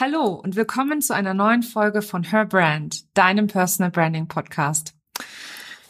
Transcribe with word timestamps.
Hallo 0.00 0.26
und 0.26 0.54
willkommen 0.54 1.02
zu 1.02 1.12
einer 1.12 1.34
neuen 1.34 1.64
Folge 1.64 2.02
von 2.02 2.22
Her 2.22 2.44
Brand, 2.44 3.04
deinem 3.16 3.48
Personal 3.48 3.90
Branding 3.90 4.28
Podcast. 4.28 4.94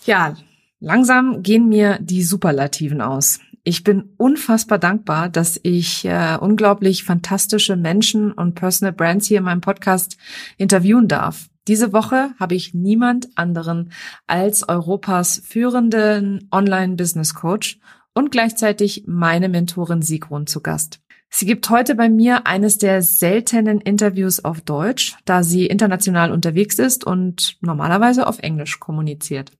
Ja, 0.07 0.35
langsam 0.81 1.43
gehen 1.43 1.69
mir 1.69 1.99
die 2.01 2.23
Superlativen 2.23 3.03
aus. 3.03 3.39
Ich 3.65 3.85
bin 3.85 4.15
unfassbar 4.17 4.79
dankbar, 4.79 5.29
dass 5.29 5.61
ich 5.63 6.07
äh, 6.07 6.39
unglaublich 6.41 7.05
fantastische 7.05 7.77
Menschen 7.77 8.33
und 8.33 8.55
Personal 8.55 8.95
Brands 8.95 9.27
hier 9.27 9.39
in 9.39 9.45
meinem 9.45 9.61
Podcast 9.61 10.17
interviewen 10.57 11.07
darf. 11.07 11.51
Diese 11.67 11.93
Woche 11.93 12.31
habe 12.41 12.55
ich 12.55 12.73
niemand 12.73 13.29
anderen 13.35 13.93
als 14.27 14.67
Europas 14.67 15.43
führenden 15.45 16.49
Online-Business 16.51 17.35
Coach 17.35 17.79
und 18.15 18.31
gleichzeitig 18.31 19.05
meine 19.07 19.51
Mentorin 19.51 20.01
Sigrun 20.01 20.47
zu 20.47 20.63
Gast. 20.63 20.99
Sie 21.31 21.47
gibt 21.47 21.69
heute 21.71 21.95
bei 21.95 22.09
mir 22.09 22.47
eines 22.47 22.79
der 22.79 23.03
seltenen 23.03 23.81
Interviews 23.81 24.45
auf 24.45 24.61
Deutsch, 24.61 25.17
da 25.25 25.43
sie 25.43 25.67
international 25.67 26.33
unterwegs 26.33 26.79
ist 26.79 27.05
und 27.05 27.59
normalerweise 27.61 28.27
auf 28.27 28.39
Englisch 28.39 28.81
kommuniziert. 28.81 29.53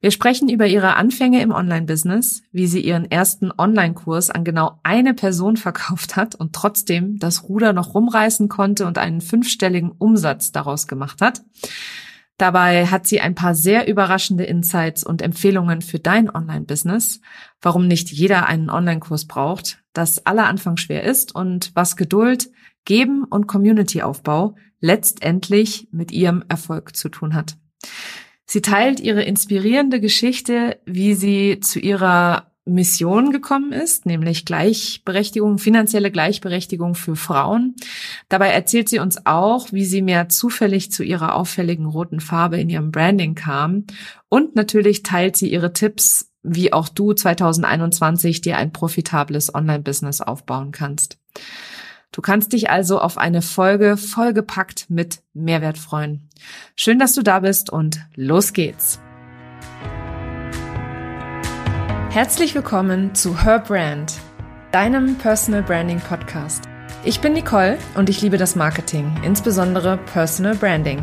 Wir 0.00 0.10
sprechen 0.10 0.48
über 0.48 0.66
ihre 0.66 0.96
Anfänge 0.96 1.40
im 1.40 1.52
Online-Business, 1.52 2.42
wie 2.52 2.66
sie 2.66 2.80
ihren 2.80 3.10
ersten 3.10 3.52
Online-Kurs 3.56 4.30
an 4.30 4.44
genau 4.44 4.80
eine 4.82 5.14
Person 5.14 5.56
verkauft 5.58 6.16
hat 6.16 6.34
und 6.34 6.52
trotzdem 6.54 7.18
das 7.18 7.44
Ruder 7.44 7.72
noch 7.72 7.94
rumreißen 7.94 8.48
konnte 8.48 8.86
und 8.86 8.98
einen 8.98 9.20
fünfstelligen 9.20 9.92
Umsatz 9.92 10.52
daraus 10.52 10.86
gemacht 10.86 11.20
hat. 11.20 11.42
Dabei 12.36 12.86
hat 12.86 13.06
sie 13.06 13.20
ein 13.20 13.36
paar 13.36 13.54
sehr 13.54 13.86
überraschende 13.86 14.42
Insights 14.42 15.04
und 15.04 15.22
Empfehlungen 15.22 15.82
für 15.82 16.00
dein 16.00 16.28
Online-Business, 16.28 17.20
warum 17.64 17.88
nicht 17.88 18.12
jeder 18.12 18.46
einen 18.46 18.70
Online-Kurs 18.70 19.26
braucht, 19.26 19.82
dass 19.92 20.24
aller 20.26 20.46
Anfang 20.46 20.76
schwer 20.76 21.02
ist 21.02 21.34
und 21.34 21.70
was 21.74 21.96
Geduld, 21.96 22.50
Geben 22.84 23.24
und 23.24 23.46
Community-Aufbau 23.46 24.56
letztendlich 24.80 25.88
mit 25.90 26.12
ihrem 26.12 26.44
Erfolg 26.48 26.94
zu 26.94 27.08
tun 27.08 27.34
hat. 27.34 27.56
Sie 28.44 28.60
teilt 28.60 29.00
ihre 29.00 29.22
inspirierende 29.22 30.00
Geschichte, 30.00 30.78
wie 30.84 31.14
sie 31.14 31.60
zu 31.60 31.80
ihrer 31.80 32.50
Mission 32.66 33.30
gekommen 33.30 33.72
ist, 33.72 34.06
nämlich 34.06 34.44
Gleichberechtigung, 34.44 35.58
finanzielle 35.58 36.10
Gleichberechtigung 36.10 36.94
für 36.94 37.16
Frauen. 37.16 37.74
Dabei 38.28 38.48
erzählt 38.48 38.88
sie 38.88 38.98
uns 38.98 39.26
auch, 39.26 39.72
wie 39.72 39.84
sie 39.84 40.02
mehr 40.02 40.28
zufällig 40.28 40.90
zu 40.90 41.02
ihrer 41.02 41.34
auffälligen 41.34 41.86
roten 41.86 42.20
Farbe 42.20 42.58
in 42.58 42.70
ihrem 42.70 42.90
Branding 42.90 43.34
kam. 43.34 43.84
Und 44.28 44.56
natürlich 44.56 45.02
teilt 45.02 45.36
sie 45.36 45.50
ihre 45.50 45.72
Tipps, 45.72 46.33
wie 46.44 46.72
auch 46.72 46.88
du 46.88 47.12
2021 47.12 48.42
dir 48.42 48.58
ein 48.58 48.72
profitables 48.72 49.52
Online-Business 49.52 50.20
aufbauen 50.20 50.70
kannst. 50.70 51.18
Du 52.12 52.22
kannst 52.22 52.52
dich 52.52 52.70
also 52.70 53.00
auf 53.00 53.18
eine 53.18 53.42
Folge 53.42 53.96
vollgepackt 53.96 54.88
mit 54.88 55.20
Mehrwert 55.32 55.78
freuen. 55.78 56.28
Schön, 56.76 57.00
dass 57.00 57.14
du 57.14 57.22
da 57.22 57.40
bist 57.40 57.70
und 57.70 58.06
los 58.14 58.52
geht's. 58.52 59.00
Herzlich 62.10 62.54
willkommen 62.54 63.16
zu 63.16 63.42
Her 63.42 63.58
Brand, 63.58 64.12
deinem 64.70 65.16
Personal 65.16 65.64
Branding 65.64 65.98
Podcast. 65.98 66.68
Ich 67.04 67.20
bin 67.20 67.32
Nicole 67.32 67.78
und 67.96 68.08
ich 68.08 68.22
liebe 68.22 68.38
das 68.38 68.54
Marketing, 68.54 69.12
insbesondere 69.24 69.98
Personal 69.98 70.54
Branding. 70.54 71.02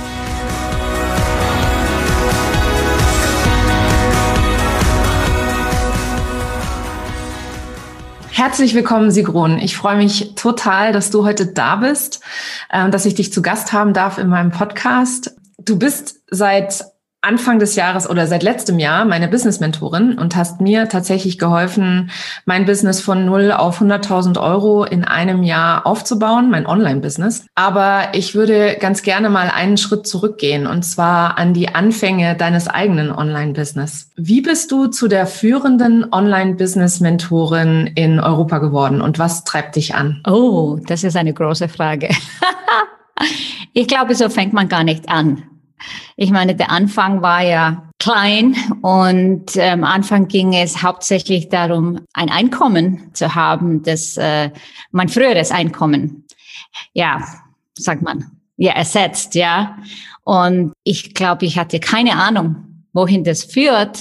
Herzlich 8.33 8.73
willkommen, 8.73 9.11
Sigrun. 9.11 9.59
Ich 9.59 9.75
freue 9.75 9.97
mich 9.97 10.35
total, 10.35 10.93
dass 10.93 11.11
du 11.11 11.25
heute 11.25 11.47
da 11.47 11.75
bist, 11.75 12.21
äh, 12.69 12.89
dass 12.89 13.05
ich 13.05 13.13
dich 13.13 13.33
zu 13.33 13.41
Gast 13.41 13.73
haben 13.73 13.93
darf 13.93 14.17
in 14.17 14.29
meinem 14.29 14.51
Podcast. 14.51 15.35
Du 15.59 15.77
bist 15.77 16.21
seit 16.31 16.85
Anfang 17.23 17.59
des 17.59 17.75
Jahres 17.75 18.09
oder 18.09 18.25
seit 18.25 18.41
letztem 18.41 18.79
Jahr 18.79 19.05
meine 19.05 19.27
Business-Mentorin 19.27 20.17
und 20.17 20.35
hast 20.35 20.59
mir 20.59 20.89
tatsächlich 20.89 21.37
geholfen, 21.37 22.09
mein 22.45 22.65
Business 22.65 22.99
von 22.99 23.25
null 23.25 23.51
auf 23.51 23.79
100.000 23.79 24.41
Euro 24.41 24.83
in 24.83 25.03
einem 25.03 25.43
Jahr 25.43 25.85
aufzubauen, 25.85 26.49
mein 26.49 26.65
Online-Business. 26.65 27.45
Aber 27.53 28.09
ich 28.13 28.33
würde 28.33 28.75
ganz 28.79 29.03
gerne 29.03 29.29
mal 29.29 29.51
einen 29.53 29.77
Schritt 29.77 30.07
zurückgehen 30.07 30.65
und 30.65 30.81
zwar 30.81 31.37
an 31.37 31.53
die 31.53 31.75
Anfänge 31.75 32.35
deines 32.35 32.67
eigenen 32.67 33.11
Online-Business. 33.11 34.09
Wie 34.15 34.41
bist 34.41 34.71
du 34.71 34.87
zu 34.87 35.07
der 35.07 35.27
führenden 35.27 36.11
Online-Business-Mentorin 36.11 37.85
in 37.93 38.19
Europa 38.19 38.57
geworden 38.57 38.99
und 38.99 39.19
was 39.19 39.43
treibt 39.43 39.75
dich 39.75 39.93
an? 39.93 40.23
Oh, 40.27 40.79
das 40.87 41.03
ist 41.03 41.15
eine 41.15 41.35
große 41.35 41.69
Frage. 41.69 42.09
ich 43.73 43.87
glaube, 43.87 44.15
so 44.15 44.27
fängt 44.27 44.53
man 44.53 44.67
gar 44.69 44.83
nicht 44.83 45.07
an. 45.07 45.43
Ich 46.15 46.31
meine, 46.31 46.55
der 46.55 46.71
Anfang 46.71 47.21
war 47.21 47.41
ja 47.41 47.89
klein 47.99 48.55
und 48.81 49.57
am 49.57 49.61
ähm, 49.61 49.83
Anfang 49.83 50.27
ging 50.27 50.53
es 50.53 50.81
hauptsächlich 50.81 51.49
darum, 51.49 51.99
ein 52.13 52.29
Einkommen 52.29 53.13
zu 53.13 53.35
haben, 53.35 53.83
das 53.83 54.17
äh, 54.17 54.49
mein 54.91 55.09
früheres 55.09 55.51
Einkommen, 55.51 56.25
ja, 56.93 57.23
sagt 57.77 58.01
man, 58.01 58.31
ja, 58.57 58.73
ersetzt, 58.73 59.35
ja. 59.35 59.77
Und 60.23 60.73
ich 60.83 61.13
glaube, 61.13 61.45
ich 61.45 61.57
hatte 61.57 61.79
keine 61.79 62.13
Ahnung, 62.13 62.85
wohin 62.93 63.23
das 63.23 63.43
führt. 63.43 63.97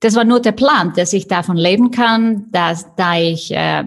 Das 0.00 0.14
war 0.14 0.24
nur 0.24 0.40
der 0.40 0.52
Plan, 0.52 0.92
dass 0.94 1.12
ich 1.12 1.28
davon 1.28 1.56
leben 1.56 1.90
kann, 1.90 2.50
dass 2.50 2.94
da 2.96 3.16
ich 3.16 3.52
äh, 3.52 3.84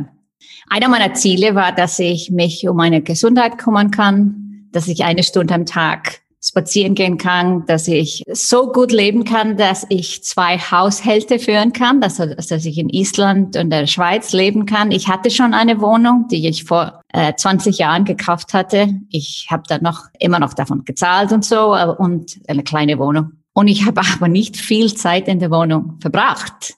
einer 0.70 0.90
meiner 0.90 1.14
Ziele 1.14 1.56
war, 1.56 1.72
dass 1.72 2.00
ich 2.00 2.32
mich 2.32 2.68
um 2.68 2.78
meine 2.78 3.02
Gesundheit 3.02 3.58
kümmern 3.58 3.92
kann, 3.92 4.68
dass 4.72 4.88
ich 4.88 5.04
eine 5.04 5.24
Stunde 5.24 5.54
am 5.54 5.66
Tag 5.66 6.22
spazieren 6.44 6.96
gehen 6.96 7.18
kann, 7.18 7.66
dass 7.66 7.88
ich 7.88 8.24
so 8.32 8.72
gut 8.72 8.92
leben 8.92 9.24
kann, 9.24 9.58
dass 9.58 9.86
ich 9.90 10.24
zwei 10.24 10.58
Haushälte 10.58 11.40
führen 11.40 11.74
kann, 11.74 12.00
dass, 12.00 12.18
dass 12.18 12.52
ich 12.52 12.78
in 12.78 12.90
Island 12.90 13.58
und 13.58 13.70
der 13.70 13.88
Schweiz 13.88 14.34
leben 14.34 14.66
kann. 14.66 14.92
Ich 14.92 15.08
hatte 15.08 15.32
schon 15.32 15.54
eine 15.54 15.82
Wohnung, 15.82 16.28
die 16.30 16.48
ich 16.48 16.64
vor 16.64 17.02
äh, 17.14 17.34
20 17.36 17.80
Jahren 17.80 18.06
gekauft 18.06 18.54
hatte. 18.54 18.90
Ich 19.10 19.48
habe 19.50 19.64
dann 19.68 19.82
noch 19.82 20.06
immer 20.20 20.40
noch 20.40 20.54
davon 20.54 20.86
gezahlt 20.86 21.32
und 21.32 21.44
so 21.44 21.76
und 21.76 22.40
eine 22.48 22.64
kleine 22.64 23.00
Wohnung. 23.00 23.32
Und 23.54 23.68
ich 23.68 23.86
habe 23.86 24.02
aber 24.16 24.28
nicht 24.28 24.58
viel 24.58 24.94
Zeit 24.94 25.28
in 25.28 25.40
der 25.40 25.52
Wohnung 25.52 25.98
verbracht. 26.00 26.76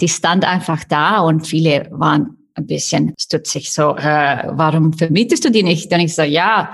Die 0.00 0.08
stand 0.08 0.44
einfach 0.44 0.84
da 0.84 1.20
und 1.20 1.46
viele 1.46 1.88
waren 1.90 2.36
ein 2.54 2.66
bisschen 2.66 3.14
stutzig 3.18 3.72
so, 3.72 3.96
äh, 3.96 4.48
warum 4.50 4.92
vermietest 4.92 5.44
du 5.44 5.50
die 5.50 5.62
nicht? 5.62 5.92
Und 5.92 6.00
ich 6.00 6.14
so, 6.14 6.22
ja, 6.22 6.72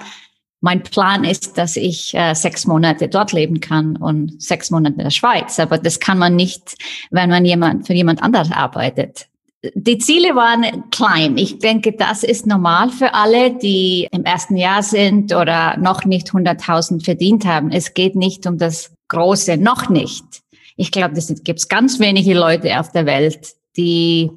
mein 0.66 0.82
Plan 0.82 1.22
ist, 1.22 1.58
dass 1.58 1.76
ich 1.76 2.12
äh, 2.14 2.34
sechs 2.34 2.66
Monate 2.66 3.06
dort 3.06 3.30
leben 3.32 3.60
kann 3.60 3.96
und 3.96 4.42
sechs 4.42 4.72
Monate 4.72 4.96
in 4.96 5.04
der 5.04 5.10
Schweiz. 5.10 5.60
Aber 5.60 5.78
das 5.78 6.00
kann 6.00 6.18
man 6.18 6.34
nicht, 6.34 6.74
wenn 7.12 7.30
man 7.30 7.44
jemand 7.44 7.86
für 7.86 7.94
jemand 7.94 8.20
anderes 8.20 8.50
arbeitet. 8.50 9.28
Die 9.74 9.98
Ziele 9.98 10.34
waren 10.34 10.90
klein. 10.90 11.38
Ich 11.38 11.60
denke, 11.60 11.92
das 11.92 12.24
ist 12.24 12.48
normal 12.48 12.90
für 12.90 13.14
alle, 13.14 13.56
die 13.56 14.08
im 14.10 14.24
ersten 14.24 14.56
Jahr 14.56 14.82
sind 14.82 15.32
oder 15.32 15.76
noch 15.76 16.04
nicht 16.04 16.30
100.000 16.30 17.04
verdient 17.04 17.44
haben. 17.44 17.70
Es 17.70 17.94
geht 17.94 18.16
nicht 18.16 18.44
um 18.44 18.58
das 18.58 18.90
Große, 19.06 19.56
noch 19.58 19.88
nicht. 19.88 20.24
Ich 20.76 20.90
glaube, 20.90 21.16
es 21.16 21.32
gibt 21.44 21.68
ganz 21.68 22.00
wenige 22.00 22.34
Leute 22.34 22.80
auf 22.80 22.90
der 22.90 23.06
Welt, 23.06 23.54
die 23.76 24.32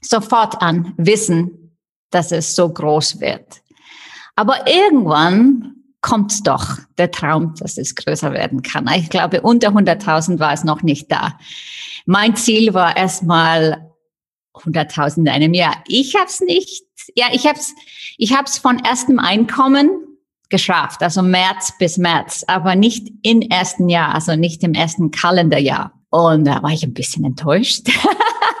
sofort 0.00 0.62
an 0.62 0.94
wissen, 0.96 1.76
dass 2.10 2.32
es 2.32 2.56
so 2.56 2.66
groß 2.66 3.20
wird. 3.20 3.60
Aber 4.40 4.66
irgendwann 4.66 5.74
kommt 6.00 6.46
doch 6.46 6.78
der 6.96 7.10
Traum, 7.10 7.54
dass 7.58 7.76
es 7.76 7.94
größer 7.94 8.32
werden 8.32 8.62
kann. 8.62 8.88
Ich 8.96 9.10
glaube, 9.10 9.42
unter 9.42 9.68
100.000 9.68 10.38
war 10.38 10.54
es 10.54 10.64
noch 10.64 10.82
nicht 10.82 11.12
da. 11.12 11.38
Mein 12.06 12.36
Ziel 12.36 12.72
war 12.72 12.96
erstmal 12.96 13.92
100.000 14.54 15.18
in 15.18 15.28
einem 15.28 15.52
Jahr. 15.52 15.84
Ich 15.88 16.14
habe 16.14 16.24
es 16.24 16.40
nicht. 16.40 16.84
Ja, 17.14 17.26
ich 17.32 17.46
habe 17.46 17.58
es 17.58 17.74
ich 18.16 18.34
hab's 18.34 18.56
von 18.56 18.78
erstem 18.78 19.18
Einkommen 19.18 19.90
geschafft, 20.48 21.02
also 21.02 21.20
März 21.20 21.74
bis 21.78 21.98
März, 21.98 22.42
aber 22.46 22.76
nicht 22.76 23.08
im 23.20 23.42
ersten 23.42 23.90
Jahr, 23.90 24.14
also 24.14 24.36
nicht 24.36 24.62
im 24.62 24.72
ersten 24.72 25.10
Kalenderjahr. 25.10 25.92
Und 26.08 26.46
da 26.46 26.62
war 26.62 26.70
ich 26.70 26.82
ein 26.82 26.94
bisschen 26.94 27.26
enttäuscht. 27.26 27.88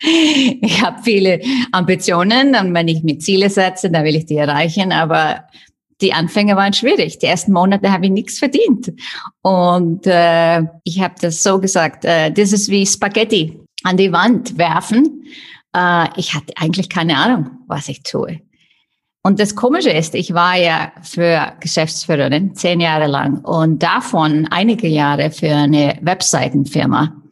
ich 0.00 0.82
habe 0.82 1.02
viele 1.02 1.40
Ambitionen 1.72 2.54
und 2.56 2.74
wenn 2.74 2.88
ich 2.88 3.02
mir 3.02 3.18
Ziele 3.18 3.50
setze, 3.50 3.90
dann 3.90 4.04
will 4.04 4.16
ich 4.16 4.26
die 4.26 4.36
erreichen, 4.36 4.92
aber 4.92 5.44
die 6.00 6.12
Anfänge 6.12 6.56
waren 6.56 6.72
schwierig. 6.72 7.18
Die 7.18 7.26
ersten 7.26 7.52
Monate 7.52 7.90
habe 7.90 8.06
ich 8.06 8.12
nichts 8.12 8.38
verdient. 8.38 8.92
Und 9.42 10.06
äh, 10.06 10.62
ich 10.82 11.00
habe 11.00 11.14
das 11.20 11.42
so 11.42 11.60
gesagt, 11.60 12.04
äh, 12.04 12.30
das 12.30 12.52
ist 12.52 12.68
wie 12.68 12.86
Spaghetti 12.86 13.60
an 13.84 13.96
die 13.96 14.12
Wand 14.12 14.58
werfen. 14.58 15.24
Äh, 15.74 16.08
ich 16.16 16.34
hatte 16.34 16.52
eigentlich 16.56 16.88
keine 16.88 17.16
Ahnung, 17.16 17.50
was 17.66 17.88
ich 17.88 18.02
tue. 18.02 18.40
Und 19.22 19.40
das 19.40 19.56
Komische 19.56 19.90
ist, 19.90 20.14
ich 20.14 20.34
war 20.34 20.56
ja 20.56 20.92
für 21.00 21.54
Geschäftsführerin 21.60 22.54
zehn 22.54 22.80
Jahre 22.80 23.06
lang 23.06 23.38
und 23.38 23.82
davon 23.82 24.46
einige 24.50 24.86
Jahre 24.86 25.30
für 25.30 25.54
eine 25.54 25.96
Webseitenfirma. 26.02 27.23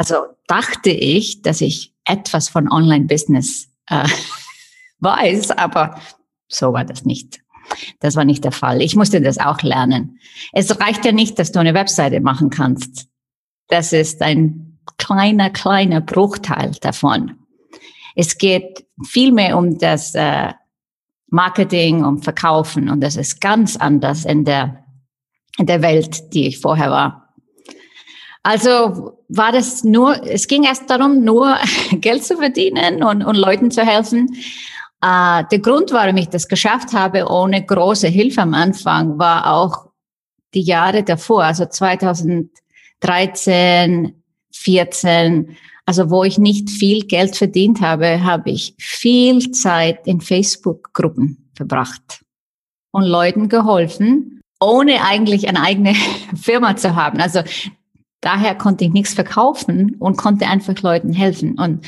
Also 0.00 0.28
dachte 0.46 0.88
ich, 0.88 1.42
dass 1.42 1.60
ich 1.60 1.92
etwas 2.06 2.48
von 2.48 2.72
Online-Business 2.72 3.68
äh, 3.86 4.08
weiß, 5.00 5.50
aber 5.50 6.00
so 6.48 6.72
war 6.72 6.86
das 6.86 7.04
nicht. 7.04 7.40
Das 8.00 8.16
war 8.16 8.24
nicht 8.24 8.42
der 8.42 8.52
Fall. 8.52 8.80
Ich 8.80 8.96
musste 8.96 9.20
das 9.20 9.36
auch 9.36 9.60
lernen. 9.60 10.18
Es 10.54 10.80
reicht 10.80 11.04
ja 11.04 11.12
nicht, 11.12 11.38
dass 11.38 11.52
du 11.52 11.60
eine 11.60 11.74
Webseite 11.74 12.22
machen 12.22 12.48
kannst. 12.48 13.08
Das 13.68 13.92
ist 13.92 14.22
ein 14.22 14.78
kleiner, 14.96 15.50
kleiner 15.50 16.00
Bruchteil 16.00 16.72
davon. 16.80 17.36
Es 18.16 18.38
geht 18.38 18.86
vielmehr 19.06 19.58
um 19.58 19.76
das 19.76 20.14
äh, 20.14 20.54
Marketing, 21.26 22.06
um 22.06 22.22
Verkaufen 22.22 22.88
und 22.88 23.02
das 23.02 23.16
ist 23.16 23.42
ganz 23.42 23.76
anders 23.76 24.24
in 24.24 24.46
der, 24.46 24.82
in 25.58 25.66
der 25.66 25.82
Welt, 25.82 26.32
die 26.32 26.46
ich 26.46 26.58
vorher 26.58 26.90
war. 26.90 27.19
Also 28.42 29.18
war 29.28 29.52
das 29.52 29.84
nur, 29.84 30.26
es 30.26 30.48
ging 30.48 30.64
erst 30.64 30.88
darum, 30.88 31.24
nur 31.24 31.56
Geld 31.92 32.24
zu 32.24 32.36
verdienen 32.36 33.02
und, 33.02 33.22
und 33.22 33.36
Leuten 33.36 33.70
zu 33.70 33.84
helfen. 33.84 34.28
Äh, 35.02 35.44
der 35.50 35.58
Grund, 35.60 35.92
warum 35.92 36.16
ich 36.16 36.28
das 36.28 36.48
geschafft 36.48 36.92
habe, 36.92 37.26
ohne 37.28 37.64
große 37.64 38.08
Hilfe 38.08 38.42
am 38.42 38.54
Anfang, 38.54 39.18
war 39.18 39.52
auch 39.52 39.86
die 40.54 40.62
Jahre 40.62 41.02
davor, 41.02 41.44
also 41.44 41.66
2013, 41.66 44.22
14, 44.52 45.56
also 45.86 46.10
wo 46.10 46.24
ich 46.24 46.38
nicht 46.38 46.68
viel 46.70 47.06
Geld 47.06 47.36
verdient 47.36 47.80
habe, 47.80 48.24
habe 48.24 48.50
ich 48.50 48.74
viel 48.78 49.52
Zeit 49.52 50.06
in 50.06 50.20
Facebook-Gruppen 50.20 51.50
verbracht 51.54 52.24
und 52.90 53.04
Leuten 53.04 53.48
geholfen, 53.48 54.40
ohne 54.60 55.04
eigentlich 55.04 55.48
eine 55.48 55.62
eigene 55.62 55.94
Firma 56.40 56.76
zu 56.76 56.96
haben. 56.96 57.20
Also 57.20 57.42
daher 58.20 58.54
konnte 58.54 58.84
ich 58.84 58.92
nichts 58.92 59.14
verkaufen 59.14 59.96
und 59.98 60.16
konnte 60.16 60.46
einfach 60.46 60.80
Leuten 60.82 61.12
helfen. 61.12 61.58
Und 61.58 61.86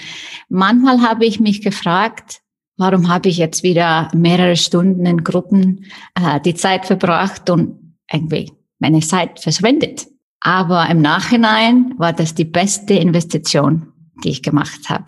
manchmal 0.48 1.02
habe 1.02 1.24
ich 1.24 1.40
mich 1.40 1.62
gefragt, 1.62 2.40
warum 2.76 3.08
habe 3.08 3.28
ich 3.28 3.36
jetzt 3.36 3.62
wieder 3.62 4.08
mehrere 4.14 4.56
Stunden 4.56 5.06
in 5.06 5.24
Gruppen 5.24 5.86
äh, 6.14 6.40
die 6.40 6.54
Zeit 6.54 6.86
verbracht 6.86 7.50
und 7.50 7.96
irgendwie 8.10 8.52
meine 8.78 9.00
Zeit 9.00 9.40
verschwendet. 9.40 10.06
Aber 10.40 10.88
im 10.88 11.00
Nachhinein 11.00 11.94
war 11.98 12.12
das 12.12 12.34
die 12.34 12.44
beste 12.44 12.94
Investition, 12.94 13.92
die 14.24 14.30
ich 14.30 14.42
gemacht 14.42 14.88
habe. 14.88 15.06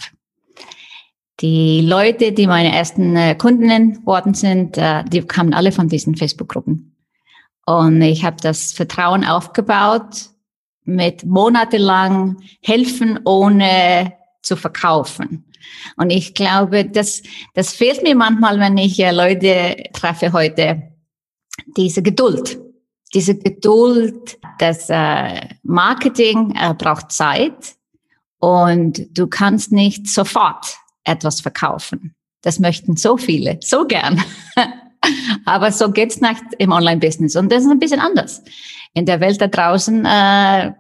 Die 1.40 1.80
Leute, 1.80 2.30
die 2.30 2.46
meine 2.46 2.72
ersten 2.72 3.16
äh, 3.16 3.34
Kundinnen 3.34 4.06
worden 4.06 4.34
sind, 4.34 4.78
äh, 4.78 5.04
die 5.04 5.22
kamen 5.22 5.52
alle 5.52 5.72
von 5.72 5.88
diesen 5.88 6.16
Facebook-Gruppen. 6.16 6.96
Und 7.66 8.00
ich 8.02 8.24
habe 8.24 8.36
das 8.40 8.72
Vertrauen 8.72 9.24
aufgebaut 9.24 10.33
mit 10.84 11.25
monatelang 11.25 12.42
helfen, 12.62 13.20
ohne 13.25 14.12
zu 14.42 14.56
verkaufen. 14.56 15.44
Und 15.96 16.10
ich 16.10 16.34
glaube, 16.34 16.84
das, 16.84 17.22
das 17.54 17.72
fehlt 17.72 18.02
mir 18.02 18.14
manchmal, 18.14 18.58
wenn 18.60 18.76
ich 18.76 18.98
äh, 19.00 19.10
Leute 19.10 19.84
treffe 19.92 20.32
heute, 20.32 20.82
diese 21.76 22.02
Geduld. 22.02 22.58
Diese 23.14 23.38
Geduld, 23.38 24.38
das 24.58 24.90
äh, 24.90 25.48
Marketing 25.62 26.54
äh, 26.56 26.75
braucht 26.75 27.12
Zeit 27.12 27.76
und 28.38 29.06
du 29.16 29.28
kannst 29.28 29.72
nicht 29.72 30.08
sofort 30.08 30.76
etwas 31.04 31.40
verkaufen. 31.40 32.14
Das 32.42 32.58
möchten 32.58 32.96
so 32.96 33.16
viele, 33.16 33.58
so 33.62 33.86
gern. 33.86 34.22
Aber 35.44 35.72
so 35.72 35.90
geht's 35.90 36.20
nicht 36.20 36.42
im 36.58 36.72
Online-Business. 36.72 37.36
Und 37.36 37.50
das 37.50 37.64
ist 37.64 37.70
ein 37.70 37.78
bisschen 37.78 38.00
anders. 38.00 38.42
In 38.94 39.06
der 39.06 39.20
Welt 39.20 39.40
da 39.40 39.48
draußen 39.48 40.04
äh, 40.04 40.72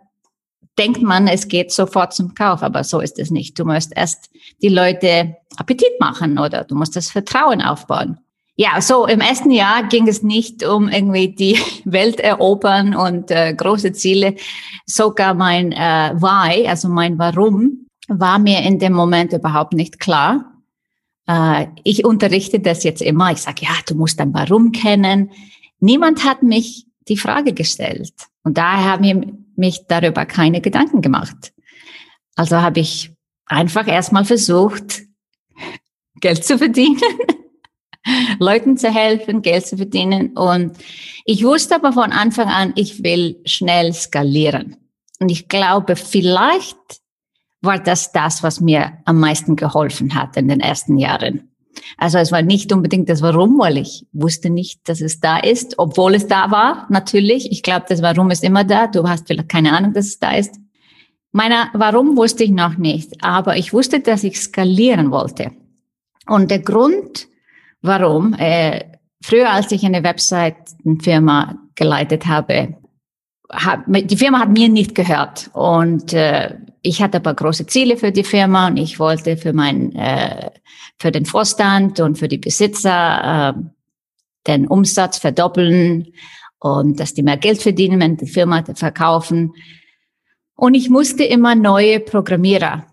denkt 0.78 1.02
man, 1.02 1.28
es 1.28 1.48
geht 1.48 1.72
sofort 1.72 2.12
zum 2.14 2.34
Kauf, 2.34 2.62
aber 2.62 2.84
so 2.84 3.00
ist 3.00 3.18
es 3.18 3.30
nicht. 3.30 3.58
Du 3.58 3.64
musst 3.64 3.92
erst 3.94 4.30
die 4.62 4.68
Leute 4.68 5.36
Appetit 5.56 6.00
machen 6.00 6.38
oder 6.38 6.64
du 6.64 6.74
musst 6.74 6.96
das 6.96 7.10
Vertrauen 7.10 7.62
aufbauen. 7.62 8.18
Ja, 8.56 8.80
so 8.80 9.06
im 9.06 9.20
ersten 9.20 9.50
Jahr 9.50 9.82
ging 9.88 10.06
es 10.06 10.22
nicht 10.22 10.64
um 10.64 10.88
irgendwie 10.88 11.34
die 11.34 11.58
Welt 11.84 12.20
erobern 12.20 12.94
und 12.94 13.30
äh, 13.30 13.52
große 13.52 13.92
Ziele. 13.92 14.36
Sogar 14.86 15.34
mein 15.34 15.72
äh, 15.72 16.14
Why, 16.14 16.68
also 16.68 16.88
mein 16.88 17.18
Warum, 17.18 17.86
war 18.06 18.38
mir 18.38 18.62
in 18.62 18.78
dem 18.78 18.92
Moment 18.92 19.32
überhaupt 19.32 19.72
nicht 19.72 19.98
klar. 19.98 20.53
Äh, 21.26 21.66
ich 21.82 22.04
unterrichte 22.04 22.60
das 22.60 22.84
jetzt 22.84 23.02
immer. 23.02 23.32
Ich 23.32 23.38
sage, 23.38 23.64
ja, 23.64 23.74
du 23.86 23.94
musst 23.94 24.20
dein 24.20 24.34
Warum 24.34 24.72
kennen. 24.72 25.30
Niemand 25.80 26.24
hat 26.24 26.42
mich 26.42 26.86
die 27.08 27.16
Frage 27.16 27.52
gestellt. 27.52 28.12
Und 28.42 28.58
daher 28.58 28.92
haben 28.92 29.04
wir 29.04 29.32
mich 29.56 29.86
darüber 29.88 30.26
keine 30.26 30.60
Gedanken 30.60 31.02
gemacht. 31.02 31.52
Also 32.36 32.60
habe 32.60 32.80
ich 32.80 33.12
einfach 33.46 33.86
erstmal 33.86 34.24
versucht, 34.24 35.02
Geld 36.20 36.44
zu 36.44 36.58
verdienen, 36.58 37.00
Leuten 38.38 38.76
zu 38.76 38.92
helfen, 38.92 39.42
Geld 39.42 39.66
zu 39.66 39.76
verdienen. 39.76 40.36
Und 40.36 40.76
ich 41.24 41.44
wusste 41.44 41.76
aber 41.76 41.92
von 41.92 42.12
Anfang 42.12 42.48
an, 42.48 42.72
ich 42.76 43.02
will 43.02 43.40
schnell 43.44 43.92
skalieren. 43.92 44.76
Und 45.20 45.30
ich 45.30 45.48
glaube, 45.48 45.96
vielleicht 45.96 46.76
war 47.64 47.78
das 47.78 48.12
das, 48.12 48.42
was 48.42 48.60
mir 48.60 48.92
am 49.04 49.18
meisten 49.18 49.56
geholfen 49.56 50.14
hat 50.14 50.36
in 50.36 50.48
den 50.48 50.60
ersten 50.60 50.98
Jahren. 50.98 51.50
Also 51.96 52.18
es 52.18 52.32
war 52.32 52.42
nicht 52.42 52.72
unbedingt 52.72 53.08
das 53.08 53.22
Warum, 53.22 53.58
weil 53.58 53.78
ich 53.78 54.06
wusste 54.12 54.50
nicht, 54.50 54.88
dass 54.88 55.00
es 55.00 55.20
da 55.20 55.38
ist, 55.38 55.78
obwohl 55.78 56.14
es 56.14 56.26
da 56.26 56.50
war, 56.50 56.86
natürlich. 56.88 57.50
Ich 57.50 57.62
glaube, 57.62 57.86
das 57.88 58.02
Warum 58.02 58.30
ist 58.30 58.44
immer 58.44 58.64
da. 58.64 58.86
Du 58.86 59.08
hast 59.08 59.26
vielleicht 59.26 59.48
keine 59.48 59.72
Ahnung, 59.72 59.92
dass 59.92 60.06
es 60.06 60.18
da 60.18 60.32
ist. 60.32 60.54
Meiner 61.32 61.68
Warum 61.72 62.16
wusste 62.16 62.44
ich 62.44 62.50
noch 62.50 62.76
nicht, 62.76 63.24
aber 63.24 63.56
ich 63.56 63.72
wusste, 63.72 64.00
dass 64.00 64.22
ich 64.22 64.40
skalieren 64.40 65.10
wollte. 65.10 65.50
Und 66.26 66.50
der 66.50 66.60
Grund, 66.60 67.26
warum, 67.82 68.34
äh, 68.34 68.84
früher 69.20 69.50
als 69.50 69.72
ich 69.72 69.84
eine 69.84 70.04
Webseitenfirma 70.04 71.56
geleitet 71.74 72.26
habe, 72.26 72.76
hab, 73.50 73.84
die 73.86 74.16
Firma 74.16 74.40
hat 74.40 74.50
mir 74.50 74.68
nicht 74.68 74.94
gehört 74.94 75.50
und 75.52 76.12
äh, 76.12 76.56
ich 76.82 77.02
hatte 77.02 77.18
aber 77.18 77.34
große 77.34 77.66
Ziele 77.66 77.96
für 77.96 78.12
die 78.12 78.24
Firma 78.24 78.68
und 78.68 78.76
ich 78.76 78.98
wollte 78.98 79.36
für 79.36 79.52
mein 79.52 79.94
äh, 79.94 80.50
für 80.98 81.10
den 81.10 81.26
Vorstand 81.26 82.00
und 82.00 82.18
für 82.18 82.28
die 82.28 82.38
Besitzer 82.38 83.54
äh, 83.56 83.62
den 84.46 84.66
Umsatz 84.66 85.18
verdoppeln 85.18 86.12
und 86.58 87.00
dass 87.00 87.14
die 87.14 87.22
mehr 87.22 87.36
Geld 87.36 87.62
verdienen, 87.62 88.00
wenn 88.00 88.16
die 88.16 88.26
Firma 88.26 88.64
verkaufen. 88.74 89.52
Und 90.56 90.74
ich 90.74 90.88
musste 90.88 91.24
immer 91.24 91.54
neue 91.54 92.00
Programmierer 92.00 92.86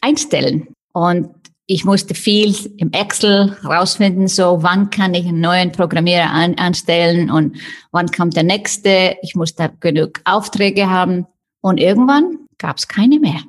einstellen. 0.00 0.68
Und 0.92 1.30
ich 1.70 1.84
musste 1.84 2.14
viel 2.14 2.56
im 2.78 2.92
Excel 2.92 3.54
rausfinden, 3.62 4.26
so 4.26 4.62
wann 4.62 4.88
kann 4.88 5.12
ich 5.12 5.26
einen 5.26 5.40
neuen 5.40 5.70
Programmierer 5.70 6.30
an, 6.30 6.54
anstellen 6.54 7.30
und 7.30 7.58
wann 7.92 8.10
kommt 8.10 8.36
der 8.36 8.42
nächste. 8.42 9.16
Ich 9.22 9.34
musste 9.34 9.70
genug 9.78 10.22
Aufträge 10.24 10.88
haben. 10.88 11.26
Und 11.60 11.78
irgendwann 11.78 12.38
gab 12.56 12.78
es 12.78 12.88
keine 12.88 13.20
mehr. 13.20 13.42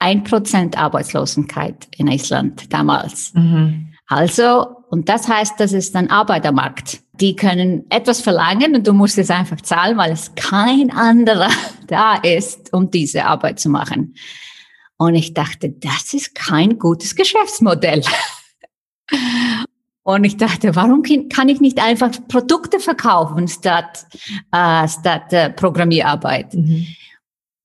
Ein 0.00 0.24
Prozent 0.24 0.76
Arbeitslosigkeit 0.76 1.86
in 1.96 2.08
Island 2.08 2.72
damals. 2.72 3.32
Mhm. 3.34 3.94
Also, 4.08 4.66
und 4.90 5.08
das 5.08 5.28
heißt, 5.28 5.60
das 5.60 5.72
ist 5.72 5.94
ein 5.94 6.10
Arbeitermarkt. 6.10 7.02
Die 7.20 7.36
können 7.36 7.84
etwas 7.88 8.20
verlangen 8.20 8.74
und 8.74 8.84
du 8.84 8.92
musst 8.92 9.16
es 9.16 9.30
einfach 9.30 9.60
zahlen, 9.60 9.96
weil 9.96 10.10
es 10.10 10.34
kein 10.34 10.90
anderer 10.90 11.50
da 11.86 12.16
ist, 12.16 12.72
um 12.72 12.90
diese 12.90 13.26
Arbeit 13.26 13.60
zu 13.60 13.68
machen. 13.68 14.14
Und 14.98 15.14
ich 15.14 15.32
dachte, 15.32 15.70
das 15.70 16.12
ist 16.12 16.34
kein 16.34 16.78
gutes 16.78 17.14
Geschäftsmodell. 17.14 18.02
Und 20.02 20.24
ich 20.24 20.36
dachte, 20.36 20.74
warum 20.74 21.02
kann 21.28 21.48
ich 21.48 21.60
nicht 21.60 21.80
einfach 21.80 22.10
Produkte 22.28 22.80
verkaufen 22.80 23.46
statt, 23.46 24.06
äh, 24.52 24.88
statt 24.88 25.32
äh, 25.32 25.50
Programmierarbeit? 25.50 26.54
Mhm. 26.54 26.86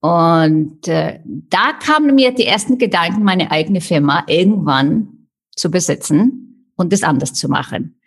Und 0.02 0.88
äh, 0.90 1.22
da 1.24 1.72
kamen 1.72 2.14
mir 2.14 2.34
die 2.34 2.46
ersten 2.46 2.78
Gedanken, 2.78 3.24
meine 3.24 3.50
eigene 3.50 3.82
Firma 3.82 4.26
irgendwann 4.28 5.30
zu 5.56 5.72
besitzen 5.72 6.70
und 6.76 6.92
das 6.92 7.04
anders 7.04 7.34
zu 7.34 7.48
machen. 7.48 8.00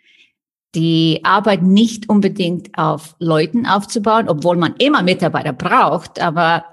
Die 0.75 1.21
Arbeit 1.23 1.63
nicht 1.63 2.07
unbedingt 2.07 2.77
auf 2.77 3.15
Leuten 3.17 3.65
aufzubauen, 3.65 4.29
obwohl 4.29 4.57
man 4.57 4.75
immer 4.77 5.01
Mitarbeiter 5.01 5.53
braucht, 5.53 6.21
aber 6.21 6.65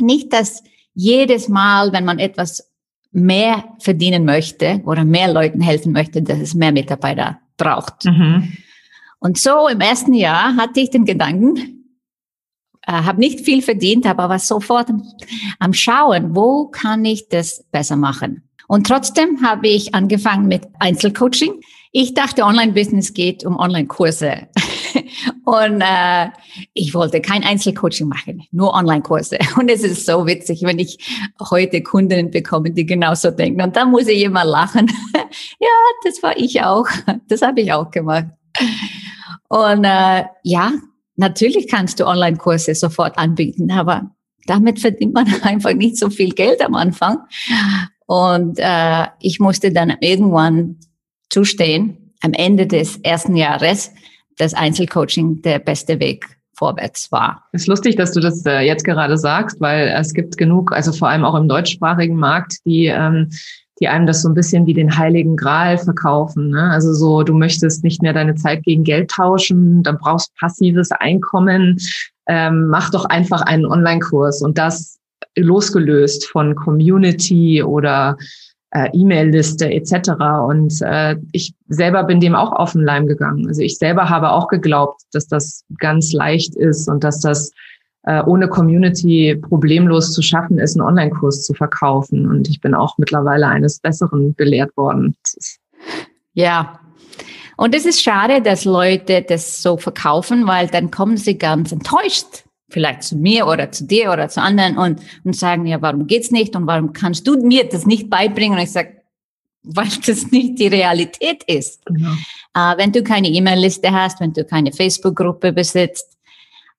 nicht, 0.00 0.32
dass 0.32 0.64
jedes 0.96 1.48
Mal, 1.48 1.92
wenn 1.92 2.04
man 2.04 2.18
etwas 2.18 2.72
mehr 3.12 3.64
verdienen 3.78 4.24
möchte 4.24 4.80
oder 4.84 5.04
mehr 5.04 5.32
Leuten 5.32 5.60
helfen 5.60 5.92
möchte, 5.92 6.22
dass 6.22 6.38
es 6.38 6.54
mehr 6.54 6.72
Mitarbeiter 6.72 7.38
braucht. 7.56 8.06
Mhm. 8.06 8.56
Und 9.18 9.38
so 9.38 9.68
im 9.68 9.80
ersten 9.80 10.14
Jahr 10.14 10.56
hatte 10.56 10.80
ich 10.80 10.90
den 10.90 11.04
Gedanken, 11.04 11.84
äh, 12.86 12.92
habe 12.92 13.20
nicht 13.20 13.40
viel 13.40 13.62
verdient, 13.62 14.06
aber 14.06 14.38
sofort 14.38 14.88
am 15.58 15.72
Schauen, 15.72 16.34
wo 16.34 16.66
kann 16.68 17.04
ich 17.04 17.28
das 17.28 17.64
besser 17.70 17.96
machen. 17.96 18.48
Und 18.68 18.86
trotzdem 18.86 19.42
habe 19.42 19.68
ich 19.68 19.94
angefangen 19.94 20.48
mit 20.48 20.66
Einzelcoaching. 20.78 21.60
Ich 21.98 22.12
dachte, 22.12 22.42
Online-Business 22.42 23.14
geht 23.14 23.42
um 23.46 23.56
Online-Kurse. 23.56 24.48
Und 25.46 25.80
äh, 25.80 26.28
ich 26.74 26.92
wollte 26.92 27.22
kein 27.22 27.42
Einzelcoaching 27.42 28.06
machen, 28.06 28.42
nur 28.52 28.74
Online-Kurse. 28.74 29.38
Und 29.58 29.70
es 29.70 29.82
ist 29.82 30.04
so 30.04 30.26
witzig, 30.26 30.60
wenn 30.64 30.78
ich 30.78 30.98
heute 31.48 31.82
Kunden 31.82 32.30
bekomme, 32.30 32.70
die 32.70 32.84
genauso 32.84 33.30
denken. 33.30 33.62
Und 33.62 33.76
da 33.76 33.86
muss 33.86 34.08
ich 34.08 34.22
immer 34.24 34.44
lachen. 34.44 34.88
ja, 35.58 35.68
das 36.04 36.22
war 36.22 36.36
ich 36.36 36.62
auch. 36.62 36.86
Das 37.28 37.40
habe 37.40 37.62
ich 37.62 37.72
auch 37.72 37.90
gemacht. 37.90 38.26
Und 39.48 39.84
äh, 39.84 40.24
ja, 40.42 40.72
natürlich 41.14 41.66
kannst 41.66 41.98
du 41.98 42.06
Online-Kurse 42.06 42.74
sofort 42.74 43.16
anbieten, 43.16 43.70
aber 43.70 44.10
damit 44.44 44.80
verdient 44.80 45.14
man 45.14 45.32
einfach 45.40 45.72
nicht 45.72 45.96
so 45.96 46.10
viel 46.10 46.34
Geld 46.34 46.62
am 46.62 46.74
Anfang. 46.74 47.20
Und 48.04 48.58
äh, 48.58 49.06
ich 49.20 49.40
musste 49.40 49.72
dann 49.72 49.96
irgendwann 50.02 50.76
zustehen, 51.30 52.14
am 52.22 52.32
Ende 52.32 52.66
des 52.66 52.98
ersten 52.98 53.36
Jahres, 53.36 53.90
dass 54.38 54.54
Einzelcoaching 54.54 55.42
der 55.42 55.58
beste 55.58 56.00
Weg 56.00 56.26
vorwärts 56.54 57.12
war. 57.12 57.44
Es 57.52 57.62
ist 57.62 57.68
lustig, 57.68 57.96
dass 57.96 58.12
du 58.12 58.20
das 58.20 58.44
äh, 58.46 58.60
jetzt 58.60 58.84
gerade 58.84 59.18
sagst, 59.18 59.60
weil 59.60 59.88
es 59.88 60.14
gibt 60.14 60.38
genug, 60.38 60.72
also 60.72 60.92
vor 60.92 61.08
allem 61.08 61.24
auch 61.24 61.34
im 61.34 61.48
deutschsprachigen 61.48 62.16
Markt, 62.16 62.54
die 62.64 62.86
ähm, 62.86 63.28
die 63.80 63.88
einem 63.88 64.06
das 64.06 64.22
so 64.22 64.28
ein 64.28 64.34
bisschen 64.34 64.66
wie 64.66 64.74
den 64.74 64.96
heiligen 64.96 65.36
Gral 65.36 65.78
verkaufen. 65.78 66.50
Ne? 66.50 66.70
Also 66.70 66.94
so, 66.94 67.22
du 67.22 67.34
möchtest 67.34 67.84
nicht 67.84 68.02
mehr 68.02 68.12
deine 68.12 68.34
Zeit 68.34 68.62
gegen 68.62 68.84
Geld 68.84 69.10
tauschen, 69.10 69.82
dann 69.82 69.98
brauchst 69.98 70.34
passives 70.36 70.90
Einkommen, 70.92 71.78
ähm, 72.26 72.68
mach 72.68 72.90
doch 72.90 73.04
einfach 73.04 73.42
einen 73.42 73.66
Online-Kurs 73.66 74.42
und 74.42 74.56
das 74.58 74.98
losgelöst 75.36 76.26
von 76.26 76.54
Community 76.54 77.62
oder 77.62 78.16
äh, 78.76 78.90
E-Mail-Liste 78.92 79.70
etc. 79.70 80.10
Und 80.46 80.82
äh, 80.82 81.16
ich 81.32 81.54
selber 81.68 82.04
bin 82.04 82.20
dem 82.20 82.34
auch 82.34 82.52
auf 82.52 82.72
den 82.72 82.82
Leim 82.82 83.06
gegangen. 83.06 83.46
Also 83.48 83.62
ich 83.62 83.78
selber 83.78 84.10
habe 84.10 84.30
auch 84.30 84.48
geglaubt, 84.48 85.00
dass 85.12 85.26
das 85.26 85.64
ganz 85.78 86.12
leicht 86.12 86.54
ist 86.56 86.86
und 86.88 87.02
dass 87.02 87.20
das 87.20 87.52
äh, 88.02 88.22
ohne 88.24 88.48
Community 88.48 89.34
problemlos 89.34 90.12
zu 90.12 90.20
schaffen 90.20 90.58
ist, 90.58 90.76
einen 90.76 90.86
Online-Kurs 90.86 91.44
zu 91.44 91.54
verkaufen. 91.54 92.28
Und 92.28 92.48
ich 92.48 92.60
bin 92.60 92.74
auch 92.74 92.98
mittlerweile 92.98 93.46
eines 93.48 93.78
Besseren 93.78 94.34
belehrt 94.34 94.76
worden. 94.76 95.16
Ja. 96.34 96.78
Und 97.56 97.74
es 97.74 97.86
ist 97.86 98.02
schade, 98.02 98.42
dass 98.42 98.66
Leute 98.66 99.24
das 99.26 99.62
so 99.62 99.78
verkaufen, 99.78 100.46
weil 100.46 100.66
dann 100.66 100.90
kommen 100.90 101.16
sie 101.16 101.38
ganz 101.38 101.72
enttäuscht 101.72 102.45
vielleicht 102.68 103.02
zu 103.02 103.16
mir 103.16 103.46
oder 103.46 103.70
zu 103.70 103.84
dir 103.84 104.12
oder 104.12 104.28
zu 104.28 104.40
anderen 104.40 104.76
und, 104.76 105.00
und 105.24 105.36
sagen, 105.36 105.66
ja, 105.66 105.80
warum 105.80 106.06
geht's 106.06 106.30
nicht 106.30 106.56
und 106.56 106.66
warum 106.66 106.92
kannst 106.92 107.26
du 107.26 107.36
mir 107.36 107.68
das 107.68 107.86
nicht 107.86 108.10
beibringen? 108.10 108.58
Und 108.58 108.64
ich 108.64 108.72
sage, 108.72 109.02
weil 109.62 109.88
das 110.06 110.30
nicht 110.30 110.58
die 110.58 110.68
Realität 110.68 111.44
ist. 111.44 111.84
Genau. 111.86 112.12
Äh, 112.54 112.76
wenn 112.78 112.92
du 112.92 113.02
keine 113.02 113.28
E-Mail-Liste 113.28 113.90
hast, 113.92 114.20
wenn 114.20 114.32
du 114.32 114.44
keine 114.44 114.72
Facebook-Gruppe 114.72 115.52
besitzt, 115.52 116.16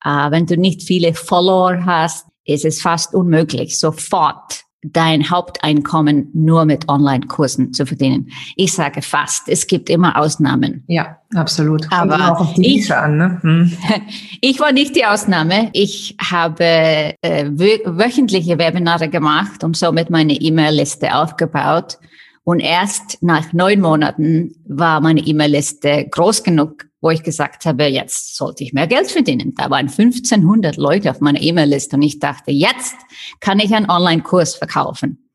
äh, 0.04 0.32
wenn 0.32 0.46
du 0.46 0.58
nicht 0.58 0.84
viele 0.84 1.14
Follower 1.14 1.86
hast, 1.86 2.28
ist 2.46 2.66
es 2.66 2.82
fast 2.82 3.14
unmöglich, 3.14 3.78
sofort 3.78 4.64
dein 4.84 5.30
Haupteinkommen 5.30 6.30
nur 6.34 6.66
mit 6.66 6.88
Online-Kursen 6.88 7.74
zu 7.74 7.86
verdienen. 7.86 8.30
Ich 8.56 8.74
sage 8.74 9.02
fast, 9.02 9.50
es 9.50 9.68
gibt 9.68 9.90
immer 9.90 10.18
Ausnahmen. 10.18 10.84
Ja, 10.88 11.18
absolut. 11.34 11.92
Aber 11.92 12.32
auch 12.32 12.42
auf 12.42 12.54
die 12.54 12.80
ich, 12.80 12.94
an, 12.94 13.18
ne? 13.18 13.40
Hm. 13.42 13.72
ich 14.42 14.60
war 14.60 14.72
nicht 14.72 14.96
die 14.96 15.06
Ausnahme. 15.06 15.70
Ich 15.74 16.16
habe 16.20 16.64
äh, 16.64 17.46
wöchentliche 17.50 18.60
Webinare 18.60 19.10
gemacht 19.10 19.64
und 19.64 19.76
somit 19.76 20.10
meine 20.10 20.34
E-Mail-Liste 20.34 21.16
aufgebaut. 21.16 21.98
Und 22.44 22.62
erst 22.62 23.22
nach 23.22 23.52
neun 23.52 23.82
Monaten 23.82 24.54
war 24.66 25.02
meine 25.02 25.20
E-Mail-Liste 25.20 26.08
groß 26.10 26.44
genug, 26.44 26.87
wo 27.02 27.10
ich 27.10 27.24
gesagt 27.24 27.66
habe, 27.66 27.86
jetzt 27.86 28.36
sollte 28.36 28.64
ich 28.64 28.74
mehr 28.74 28.88
Geld 28.88 29.12
verdienen. 29.12 29.54
Da 29.56 29.70
waren 29.70 29.88
1500 29.88 30.78
Leute 30.78 31.12
auf 31.12 31.20
meiner 31.20 31.42
E-Mail-Liste 31.42 31.96
und 31.96 32.02
ich 32.02 32.20
dachte, 32.20 32.52
jetzt 32.52 32.96
kann 33.40 33.60
ich 33.60 33.74
einen 33.74 33.90
Online-Kurs 33.90 34.56
verkaufen. 34.56 35.30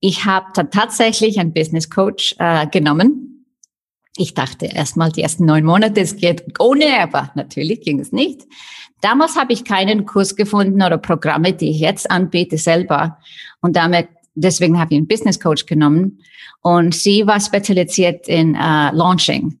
Ich 0.00 0.24
habe 0.24 0.46
dann 0.54 0.70
tatsächlich 0.70 1.38
einen 1.38 1.52
Business 1.52 1.90
Coach 1.90 2.34
äh, 2.38 2.66
genommen. 2.66 3.46
Ich 4.16 4.34
dachte 4.34 4.66
erstmal 4.66 5.10
die 5.10 5.22
ersten 5.22 5.44
neun 5.46 5.64
Monate, 5.64 6.00
es 6.00 6.16
geht 6.16 6.44
ohne, 6.58 7.00
aber 7.00 7.30
natürlich 7.34 7.80
ging 7.80 7.98
es 7.98 8.12
nicht. 8.12 8.42
Damals 9.00 9.36
habe 9.36 9.52
ich 9.52 9.64
keinen 9.64 10.06
Kurs 10.06 10.36
gefunden 10.36 10.82
oder 10.82 10.98
Programme, 10.98 11.52
die 11.52 11.70
ich 11.70 11.80
jetzt 11.80 12.10
anbiete 12.10 12.58
selber. 12.58 13.18
Und 13.60 13.74
damit, 13.74 14.08
deswegen 14.34 14.78
habe 14.78 14.94
ich 14.94 14.98
einen 14.98 15.08
Business 15.08 15.40
Coach 15.40 15.66
genommen. 15.66 16.20
Und 16.60 16.94
sie 16.94 17.26
war 17.26 17.40
spezialisiert 17.40 18.28
in 18.28 18.54
äh, 18.54 18.90
Launching. 18.92 19.58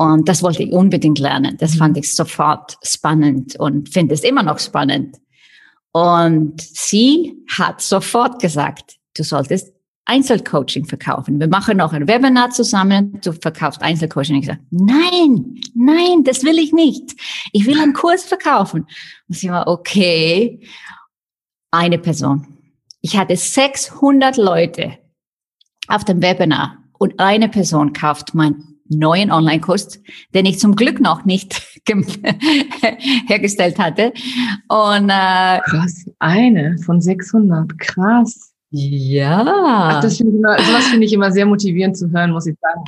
Und 0.00 0.30
das 0.30 0.42
wollte 0.42 0.62
ich 0.62 0.72
unbedingt 0.72 1.18
lernen. 1.18 1.58
Das 1.58 1.74
fand 1.74 1.98
ich 1.98 2.16
sofort 2.16 2.78
spannend 2.82 3.56
und 3.56 3.90
finde 3.90 4.14
es 4.14 4.24
immer 4.24 4.42
noch 4.42 4.58
spannend. 4.58 5.18
Und 5.92 6.58
sie 6.58 7.36
hat 7.54 7.82
sofort 7.82 8.40
gesagt, 8.40 8.96
du 9.14 9.22
solltest 9.22 9.74
Einzelcoaching 10.06 10.86
verkaufen. 10.86 11.38
Wir 11.38 11.48
machen 11.48 11.76
noch 11.76 11.92
ein 11.92 12.08
Webinar 12.08 12.48
zusammen, 12.48 13.20
du 13.22 13.34
verkaufst 13.34 13.82
Einzelcoaching. 13.82 14.36
Ich 14.36 14.46
sage, 14.46 14.60
nein, 14.70 15.60
nein, 15.74 16.24
das 16.24 16.44
will 16.44 16.58
ich 16.58 16.72
nicht. 16.72 17.14
Ich 17.52 17.66
will 17.66 17.78
einen 17.78 17.92
Kurs 17.92 18.24
verkaufen. 18.24 18.86
Und 19.28 19.36
sie 19.36 19.50
war, 19.50 19.68
okay, 19.68 20.66
eine 21.70 21.98
Person. 21.98 22.46
Ich 23.02 23.18
hatte 23.18 23.36
600 23.36 24.38
Leute 24.38 24.96
auf 25.88 26.06
dem 26.06 26.22
Webinar 26.22 26.78
und 26.98 27.20
eine 27.20 27.50
Person 27.50 27.92
kauft 27.92 28.34
mein 28.34 28.69
neuen 28.90 29.32
Online-Kurs, 29.32 30.00
den 30.34 30.46
ich 30.46 30.58
zum 30.58 30.76
Glück 30.76 31.00
noch 31.00 31.24
nicht 31.24 31.62
hergestellt 33.26 33.78
hatte. 33.78 34.12
Und 34.68 35.08
äh, 35.08 35.60
krass, 35.60 36.04
eine 36.18 36.76
von 36.84 37.00
600, 37.00 37.78
krass. 37.78 38.50
Ja. 38.72 39.44
Ach, 39.46 40.00
das 40.00 40.16
finde 40.16 40.32
ich 40.32 40.38
immer, 40.38 40.58
sowas 40.58 40.86
finde 40.88 41.06
ich 41.06 41.12
immer 41.12 41.32
sehr 41.32 41.44
motivierend 41.44 41.96
zu 41.96 42.08
hören, 42.12 42.30
muss 42.30 42.46
ich 42.46 42.56
sagen. 42.60 42.82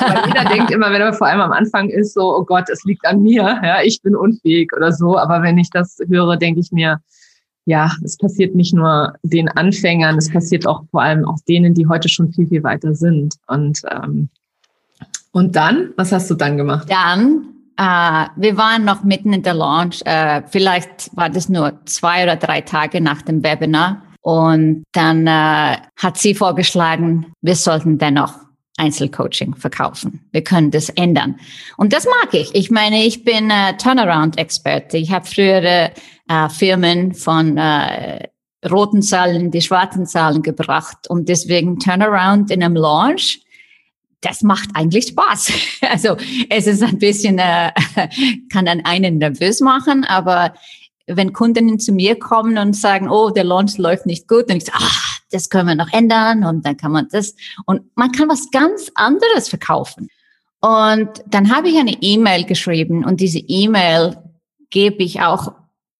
Weil 0.00 0.26
jeder 0.26 0.44
denkt 0.52 0.70
immer, 0.72 0.90
wenn 0.90 1.00
er 1.00 1.12
vor 1.12 1.28
allem 1.28 1.40
am 1.40 1.52
Anfang 1.52 1.88
ist, 1.90 2.14
so, 2.14 2.36
oh 2.36 2.44
Gott, 2.44 2.68
es 2.68 2.82
liegt 2.84 3.06
an 3.06 3.22
mir, 3.22 3.42
ja, 3.62 3.80
ich 3.82 4.02
bin 4.02 4.16
unfähig 4.16 4.72
oder 4.76 4.90
so. 4.90 5.16
Aber 5.16 5.42
wenn 5.42 5.58
ich 5.58 5.70
das 5.70 5.98
höre, 6.08 6.36
denke 6.36 6.60
ich 6.60 6.72
mir, 6.72 7.00
ja, 7.66 7.92
es 8.02 8.16
passiert 8.16 8.56
nicht 8.56 8.74
nur 8.74 9.14
den 9.22 9.48
Anfängern, 9.48 10.16
es 10.16 10.32
passiert 10.32 10.66
auch 10.66 10.84
vor 10.90 11.02
allem 11.02 11.24
auch 11.24 11.38
denen, 11.46 11.74
die 11.74 11.86
heute 11.86 12.08
schon 12.08 12.32
viel, 12.32 12.48
viel 12.48 12.64
weiter 12.64 12.94
sind. 12.94 13.36
Und 13.46 13.80
ähm, 13.90 14.30
und 15.32 15.56
dann, 15.56 15.92
was 15.96 16.12
hast 16.12 16.30
du 16.30 16.34
dann 16.34 16.56
gemacht? 16.56 16.88
Dann, 16.90 17.48
äh, 17.76 18.26
wir 18.36 18.56
waren 18.56 18.84
noch 18.84 19.04
mitten 19.04 19.32
in 19.32 19.42
der 19.42 19.54
Launch. 19.54 20.02
Äh, 20.04 20.42
vielleicht 20.48 21.14
war 21.16 21.30
das 21.30 21.48
nur 21.48 21.78
zwei 21.84 22.24
oder 22.24 22.36
drei 22.36 22.60
Tage 22.60 23.00
nach 23.00 23.22
dem 23.22 23.42
Webinar. 23.42 24.02
Und 24.20 24.84
dann 24.92 25.26
äh, 25.26 25.76
hat 25.96 26.18
sie 26.18 26.34
vorgeschlagen, 26.34 27.32
wir 27.40 27.54
sollten 27.54 27.98
dennoch 27.98 28.34
Einzelcoaching 28.78 29.54
verkaufen. 29.56 30.28
Wir 30.32 30.42
können 30.42 30.70
das 30.70 30.88
ändern. 30.90 31.36
Und 31.76 31.92
das 31.92 32.04
mag 32.04 32.32
ich. 32.32 32.54
Ich 32.54 32.70
meine, 32.70 33.04
ich 33.04 33.24
bin 33.24 33.50
äh, 33.50 33.76
Turnaround-Experte. 33.76 34.96
Ich 34.98 35.12
habe 35.12 35.26
frühere 35.26 35.92
äh, 36.28 36.48
Firmen 36.48 37.14
von 37.14 37.56
äh, 37.58 38.28
roten 38.68 39.02
Zahlen 39.02 39.40
in 39.46 39.50
die 39.50 39.62
schwarzen 39.62 40.06
Zahlen 40.06 40.42
gebracht. 40.42 41.08
Und 41.08 41.28
deswegen 41.28 41.78
Turnaround 41.78 42.50
in 42.50 42.62
einem 42.62 42.76
Launch 42.76 43.40
das 44.20 44.42
macht 44.42 44.70
eigentlich 44.74 45.08
Spaß. 45.08 45.52
Also 45.90 46.16
es 46.50 46.66
ist 46.66 46.82
ein 46.82 46.98
bisschen, 46.98 47.38
äh, 47.38 47.72
kann 48.52 48.66
dann 48.66 48.84
einen 48.84 49.18
nervös 49.18 49.60
machen, 49.60 50.04
aber 50.04 50.54
wenn 51.06 51.32
Kundinnen 51.32 51.78
zu 51.78 51.92
mir 51.92 52.18
kommen 52.18 52.58
und 52.58 52.76
sagen, 52.76 53.08
oh, 53.08 53.30
der 53.30 53.44
Launch 53.44 53.78
läuft 53.78 54.06
nicht 54.06 54.28
gut, 54.28 54.50
dann 54.50 54.58
ich 54.58 54.66
sage, 54.66 54.78
ah, 54.80 55.16
das 55.30 55.48
können 55.48 55.68
wir 55.68 55.74
noch 55.74 55.92
ändern 55.92 56.44
und 56.44 56.66
dann 56.66 56.76
kann 56.76 56.92
man 56.92 57.08
das 57.10 57.34
und 57.64 57.82
man 57.96 58.12
kann 58.12 58.28
was 58.28 58.50
ganz 58.50 58.90
anderes 58.94 59.48
verkaufen. 59.48 60.08
Und 60.60 61.08
dann 61.26 61.54
habe 61.54 61.68
ich 61.68 61.78
eine 61.78 61.96
E-Mail 62.00 62.44
geschrieben 62.44 63.04
und 63.04 63.20
diese 63.20 63.38
E-Mail 63.38 64.18
gebe 64.70 65.02
ich 65.02 65.20
auch 65.20 65.52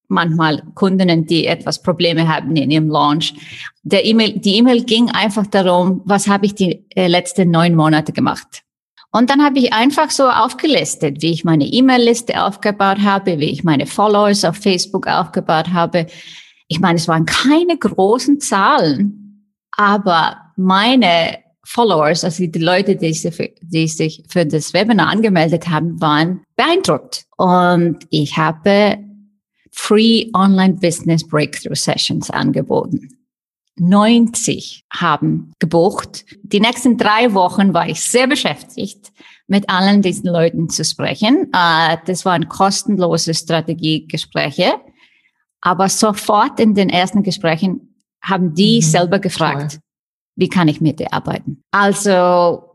manchmal 0.08 0.62
Kundinnen, 0.74 1.26
die 1.26 1.46
etwas 1.46 1.82
Probleme 1.82 2.28
haben 2.28 2.56
in 2.56 2.70
ihrem 2.70 2.88
Launch. 2.88 3.34
Der 3.82 4.04
E-Mail, 4.04 4.38
die 4.38 4.56
E-Mail 4.56 4.84
ging 4.84 5.10
einfach 5.10 5.46
darum, 5.46 6.02
was 6.04 6.28
habe 6.28 6.46
ich 6.46 6.54
die 6.54 6.84
äh, 6.94 7.06
letzten 7.06 7.50
neun 7.50 7.74
Monate 7.74 8.12
gemacht? 8.12 8.64
Und 9.10 9.30
dann 9.30 9.42
habe 9.42 9.58
ich 9.58 9.72
einfach 9.72 10.10
so 10.10 10.28
aufgelistet, 10.28 11.22
wie 11.22 11.30
ich 11.30 11.44
meine 11.44 11.64
E-Mail-Liste 11.64 12.42
aufgebaut 12.42 12.98
habe, 13.00 13.38
wie 13.38 13.50
ich 13.50 13.64
meine 13.64 13.86
Followers 13.86 14.44
auf 14.44 14.56
Facebook 14.56 15.06
aufgebaut 15.06 15.72
habe. 15.72 16.06
Ich 16.68 16.80
meine, 16.80 16.96
es 16.96 17.08
waren 17.08 17.24
keine 17.24 17.78
großen 17.78 18.40
Zahlen, 18.40 19.54
aber 19.72 20.36
meine 20.56 21.38
Followers, 21.64 22.24
also 22.24 22.46
die 22.46 22.58
Leute, 22.58 22.96
die 22.96 23.12
sich, 23.14 23.54
die 23.62 23.88
sich 23.88 24.24
für 24.28 24.44
das 24.44 24.74
Webinar 24.74 25.08
angemeldet 25.08 25.68
haben, 25.68 26.00
waren 26.00 26.42
beeindruckt. 26.56 27.24
Und 27.36 27.98
ich 28.10 28.36
habe 28.36 28.98
Free 29.80 30.28
Online 30.34 30.74
Business 30.74 31.26
Breakthrough 31.26 31.76
Sessions 31.76 32.30
angeboten. 32.30 33.08
90 33.76 34.84
haben 34.92 35.52
gebucht. 35.60 36.26
Die 36.42 36.60
nächsten 36.60 36.98
drei 36.98 37.32
Wochen 37.32 37.72
war 37.72 37.88
ich 37.88 38.02
sehr 38.02 38.26
beschäftigt, 38.26 39.12
mit 39.46 39.70
allen 39.70 40.02
diesen 40.02 40.26
Leuten 40.26 40.68
zu 40.68 40.84
sprechen. 40.84 41.50
Äh, 41.54 41.96
das 42.04 42.24
waren 42.24 42.48
kostenlose 42.48 43.32
Strategiegespräche. 43.32 44.74
Aber 45.60 45.88
sofort 45.88 46.58
in 46.60 46.74
den 46.74 46.90
ersten 46.90 47.22
Gesprächen 47.22 47.94
haben 48.20 48.54
die 48.54 48.76
mhm, 48.78 48.82
selber 48.82 49.20
gefragt, 49.20 49.72
toll. 49.74 49.80
wie 50.34 50.48
kann 50.48 50.68
ich 50.68 50.80
mit 50.80 50.98
dir 50.98 51.14
arbeiten? 51.14 51.62
Also 51.70 52.67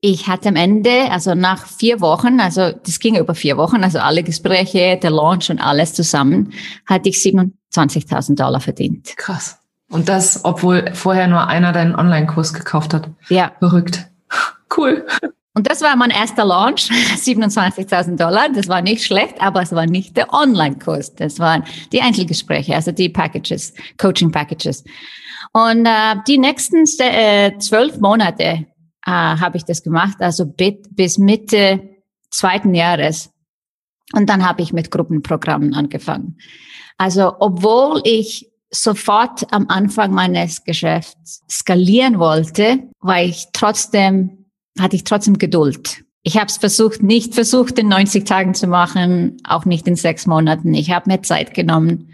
ich 0.00 0.28
hatte 0.28 0.48
am 0.48 0.56
Ende, 0.56 1.10
also 1.10 1.34
nach 1.34 1.66
vier 1.66 2.00
Wochen, 2.00 2.40
also 2.40 2.72
das 2.72 2.98
ging 2.98 3.16
über 3.16 3.34
vier 3.34 3.56
Wochen, 3.56 3.84
also 3.84 3.98
alle 3.98 4.22
Gespräche, 4.22 4.98
der 5.00 5.10
Launch 5.10 5.50
und 5.50 5.60
alles 5.60 5.92
zusammen, 5.92 6.52
hatte 6.86 7.10
ich 7.10 7.16
27.000 7.16 8.34
Dollar 8.36 8.60
verdient. 8.60 9.14
Krass. 9.16 9.58
Und 9.90 10.08
das, 10.08 10.44
obwohl 10.44 10.94
vorher 10.94 11.26
nur 11.26 11.46
einer 11.48 11.72
deinen 11.72 11.94
Online-Kurs 11.94 12.54
gekauft 12.54 12.94
hat. 12.94 13.08
Ja. 13.28 13.52
Verrückt. 13.58 14.06
Cool. 14.76 15.04
Und 15.52 15.68
das 15.68 15.82
war 15.82 15.96
mein 15.96 16.10
erster 16.10 16.44
Launch, 16.44 16.88
27.000 17.16 18.16
Dollar. 18.16 18.50
Das 18.54 18.68
war 18.68 18.82
nicht 18.82 19.04
schlecht, 19.04 19.42
aber 19.42 19.62
es 19.62 19.72
war 19.72 19.84
nicht 19.84 20.16
der 20.16 20.32
Online-Kurs. 20.32 21.16
Das 21.16 21.40
waren 21.40 21.64
die 21.92 22.00
Einzelgespräche, 22.00 22.76
also 22.76 22.92
die 22.92 23.08
Packages, 23.08 23.74
Coaching-Packages. 23.98 24.84
Und 25.52 25.86
äh, 25.86 26.14
die 26.28 26.38
nächsten 26.38 26.84
äh, 27.00 27.58
zwölf 27.58 27.98
Monate 27.98 28.66
äh, 29.06 29.10
habe 29.10 29.56
ich 29.56 29.64
das 29.64 29.82
gemacht, 29.82 30.16
also 30.20 30.46
bis 30.46 31.18
Mitte 31.18 31.82
zweiten 32.30 32.74
Jahres. 32.74 33.30
Und 34.12 34.28
dann 34.28 34.46
habe 34.46 34.62
ich 34.62 34.72
mit 34.72 34.90
Gruppenprogrammen 34.90 35.74
angefangen. 35.74 36.38
Also 36.98 37.34
obwohl 37.38 38.02
ich 38.04 38.50
sofort 38.70 39.52
am 39.52 39.66
Anfang 39.68 40.12
meines 40.12 40.64
Geschäfts 40.64 41.42
skalieren 41.50 42.18
wollte, 42.18 42.90
war 43.00 43.22
ich 43.22 43.46
trotzdem, 43.52 44.46
hatte 44.78 44.96
ich 44.96 45.04
trotzdem 45.04 45.38
Geduld. 45.38 46.04
Ich 46.22 46.36
habe 46.36 46.46
es 46.46 46.58
versucht, 46.58 47.02
nicht 47.02 47.34
versucht, 47.34 47.78
in 47.78 47.88
90 47.88 48.24
Tagen 48.24 48.54
zu 48.54 48.66
machen, 48.66 49.38
auch 49.44 49.64
nicht 49.64 49.88
in 49.88 49.96
sechs 49.96 50.26
Monaten. 50.26 50.74
Ich 50.74 50.90
habe 50.90 51.10
mir 51.10 51.22
Zeit 51.22 51.54
genommen. 51.54 52.10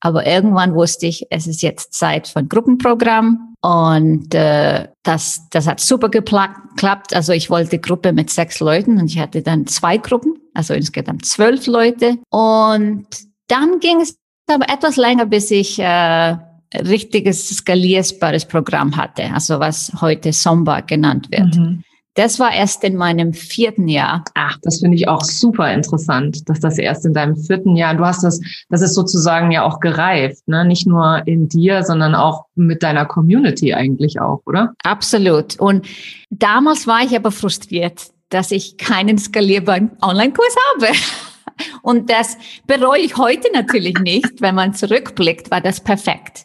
Aber 0.00 0.26
irgendwann 0.26 0.74
wusste 0.74 1.06
ich, 1.06 1.26
es 1.30 1.46
ist 1.46 1.60
jetzt 1.60 1.92
Zeit 1.92 2.28
für 2.28 2.38
ein 2.38 2.48
Gruppenprogramm. 2.48 3.49
Und 3.62 4.34
äh, 4.34 4.88
das, 5.02 5.46
das 5.50 5.66
hat 5.66 5.80
super 5.80 6.08
geklappt. 6.08 7.14
Also 7.14 7.32
ich 7.32 7.50
wollte 7.50 7.78
Gruppe 7.78 8.12
mit 8.12 8.30
sechs 8.30 8.60
Leuten 8.60 8.98
und 8.98 9.06
ich 9.06 9.18
hatte 9.18 9.42
dann 9.42 9.66
zwei 9.66 9.98
Gruppen, 9.98 10.34
also 10.54 10.72
insgesamt 10.74 11.26
zwölf 11.26 11.66
Leute. 11.66 12.18
Und 12.30 13.06
dann 13.48 13.80
ging 13.80 14.00
es 14.00 14.16
aber 14.46 14.68
etwas 14.68 14.96
länger, 14.96 15.26
bis 15.26 15.50
ich 15.50 15.78
äh, 15.78 16.36
richtiges 16.74 17.48
skalierbares 17.48 18.46
Programm 18.46 18.96
hatte, 18.96 19.24
also 19.32 19.60
was 19.60 19.92
heute 20.00 20.32
Somba 20.32 20.80
genannt 20.80 21.28
wird. 21.30 21.56
Mhm. 21.56 21.82
Das 22.20 22.38
war 22.38 22.52
erst 22.52 22.84
in 22.84 22.96
meinem 22.96 23.32
vierten 23.32 23.88
Jahr. 23.88 24.22
Ach, 24.34 24.58
das 24.60 24.80
finde 24.80 24.94
ich 24.94 25.08
auch 25.08 25.24
super 25.24 25.72
interessant, 25.72 26.50
dass 26.50 26.60
das 26.60 26.76
erst 26.76 27.06
in 27.06 27.14
deinem 27.14 27.34
vierten 27.34 27.76
Jahr, 27.76 27.94
du 27.94 28.04
hast 28.04 28.22
das, 28.22 28.38
das 28.68 28.82
ist 28.82 28.92
sozusagen 28.92 29.50
ja 29.52 29.64
auch 29.64 29.80
gereift, 29.80 30.46
ne? 30.46 30.66
Nicht 30.66 30.86
nur 30.86 31.22
in 31.24 31.48
dir, 31.48 31.82
sondern 31.82 32.14
auch 32.14 32.44
mit 32.54 32.82
deiner 32.82 33.06
Community 33.06 33.72
eigentlich 33.72 34.20
auch, 34.20 34.42
oder? 34.44 34.74
Absolut. 34.84 35.58
Und 35.58 35.86
damals 36.28 36.86
war 36.86 37.00
ich 37.02 37.16
aber 37.16 37.30
frustriert, 37.30 38.08
dass 38.28 38.50
ich 38.50 38.76
keinen 38.76 39.16
skalierbaren 39.16 39.92
Online-Kurs 40.02 40.54
habe. 40.74 40.92
Und 41.82 42.10
das 42.10 42.36
bereue 42.66 43.00
ich 43.00 43.16
heute 43.16 43.48
natürlich 43.54 43.98
nicht. 44.02 44.42
Wenn 44.42 44.56
man 44.56 44.74
zurückblickt, 44.74 45.50
war 45.50 45.62
das 45.62 45.80
perfekt. 45.80 46.44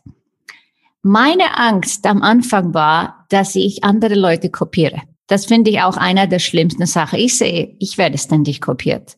Meine 1.01 1.57
Angst 1.57 2.07
am 2.07 2.21
Anfang 2.21 2.73
war, 2.73 3.25
dass 3.27 3.55
ich 3.55 3.83
andere 3.83 4.15
Leute 4.15 4.49
kopiere. 4.49 5.01
Das 5.27 5.45
finde 5.45 5.71
ich 5.71 5.81
auch 5.81 5.97
einer 5.97 6.27
der 6.27 6.39
schlimmsten 6.39 6.85
Sachen. 6.85 7.19
Ich 7.19 7.37
sehe, 7.37 7.75
ich 7.79 7.97
werde 7.97 8.17
ständig 8.17 8.61
kopiert. 8.61 9.17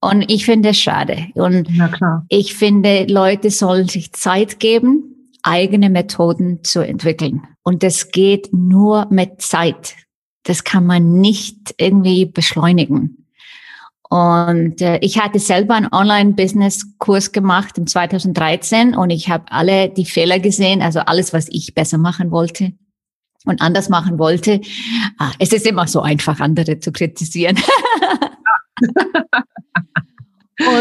Und 0.00 0.30
ich 0.30 0.44
finde 0.44 0.70
es 0.70 0.78
schade. 0.78 1.28
Und 1.34 1.68
ich 2.28 2.54
finde, 2.54 3.06
Leute 3.08 3.50
sollen 3.50 3.88
sich 3.88 4.12
Zeit 4.12 4.60
geben, 4.60 5.32
eigene 5.42 5.88
Methoden 5.88 6.62
zu 6.62 6.80
entwickeln. 6.80 7.42
Und 7.62 7.82
das 7.82 8.10
geht 8.10 8.50
nur 8.52 9.06
mit 9.10 9.40
Zeit. 9.40 9.94
Das 10.42 10.64
kann 10.64 10.86
man 10.86 11.20
nicht 11.20 11.74
irgendwie 11.78 12.26
beschleunigen. 12.26 13.26
Und 14.08 14.80
äh, 14.82 14.98
ich 14.98 15.18
hatte 15.18 15.40
selber 15.40 15.74
einen 15.74 15.88
Online-Business-Kurs 15.90 17.32
gemacht 17.32 17.76
im 17.76 17.88
2013 17.88 18.94
und 18.94 19.10
ich 19.10 19.28
habe 19.28 19.46
alle 19.50 19.88
die 19.88 20.04
Fehler 20.04 20.38
gesehen, 20.38 20.80
also 20.80 21.00
alles, 21.00 21.32
was 21.32 21.48
ich 21.48 21.74
besser 21.74 21.98
machen 21.98 22.30
wollte 22.30 22.72
und 23.46 23.62
anders 23.62 23.88
machen 23.88 24.18
wollte. 24.18 24.60
Ah, 25.18 25.32
es 25.38 25.52
ist 25.52 25.66
immer 25.66 25.86
so 25.86 26.02
einfach, 26.02 26.40
andere 26.40 26.78
zu 26.78 26.92
kritisieren. 26.92 27.56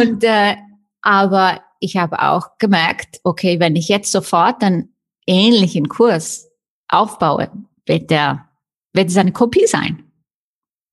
und 0.01 0.23
äh, 0.23 0.55
aber 1.01 1.61
ich 1.79 1.97
habe 1.97 2.21
auch 2.21 2.57
gemerkt, 2.57 3.19
okay, 3.23 3.59
wenn 3.59 3.75
ich 3.75 3.87
jetzt 3.87 4.11
sofort 4.11 4.63
einen 4.63 4.95
ähnlichen 5.27 5.87
Kurs 5.87 6.49
aufbaue, 6.87 7.51
wird 7.85 8.09
der 8.09 8.49
wird 8.93 9.09
es 9.09 9.17
eine 9.17 9.33
Kopie 9.33 9.67
sein 9.67 10.05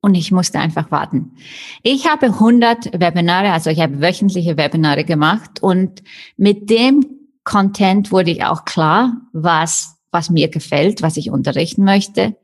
und 0.03 0.17
ich 0.17 0.33
musste 0.33 0.59
einfach 0.59 0.91
warten. 0.91 1.37
Ich 1.83 2.09
habe 2.09 2.27
100 2.27 3.01
Webinare, 3.01 3.53
also 3.53 3.71
ich 3.71 3.81
habe 3.81 4.03
wöchentliche 4.03 4.57
Webinare 4.57 5.05
gemacht 5.05 5.63
und 5.63 6.03
mit 6.37 6.69
dem 6.69 7.07
Content 7.45 8.13
wurde 8.13 8.33
ich 8.33 8.45
auch 8.45 8.65
klar, 8.65 9.17
was, 9.33 9.97
was 10.13 10.31
mir 10.31 10.49
gefällt, 10.49 11.03
was 11.03 11.17
ich 11.17 11.31
unterrichten 11.31 11.85
möchte. 11.85 12.37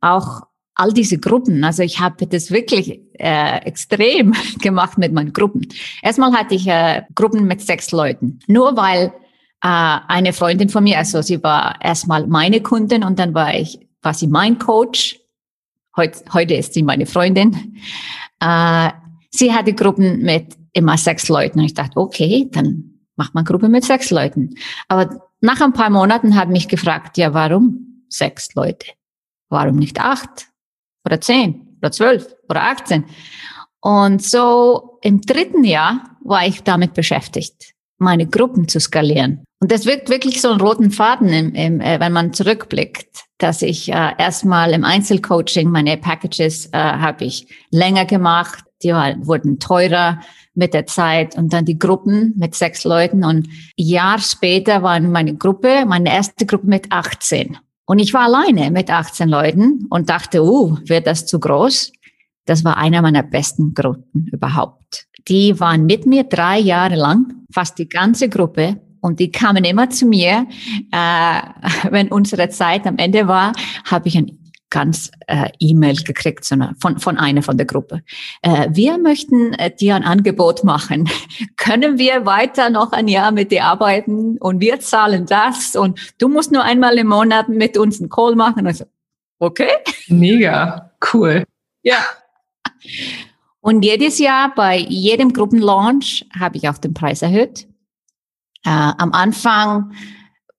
Auch 0.00 0.42
all 0.74 0.92
diese 0.92 1.18
Gruppen, 1.18 1.62
also 1.62 1.84
ich 1.84 2.00
habe 2.00 2.26
das 2.26 2.50
wirklich 2.50 3.00
äh, 3.14 3.58
extrem 3.58 4.34
gemacht 4.60 4.98
mit 4.98 5.12
meinen 5.12 5.32
Gruppen. 5.32 5.68
Erstmal 6.02 6.32
hatte 6.32 6.56
ich 6.56 6.66
äh, 6.66 7.02
Gruppen 7.14 7.46
mit 7.46 7.60
sechs 7.60 7.92
Leuten, 7.92 8.40
nur 8.48 8.76
weil 8.76 9.12
äh, 9.62 9.98
eine 10.08 10.32
Freundin 10.32 10.68
von 10.68 10.82
mir, 10.82 10.98
also 10.98 11.22
sie 11.22 11.40
war 11.44 11.76
erstmal 11.80 12.26
meine 12.26 12.60
Kundin 12.60 13.04
und 13.04 13.20
dann 13.20 13.34
war 13.34 13.54
ich, 13.54 13.78
sie 14.14 14.26
mein 14.26 14.58
Coach 14.58 15.20
Heute, 15.96 16.24
heute 16.32 16.54
ist 16.54 16.74
sie 16.74 16.82
meine 16.82 17.06
Freundin. 17.06 17.76
Äh, 18.40 18.90
sie 19.30 19.52
hatte 19.52 19.74
Gruppen 19.74 20.22
mit 20.22 20.56
immer 20.72 20.98
sechs 20.98 21.28
Leuten. 21.28 21.60
Und 21.60 21.66
ich 21.66 21.74
dachte, 21.74 21.98
okay, 21.98 22.48
dann 22.50 23.00
macht 23.16 23.34
man 23.34 23.44
Gruppe 23.44 23.68
mit 23.68 23.84
sechs 23.84 24.10
Leuten. 24.10 24.54
Aber 24.88 25.30
nach 25.44 25.60
ein 25.60 25.72
paar 25.72 25.90
Monaten 25.90 26.34
hat 26.34 26.48
mich 26.48 26.68
gefragt, 26.68 27.16
ja, 27.18 27.34
warum 27.34 28.04
sechs 28.08 28.54
Leute? 28.54 28.86
Warum 29.48 29.76
nicht 29.76 30.00
acht 30.00 30.48
oder 31.04 31.20
zehn 31.20 31.76
oder 31.80 31.92
zwölf 31.92 32.34
oder 32.48 32.62
achtzehn? 32.62 33.04
Und 33.80 34.22
so 34.22 34.98
im 35.02 35.20
dritten 35.20 35.64
Jahr 35.64 36.16
war 36.22 36.46
ich 36.46 36.62
damit 36.62 36.94
beschäftigt, 36.94 37.74
meine 37.98 38.26
Gruppen 38.26 38.68
zu 38.68 38.80
skalieren. 38.80 39.44
Und 39.60 39.70
das 39.70 39.86
wirkt 39.86 40.08
wirklich 40.08 40.40
so 40.40 40.50
einen 40.50 40.60
roten 40.60 40.90
Faden, 40.90 41.28
im, 41.28 41.54
im, 41.54 41.80
äh, 41.80 42.00
wenn 42.00 42.12
man 42.12 42.32
zurückblickt 42.32 43.24
dass 43.38 43.62
ich 43.62 43.90
äh, 43.90 44.12
erstmal 44.18 44.72
im 44.72 44.84
Einzelcoaching 44.84 45.68
meine 45.68 45.96
Packages 45.96 46.66
äh, 46.72 46.78
habe 46.78 47.24
ich 47.24 47.46
länger 47.70 48.04
gemacht, 48.04 48.64
die 48.82 48.92
war, 48.92 49.14
wurden 49.26 49.58
teurer 49.58 50.20
mit 50.54 50.74
der 50.74 50.86
Zeit 50.86 51.36
und 51.36 51.52
dann 51.52 51.64
die 51.64 51.78
Gruppen 51.78 52.32
mit 52.36 52.54
sechs 52.54 52.84
Leuten 52.84 53.24
und 53.24 53.46
ein 53.46 53.48
Jahr 53.76 54.18
später 54.18 54.82
war 54.82 54.98
meine 55.00 55.34
Gruppe, 55.34 55.84
meine 55.86 56.12
erste 56.12 56.46
Gruppe 56.46 56.66
mit 56.66 56.90
18 56.90 57.58
und 57.86 57.98
ich 57.98 58.14
war 58.14 58.22
alleine 58.22 58.70
mit 58.70 58.90
18 58.90 59.28
Leuten 59.28 59.86
und 59.90 60.08
dachte, 60.08 60.42
uh, 60.42 60.78
wird 60.86 61.06
das 61.06 61.26
zu 61.26 61.38
groß? 61.38 61.92
Das 62.46 62.64
war 62.64 62.76
einer 62.76 63.02
meiner 63.02 63.22
besten 63.22 63.74
Gruppen 63.74 64.28
überhaupt. 64.32 65.06
Die 65.28 65.58
waren 65.60 65.86
mit 65.86 66.06
mir 66.06 66.24
drei 66.24 66.58
Jahre 66.58 66.96
lang, 66.96 67.46
fast 67.52 67.78
die 67.78 67.88
ganze 67.88 68.28
Gruppe 68.28 68.80
und 69.00 69.20
die 69.20 69.30
kamen 69.30 69.64
immer 69.64 69.90
zu 69.90 70.06
mir, 70.06 70.46
äh, 70.92 71.40
wenn 71.90 72.08
unsere 72.08 72.48
Zeit 72.48 72.86
am 72.86 72.96
Ende 72.96 73.28
war, 73.28 73.52
habe 73.84 74.08
ich 74.08 74.16
ein 74.16 74.43
ganz 74.74 75.12
äh, 75.28 75.50
E-Mail 75.60 75.94
gekriegt 76.02 76.44
so 76.44 76.56
eine, 76.56 76.74
von, 76.80 76.98
von 76.98 77.16
einer 77.16 77.42
von 77.42 77.56
der 77.56 77.64
Gruppe. 77.64 78.02
Äh, 78.42 78.70
wir 78.72 78.98
möchten 78.98 79.52
äh, 79.52 79.72
dir 79.72 79.94
ein 79.94 80.02
Angebot 80.02 80.64
machen. 80.64 81.08
Können 81.56 81.96
wir 81.96 82.26
weiter 82.26 82.70
noch 82.70 82.90
ein 82.90 83.06
Jahr 83.06 83.30
mit 83.30 83.52
dir 83.52 83.66
arbeiten 83.66 84.36
und 84.38 84.58
wir 84.58 84.80
zahlen 84.80 85.26
das 85.26 85.76
und 85.76 86.14
du 86.18 86.28
musst 86.28 86.50
nur 86.50 86.64
einmal 86.64 86.98
im 86.98 87.06
Monat 87.06 87.48
mit 87.48 87.78
uns 87.78 88.00
einen 88.00 88.10
Call 88.10 88.34
machen. 88.34 88.66
Also, 88.66 88.84
okay. 89.38 89.70
Mega, 90.08 90.90
cool. 91.12 91.44
Ja. 91.84 91.98
Und 93.60 93.84
jedes 93.84 94.18
Jahr 94.18 94.52
bei 94.56 94.76
jedem 94.76 95.32
Gruppenlaunch 95.32 96.26
habe 96.36 96.56
ich 96.56 96.68
auch 96.68 96.78
den 96.78 96.94
Preis 96.94 97.22
erhöht. 97.22 97.68
Äh, 98.64 98.70
am 98.70 99.12
Anfang 99.12 99.92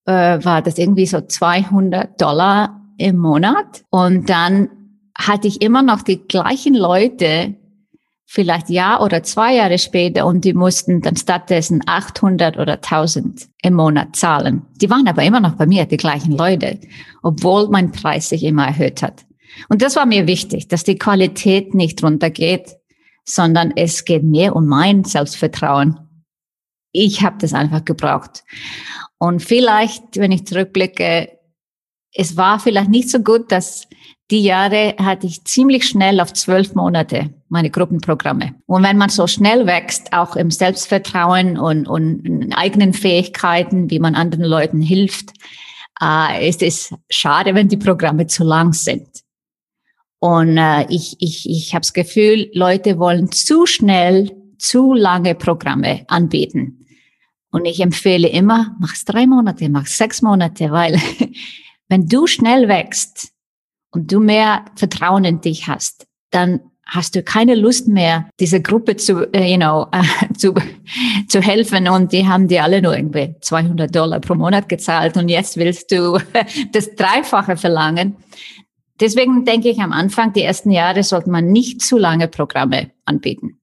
äh, 0.05 0.39
war 0.41 0.61
das 0.61 0.77
irgendwie 0.77 1.05
so 1.05 1.19
200 1.19 2.21
Dollar 2.21 2.84
im 2.97 3.17
Monat 3.17 3.83
und 3.89 4.29
dann 4.29 4.69
hatte 5.17 5.47
ich 5.47 5.61
immer 5.61 5.81
noch 5.81 6.01
die 6.01 6.27
gleichen 6.27 6.75
Leute, 6.75 7.55
vielleicht 8.25 8.69
Jahr 8.69 9.01
oder 9.01 9.23
zwei 9.23 9.55
Jahre 9.55 9.77
später 9.77 10.25
und 10.25 10.43
die 10.43 10.53
mussten 10.53 11.01
dann 11.01 11.15
stattdessen 11.15 11.81
800 11.85 12.57
oder 12.57 12.73
1000 12.73 13.47
im 13.61 13.73
Monat 13.75 14.15
zahlen. 14.15 14.63
Die 14.81 14.89
waren 14.89 15.07
aber 15.07 15.23
immer 15.23 15.39
noch 15.39 15.55
bei 15.55 15.65
mir, 15.65 15.85
die 15.85 15.97
gleichen 15.97 16.35
Leute, 16.35 16.79
obwohl 17.21 17.69
mein 17.69 17.91
Preis 17.91 18.29
sich 18.29 18.43
immer 18.43 18.67
erhöht 18.67 19.01
hat. 19.01 19.25
Und 19.69 19.81
das 19.81 19.95
war 19.95 20.05
mir 20.05 20.27
wichtig, 20.27 20.67
dass 20.67 20.83
die 20.83 20.97
Qualität 20.97 21.73
nicht 21.73 22.03
runtergeht, 22.03 22.75
sondern 23.23 23.71
es 23.75 24.05
geht 24.05 24.23
mehr 24.23 24.55
um 24.55 24.67
mein 24.67 25.03
Selbstvertrauen. 25.03 25.99
Ich 26.91 27.23
habe 27.23 27.37
das 27.39 27.53
einfach 27.53 27.85
gebraucht. 27.85 28.43
Und 29.17 29.41
vielleicht, 29.41 30.17
wenn 30.17 30.31
ich 30.31 30.45
zurückblicke, 30.45 31.34
es 32.15 32.37
war 32.37 32.59
vielleicht 32.59 32.89
nicht 32.89 33.09
so 33.09 33.19
gut, 33.19 33.51
dass 33.51 33.87
die 34.31 34.41
Jahre 34.41 34.95
hatte 34.97 35.27
ich 35.27 35.43
ziemlich 35.43 35.87
schnell 35.87 36.19
auf 36.19 36.33
zwölf 36.33 36.73
Monate 36.73 37.31
meine 37.47 37.69
Gruppenprogramme. 37.69 38.55
Und 38.65 38.81
wenn 38.83 38.97
man 38.97 39.09
so 39.09 39.27
schnell 39.27 39.67
wächst, 39.67 40.13
auch 40.13 40.35
im 40.35 40.49
Selbstvertrauen 40.49 41.59
und, 41.59 41.87
und 41.87 42.25
in 42.25 42.53
eigenen 42.53 42.93
Fähigkeiten, 42.93 43.91
wie 43.91 43.99
man 43.99 44.15
anderen 44.15 44.45
Leuten 44.45 44.81
hilft, 44.81 45.31
äh, 46.01 46.49
ist 46.49 46.63
es 46.63 46.93
schade, 47.09 47.53
wenn 47.53 47.67
die 47.67 47.77
Programme 47.77 48.25
zu 48.25 48.43
lang 48.43 48.73
sind. 48.73 49.07
Und 50.19 50.57
äh, 50.57 50.87
ich, 50.89 51.17
ich, 51.19 51.47
ich 51.47 51.75
habe 51.75 51.81
das 51.81 51.93
Gefühl, 51.93 52.49
Leute 52.53 52.97
wollen 52.97 53.31
zu 53.31 53.67
schnell 53.67 54.31
zu 54.57 54.93
lange 54.93 55.35
Programme 55.35 56.03
anbieten. 56.07 56.87
Und 57.51 57.65
ich 57.65 57.79
empfehle 57.79 58.27
immer, 58.27 58.75
mach's 58.79 59.05
drei 59.05 59.27
Monate, 59.27 59.69
mach's 59.69 59.97
sechs 59.97 60.23
Monate, 60.23 60.71
weil 60.71 60.99
wenn 61.89 62.07
du 62.07 62.27
schnell 62.27 62.67
wächst 62.67 63.31
und 63.91 64.11
du 64.11 64.19
mehr 64.19 64.65
Vertrauen 64.75 65.23
in 65.23 65.41
dich 65.41 65.67
hast, 65.67 66.07
dann 66.31 66.59
hast 66.85 67.15
du 67.15 67.23
keine 67.23 67.55
Lust 67.55 67.87
mehr, 67.87 68.29
diese 68.39 68.61
Gruppe 68.61 68.95
zu, 68.95 69.31
äh, 69.33 69.51
you 69.51 69.57
know, 69.57 69.87
zu, 70.37 70.53
zu 71.27 71.41
helfen 71.41 71.87
und 71.87 72.11
die 72.11 72.27
haben 72.27 72.47
dir 72.47 72.63
alle 72.63 72.81
nur 72.81 72.95
irgendwie 72.95 73.35
200 73.41 73.93
Dollar 73.93 74.19
pro 74.19 74.35
Monat 74.35 74.69
gezahlt 74.69 75.17
und 75.17 75.29
jetzt 75.29 75.57
willst 75.57 75.91
du 75.91 76.19
das 76.71 76.93
Dreifache 76.95 77.57
verlangen. 77.57 78.17
Deswegen 78.99 79.43
denke 79.43 79.69
ich, 79.69 79.79
am 79.79 79.91
Anfang, 79.91 80.31
die 80.31 80.43
ersten 80.43 80.71
Jahre, 80.71 81.03
sollte 81.03 81.29
man 81.29 81.51
nicht 81.51 81.81
zu 81.81 81.97
lange 81.97 82.27
Programme 82.27 82.91
anbieten. 83.03 83.59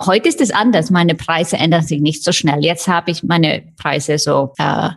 Heute 0.00 0.28
ist 0.28 0.40
es 0.40 0.50
anders. 0.50 0.90
Meine 0.90 1.14
Preise 1.14 1.58
ändern 1.58 1.82
sich 1.82 2.00
nicht 2.00 2.24
so 2.24 2.32
schnell. 2.32 2.64
Jetzt 2.64 2.88
habe 2.88 3.10
ich 3.10 3.22
meine 3.22 3.62
Preise 3.76 4.18
so, 4.18 4.52
äh, 4.58 4.88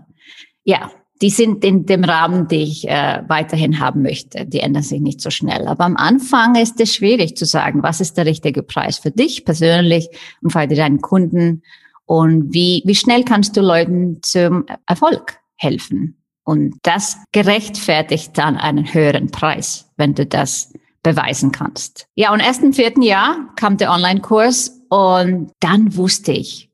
ja, 0.64 0.90
die 1.21 1.30
sind 1.30 1.63
in 1.63 1.86
dem 1.86 2.04
Rahmen, 2.04 2.47
die 2.47 2.63
ich 2.63 2.88
äh, 2.88 3.23
weiterhin 3.28 3.80
haben 3.80 4.01
möchte. 4.01 4.45
Die 4.45 4.60
ändern 4.60 4.84
sich 4.84 4.99
nicht 4.99 5.21
so 5.21 5.30
schnell. 5.30 5.67
Aber 5.67 5.86
am 5.86 5.95
Anfang 5.95 6.56
ist 6.56 6.80
es 6.82 6.93
schwierig 6.93 7.38
zu 7.38 7.45
sagen, 7.45 7.84
was 7.84 8.01
ist 8.01 8.17
der 8.17 8.25
richtige 8.25 8.63
Preis 8.63 8.97
für 8.97 9.12
dich 9.12 9.45
persönlich 9.45 10.10
und 10.41 10.51
für 10.51 10.67
deinen 10.67 11.01
Kunden 11.01 11.63
und 12.06 12.54
wie, 12.54 12.84
wie 12.86 12.95
schnell 12.95 13.23
kannst 13.23 13.56
du 13.56 13.62
Leuten 13.62 14.19
zum 14.21 14.65
Erfolg 14.88 15.39
helfen. 15.56 16.17
Und 16.43 16.75
das 16.84 17.17
gerechtfertigt 17.32 18.38
dann 18.38 18.58
einen 18.58 18.93
höheren 18.93 19.32
Preis, 19.32 19.89
wenn 19.97 20.13
du 20.13 20.25
das 20.25 20.73
beweisen 21.01 21.51
kannst. 21.51 22.08
Ja, 22.15 22.34
und 22.34 22.39
erst 22.39 22.62
im 22.62 22.73
vierten 22.73 23.01
Jahr 23.01 23.54
kam 23.56 23.78
der 23.78 23.91
Online-Kurs 23.91 24.82
und 24.89 25.51
dann 25.60 25.95
wusste 25.95 26.32
ich, 26.32 26.64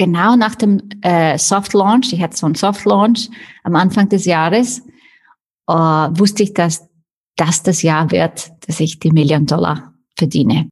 genau 0.00 0.34
nach 0.34 0.54
dem 0.54 0.80
äh, 1.02 1.36
Soft 1.36 1.74
Launch, 1.74 2.14
ich 2.14 2.22
hatte 2.22 2.34
so 2.34 2.46
einen 2.46 2.54
Soft 2.54 2.86
Launch 2.86 3.28
am 3.64 3.76
Anfang 3.76 4.08
des 4.08 4.24
Jahres, 4.24 4.78
äh, 5.68 5.72
wusste 5.74 6.42
ich, 6.42 6.54
dass 6.54 6.88
das 7.36 7.62
das 7.62 7.82
Jahr 7.82 8.10
wird, 8.10 8.50
dass 8.66 8.80
ich 8.80 8.98
die 8.98 9.10
Million 9.10 9.44
Dollar 9.44 9.92
verdiene. 10.16 10.70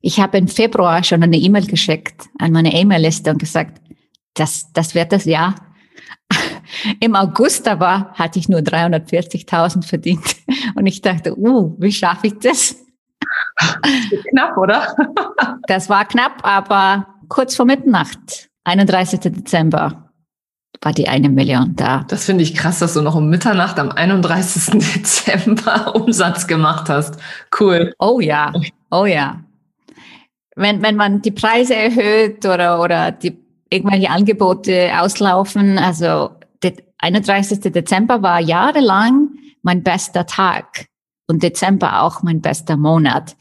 Ich 0.00 0.20
habe 0.20 0.38
im 0.38 0.48
Februar 0.48 1.04
schon 1.04 1.22
eine 1.22 1.36
E-Mail 1.36 1.66
geschickt 1.66 2.30
an 2.38 2.52
meine 2.52 2.72
E-Mail-Liste 2.72 3.30
und 3.30 3.38
gesagt, 3.38 3.82
das, 4.32 4.72
das 4.72 4.94
wird 4.94 5.12
das 5.12 5.26
Jahr. 5.26 5.54
Im 7.00 7.16
August 7.16 7.68
aber 7.68 8.10
hatte 8.14 8.38
ich 8.38 8.48
nur 8.48 8.60
340.000 8.60 9.84
verdient. 9.84 10.36
Und 10.76 10.86
ich 10.86 11.02
dachte, 11.02 11.36
uh, 11.36 11.76
wie 11.78 11.92
schaffe 11.92 12.28
ich 12.28 12.38
das? 12.38 12.76
Knapp, 14.30 14.56
oder? 14.56 14.94
das 15.66 15.90
war 15.90 16.06
knapp, 16.06 16.40
aber 16.42 17.19
kurz 17.30 17.56
vor 17.56 17.64
Mitternacht, 17.64 18.50
31. 18.64 19.20
Dezember, 19.20 20.10
war 20.82 20.92
die 20.92 21.08
eine 21.08 21.30
Million 21.30 21.74
da. 21.76 22.04
Das 22.08 22.24
finde 22.24 22.42
ich 22.42 22.54
krass, 22.54 22.80
dass 22.80 22.94
du 22.94 23.02
noch 23.02 23.14
um 23.14 23.30
Mitternacht 23.30 23.78
am 23.78 23.90
31. 23.90 24.78
Dezember 24.94 25.94
Umsatz 25.94 26.46
gemacht 26.46 26.90
hast. 26.90 27.18
Cool. 27.58 27.94
Oh 27.98 28.20
ja, 28.20 28.52
oh 28.90 29.06
ja. 29.06 29.40
Wenn, 30.56 30.82
wenn 30.82 30.96
man 30.96 31.22
die 31.22 31.30
Preise 31.30 31.74
erhöht 31.74 32.44
oder, 32.44 32.82
oder 32.82 33.12
die 33.12 33.38
irgendwelche 33.70 34.10
Angebote 34.10 34.90
auslaufen, 34.98 35.78
also 35.78 36.30
der 36.62 36.74
31. 36.98 37.60
Dezember 37.60 38.22
war 38.22 38.40
jahrelang 38.40 39.30
mein 39.62 39.82
bester 39.82 40.26
Tag 40.26 40.86
und 41.28 41.42
Dezember 41.42 42.02
auch 42.02 42.22
mein 42.22 42.40
bester 42.40 42.76
Monat. 42.76 43.36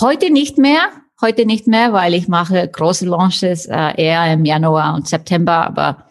Heute 0.00 0.32
nicht 0.32 0.58
mehr, 0.58 0.88
Heute 1.24 1.46
nicht 1.46 1.66
mehr, 1.66 1.94
weil 1.94 2.12
ich 2.12 2.28
mache 2.28 2.68
große 2.68 3.06
Launches 3.06 3.64
äh, 3.64 3.94
eher 3.96 4.30
im 4.30 4.44
Januar 4.44 4.94
und 4.94 5.08
September, 5.08 5.64
aber 5.64 6.04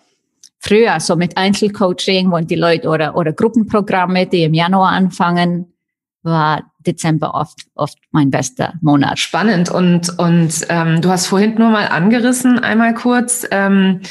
früher, 0.58 1.00
so 1.00 1.16
mit 1.16 1.38
Einzelcoaching 1.38 2.32
und 2.32 2.50
die 2.50 2.56
Leute 2.56 2.90
oder, 2.90 3.16
oder 3.16 3.32
Gruppenprogramme, 3.32 4.26
die 4.26 4.42
im 4.42 4.56
Januar 4.56 4.92
anfangen, 4.94 5.72
war 6.24 6.64
Dezember 6.80 7.36
oft, 7.36 7.60
oft 7.76 8.00
mein 8.10 8.32
bester 8.32 8.74
Monat. 8.82 9.20
Spannend. 9.20 9.70
Und, 9.70 10.18
und 10.18 10.66
ähm, 10.70 11.00
du 11.02 11.10
hast 11.10 11.28
vorhin 11.28 11.54
nur 11.60 11.70
mal 11.70 11.90
angerissen, 11.90 12.58
einmal 12.58 12.96
kurz. 12.96 13.48
Ähm, 13.52 14.02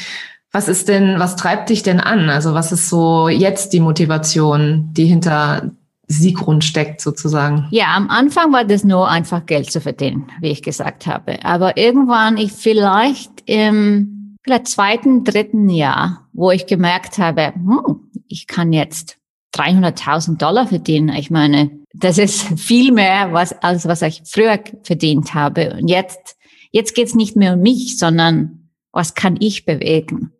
was 0.53 0.69
ist 0.69 0.87
denn, 0.87 1.19
was 1.19 1.35
treibt 1.35 1.69
dich 1.69 1.83
denn 1.83 1.99
an? 1.99 2.29
Also 2.29 2.53
was 2.53 2.71
ist 2.71 2.87
so 2.87 3.27
jetzt 3.27 3.73
die 3.73 3.81
Motivation, 3.81 4.93
die 4.93 5.07
hinter 5.07 5.71
Sieggrund 6.13 6.63
steckt 6.63 7.01
sozusagen. 7.01 7.67
Ja, 7.71 7.95
am 7.95 8.09
Anfang 8.09 8.51
war 8.53 8.65
das 8.65 8.83
nur 8.83 9.09
einfach 9.09 9.45
Geld 9.45 9.71
zu 9.71 9.81
verdienen, 9.81 10.27
wie 10.41 10.51
ich 10.51 10.61
gesagt 10.61 11.07
habe. 11.07 11.43
Aber 11.43 11.77
irgendwann, 11.77 12.37
ich 12.37 12.51
vielleicht 12.51 13.43
im 13.45 14.37
vielleicht 14.43 14.67
zweiten, 14.67 15.23
dritten 15.23 15.69
Jahr, 15.69 16.27
wo 16.33 16.51
ich 16.51 16.65
gemerkt 16.65 17.17
habe, 17.17 17.53
hm, 17.53 18.11
ich 18.27 18.47
kann 18.47 18.73
jetzt 18.73 19.17
300.000 19.55 20.37
Dollar 20.37 20.67
verdienen. 20.67 21.09
Ich 21.09 21.29
meine, 21.29 21.71
das 21.93 22.17
ist 22.17 22.59
viel 22.59 22.91
mehr, 22.91 23.33
was, 23.33 23.53
als 23.61 23.87
was 23.87 24.01
ich 24.01 24.23
früher 24.25 24.59
verdient 24.83 25.33
habe. 25.33 25.77
Und 25.79 25.87
jetzt, 25.87 26.37
jetzt 26.71 26.95
geht's 26.95 27.15
nicht 27.15 27.35
mehr 27.35 27.53
um 27.53 27.61
mich, 27.61 27.97
sondern 27.97 28.69
was 28.91 29.13
kann 29.13 29.37
ich 29.39 29.65
bewegen? 29.65 30.31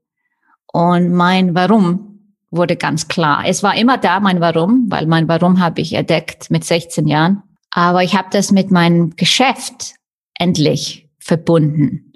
Und 0.72 1.14
mein 1.14 1.54
Warum 1.54 2.13
wurde 2.56 2.76
ganz 2.76 3.08
klar. 3.08 3.44
Es 3.46 3.64
war 3.64 3.76
immer 3.76 3.98
da, 3.98 4.20
mein 4.20 4.40
Warum, 4.40 4.86
weil 4.90 5.08
mein 5.08 5.28
Warum 5.28 5.60
habe 5.60 5.82
ich 5.82 5.94
entdeckt 5.94 6.50
mit 6.52 6.64
16 6.64 7.08
Jahren. 7.08 7.44
Aber 7.72 8.04
ich 8.04 8.16
habe 8.16 8.28
das 8.32 8.52
mit 8.52 8.72
meinem 8.72 9.16
Geschäft 9.16 9.96
endlich 10.36 11.10
verbunden. 11.20 12.14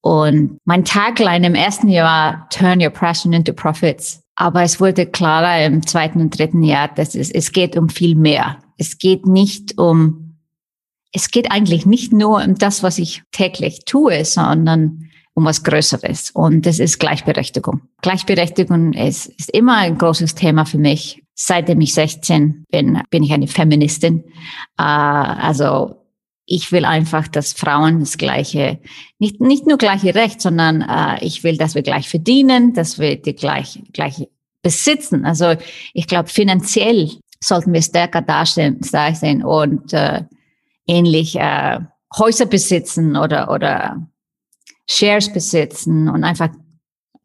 Und 0.00 0.58
mein 0.64 0.84
Tagline 0.84 1.46
im 1.46 1.54
ersten 1.54 1.88
Jahr, 1.88 2.46
Turn 2.50 2.80
Your 2.80 2.90
Passion 2.90 3.32
into 3.32 3.52
Profits. 3.52 4.22
Aber 4.36 4.62
es 4.62 4.80
wurde 4.80 5.06
klarer 5.06 5.64
im 5.64 5.86
zweiten 5.86 6.20
und 6.20 6.38
dritten 6.38 6.62
Jahr, 6.62 6.88
dass 6.88 7.14
es, 7.14 7.30
es 7.30 7.52
geht 7.52 7.76
um 7.76 7.88
viel 7.88 8.14
mehr. 8.14 8.58
Es 8.76 8.98
geht 8.98 9.26
nicht 9.26 9.78
um, 9.78 10.38
es 11.12 11.30
geht 11.30 11.50
eigentlich 11.50 11.86
nicht 11.86 12.12
nur 12.12 12.44
um 12.44 12.56
das, 12.56 12.82
was 12.82 12.98
ich 12.98 13.22
täglich 13.32 13.84
tue, 13.86 14.24
sondern 14.24 15.03
um 15.34 15.44
was 15.44 15.62
Größeres. 15.64 16.30
Und 16.30 16.64
das 16.64 16.78
ist 16.78 16.98
Gleichberechtigung. 16.98 17.82
Gleichberechtigung 18.02 18.92
ist, 18.92 19.26
ist 19.26 19.50
immer 19.50 19.76
ein 19.78 19.98
großes 19.98 20.34
Thema 20.34 20.64
für 20.64 20.78
mich. 20.78 21.22
Seitdem 21.34 21.80
ich 21.80 21.92
16 21.94 22.64
bin, 22.70 23.02
bin 23.10 23.24
ich 23.24 23.32
eine 23.32 23.48
Feministin. 23.48 24.24
Äh, 24.78 24.82
also 24.82 25.96
ich 26.46 26.70
will 26.72 26.84
einfach, 26.84 27.26
dass 27.26 27.52
Frauen 27.52 28.00
das 28.00 28.18
gleiche, 28.18 28.78
nicht, 29.18 29.40
nicht 29.40 29.66
nur 29.66 29.78
gleiche 29.78 30.14
Recht, 30.14 30.40
sondern 30.40 30.82
äh, 30.82 31.24
ich 31.24 31.42
will, 31.42 31.56
dass 31.56 31.74
wir 31.74 31.82
gleich 31.82 32.08
verdienen, 32.08 32.74
dass 32.74 32.98
wir 32.98 33.20
die 33.20 33.34
gleich, 33.34 33.82
gleich 33.92 34.28
besitzen. 34.62 35.24
Also 35.24 35.54
ich 35.92 36.06
glaube, 36.06 36.28
finanziell 36.28 37.10
sollten 37.40 37.72
wir 37.72 37.82
stärker 37.82 38.22
dastehen, 38.22 38.82
sein 38.82 39.44
und 39.44 39.92
äh, 39.92 40.22
ähnlich 40.86 41.36
äh, 41.36 41.80
Häuser 42.16 42.46
besitzen 42.46 43.16
oder, 43.16 43.50
oder 43.50 44.06
Shares 44.88 45.32
besitzen 45.32 46.08
und 46.08 46.24
einfach 46.24 46.50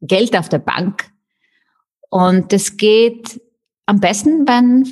Geld 0.02 0.38
auf 0.38 0.50
der 0.50 0.60
Bank. 0.60 1.12
Und 2.10 2.54
das 2.54 2.78
geht 2.78 3.40
am 3.86 4.00
besten, 4.00 4.48
wenn 4.48 4.92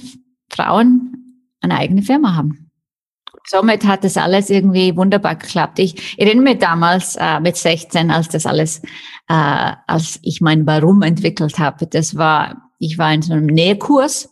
Frauen 0.50 1.44
eine 1.62 1.78
eigene 1.78 2.02
Firma 2.02 2.36
haben. 2.36 2.72
Somit 3.50 3.86
hat 3.86 4.04
das 4.04 4.18
alles 4.18 4.50
irgendwie 4.50 4.96
wunderbar 4.98 5.36
geklappt. 5.36 5.80
Ich 5.80 6.20
erinnere 6.20 6.44
mich 6.44 6.58
damals 6.58 7.16
äh, 7.16 7.40
mit 7.40 7.56
16, 7.56 8.12
als 8.12 8.28
das 8.28 8.46
alles, 8.46 8.82
äh, 9.30 9.72
als 9.88 10.20
ich 10.22 10.42
mein 10.42 10.68
Warum 10.68 11.02
entwickelt 11.02 11.58
habe. 11.58 11.88
Das 11.88 12.18
war, 12.18 12.72
ich 12.78 12.98
war 12.98 13.14
in 13.14 13.22
so 13.22 13.34
einem 13.34 13.46
Nähkurs. 13.46 14.30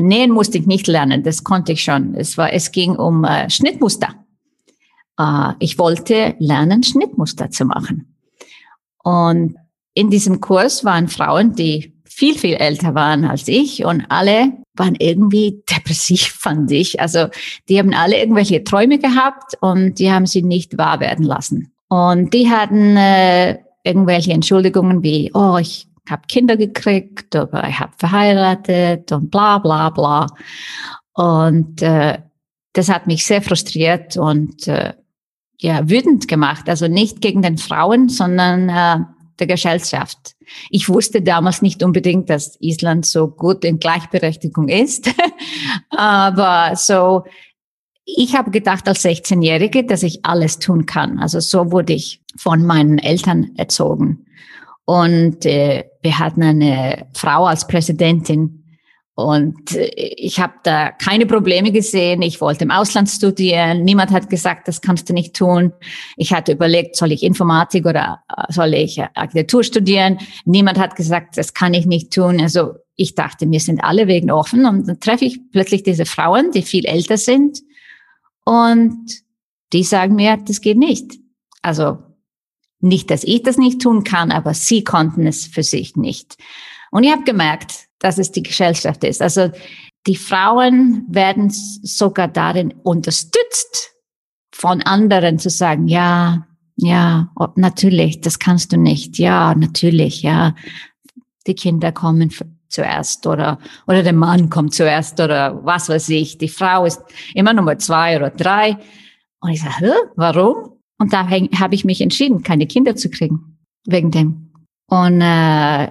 Nähen 0.00 0.30
musste 0.30 0.58
ich 0.58 0.66
nicht 0.66 0.86
lernen, 0.86 1.22
das 1.22 1.44
konnte 1.44 1.72
ich 1.72 1.84
schon. 1.84 2.14
Es 2.14 2.38
war, 2.38 2.52
es 2.52 2.72
ging 2.72 2.96
um 2.96 3.24
äh, 3.24 3.48
Schnittmuster. 3.50 4.23
Äh, 5.18 5.52
ich 5.58 5.78
wollte 5.78 6.34
lernen, 6.38 6.82
Schnittmuster 6.82 7.50
zu 7.50 7.64
machen. 7.64 8.16
Und 9.02 9.56
in 9.94 10.10
diesem 10.10 10.40
Kurs 10.40 10.84
waren 10.84 11.08
Frauen, 11.08 11.54
die 11.54 11.94
viel, 12.04 12.38
viel 12.38 12.54
älter 12.54 12.94
waren 12.94 13.24
als 13.24 13.48
ich 13.48 13.84
und 13.84 14.04
alle 14.08 14.52
waren 14.76 14.94
irgendwie 14.94 15.62
depressiv, 15.70 16.22
fand 16.40 16.70
ich. 16.70 17.00
Also 17.00 17.26
die 17.68 17.78
haben 17.78 17.92
alle 17.94 18.18
irgendwelche 18.18 18.64
Träume 18.64 18.98
gehabt 18.98 19.56
und 19.60 19.98
die 19.98 20.10
haben 20.10 20.26
sie 20.26 20.42
nicht 20.42 20.78
wahr 20.78 21.00
werden 21.00 21.24
lassen. 21.24 21.72
Und 21.88 22.32
die 22.34 22.50
hatten 22.50 22.96
äh, 22.96 23.58
irgendwelche 23.82 24.32
Entschuldigungen 24.32 25.02
wie, 25.02 25.30
oh, 25.34 25.58
ich 25.60 25.86
habe 26.08 26.22
Kinder 26.28 26.56
gekriegt, 26.56 27.34
oder 27.34 27.68
ich 27.68 27.78
habe 27.78 27.92
verheiratet 27.96 29.10
und 29.12 29.30
bla 29.30 29.58
bla 29.58 29.90
bla. 29.90 30.26
Und 31.14 31.82
äh, 31.82 32.18
das 32.72 32.88
hat 32.88 33.06
mich 33.06 33.24
sehr 33.24 33.42
frustriert 33.42 34.16
und 34.16 34.66
äh, 34.66 34.94
ja 35.60 35.88
wütend 35.88 36.28
gemacht. 36.28 36.68
Also 36.68 36.88
nicht 36.88 37.20
gegen 37.20 37.42
den 37.42 37.58
Frauen, 37.58 38.08
sondern 38.08 38.68
äh, 38.68 39.04
der 39.38 39.46
Gesellschaft. 39.46 40.34
Ich 40.70 40.88
wusste 40.88 41.22
damals 41.22 41.62
nicht 41.62 41.82
unbedingt, 41.82 42.30
dass 42.30 42.56
Island 42.60 43.06
so 43.06 43.28
gut 43.28 43.64
in 43.64 43.78
Gleichberechtigung 43.78 44.68
ist, 44.68 45.10
aber 45.90 46.76
so 46.76 47.24
ich 48.04 48.36
habe 48.36 48.50
gedacht 48.50 48.86
als 48.86 49.04
16-Jährige, 49.04 49.84
dass 49.84 50.02
ich 50.02 50.24
alles 50.24 50.58
tun 50.58 50.86
kann. 50.86 51.18
Also 51.18 51.40
so 51.40 51.72
wurde 51.72 51.94
ich 51.94 52.20
von 52.36 52.64
meinen 52.64 52.98
Eltern 52.98 53.52
erzogen. 53.56 54.26
Und 54.84 55.46
äh, 55.46 55.84
wir 56.02 56.18
hatten 56.18 56.42
eine 56.42 57.06
Frau 57.14 57.46
als 57.46 57.66
Präsidentin. 57.66 58.63
Und 59.16 59.76
äh, 59.76 59.90
ich 59.94 60.40
habe 60.40 60.54
da 60.64 60.90
keine 60.90 61.26
Probleme 61.26 61.70
gesehen. 61.70 62.22
Ich 62.22 62.40
wollte 62.40 62.64
im 62.64 62.70
Ausland 62.70 63.08
studieren. 63.08 63.84
Niemand 63.84 64.10
hat 64.10 64.28
gesagt, 64.28 64.66
das 64.68 64.80
kannst 64.80 65.08
du 65.08 65.12
nicht 65.12 65.34
tun. 65.34 65.72
Ich 66.16 66.32
hatte 66.32 66.52
überlegt, 66.52 66.96
soll 66.96 67.12
ich 67.12 67.22
Informatik 67.22 67.86
oder 67.86 68.22
äh, 68.28 68.52
soll 68.52 68.74
ich 68.74 68.98
äh, 68.98 69.08
Architektur 69.14 69.62
studieren? 69.62 70.18
Niemand 70.44 70.78
hat 70.78 70.96
gesagt, 70.96 71.36
das 71.36 71.54
kann 71.54 71.74
ich 71.74 71.86
nicht 71.86 72.12
tun. 72.12 72.40
Also 72.40 72.74
ich 72.96 73.14
dachte, 73.14 73.50
wir 73.50 73.60
sind 73.60 73.84
alle 73.84 74.06
wegen 74.08 74.30
offen. 74.30 74.66
Und 74.66 74.88
dann 74.88 75.00
treffe 75.00 75.24
ich 75.24 75.40
plötzlich 75.52 75.82
diese 75.82 76.06
Frauen, 76.06 76.50
die 76.50 76.62
viel 76.62 76.84
älter 76.84 77.16
sind 77.16 77.60
und 78.44 79.22
die 79.72 79.82
sagen 79.82 80.14
mir, 80.14 80.36
das 80.36 80.60
geht 80.60 80.78
nicht. 80.78 81.18
Also 81.62 81.98
nicht, 82.80 83.10
dass 83.10 83.24
ich 83.24 83.42
das 83.42 83.56
nicht 83.56 83.80
tun 83.80 84.04
kann, 84.04 84.30
aber 84.30 84.54
sie 84.54 84.84
konnten 84.84 85.26
es 85.26 85.46
für 85.46 85.62
sich 85.62 85.96
nicht. 85.96 86.36
Und 86.90 87.04
ich 87.04 87.10
habe 87.10 87.24
gemerkt, 87.24 87.88
dass 88.04 88.18
es 88.18 88.30
die 88.30 88.42
Gesellschaft 88.42 89.02
ist. 89.02 89.22
Also 89.22 89.50
die 90.06 90.16
Frauen 90.16 91.06
werden 91.08 91.48
sogar 91.50 92.28
darin 92.28 92.74
unterstützt 92.82 93.92
von 94.54 94.82
anderen 94.82 95.38
zu 95.38 95.48
sagen, 95.48 95.88
ja, 95.88 96.46
ja, 96.76 97.32
natürlich, 97.56 98.20
das 98.20 98.38
kannst 98.38 98.72
du 98.72 98.76
nicht. 98.76 99.18
Ja, 99.18 99.54
natürlich, 99.54 100.22
ja. 100.22 100.54
Die 101.46 101.54
Kinder 101.54 101.92
kommen 101.92 102.30
zuerst 102.68 103.26
oder, 103.26 103.58
oder 103.86 104.02
der 104.02 104.12
Mann 104.12 104.50
kommt 104.50 104.74
zuerst 104.74 105.18
oder 105.20 105.64
was 105.64 105.88
weiß 105.88 106.10
ich. 106.10 106.36
Die 106.36 106.48
Frau 106.48 106.84
ist 106.84 107.02
immer 107.34 107.54
Nummer 107.54 107.78
zwei 107.78 108.16
oder 108.16 108.28
drei. 108.28 108.76
Und 109.40 109.50
ich 109.50 109.62
sage, 109.62 109.74
Hä, 109.78 109.92
warum? 110.16 110.72
Und 110.98 111.14
da 111.14 111.28
habe 111.30 111.74
ich 111.74 111.84
mich 111.86 112.02
entschieden, 112.02 112.42
keine 112.42 112.66
Kinder 112.66 112.96
zu 112.96 113.08
kriegen. 113.08 113.58
Wegen 113.86 114.10
dem. 114.10 114.52
Und 114.88 115.22
äh, 115.22 115.88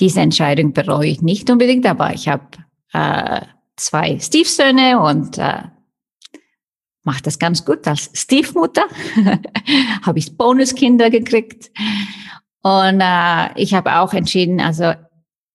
diese 0.00 0.20
Entscheidung 0.20 0.72
bereue 0.72 1.08
ich 1.08 1.22
nicht 1.22 1.50
unbedingt, 1.50 1.86
aber 1.86 2.12
ich 2.12 2.28
habe 2.28 2.46
äh, 2.92 3.42
zwei 3.76 4.18
Stiefsöhne 4.18 5.00
und 5.00 5.38
äh, 5.38 5.62
mache 7.04 7.22
das 7.22 7.38
ganz 7.38 7.64
gut 7.64 7.86
als 7.86 8.10
Stiefmutter. 8.14 8.84
habe 10.02 10.18
ich 10.18 10.36
Bonuskinder 10.36 11.10
gekriegt. 11.10 11.70
Und 12.62 13.00
äh, 13.00 13.60
ich 13.60 13.74
habe 13.74 13.98
auch 13.98 14.12
entschieden, 14.12 14.60
also 14.60 14.92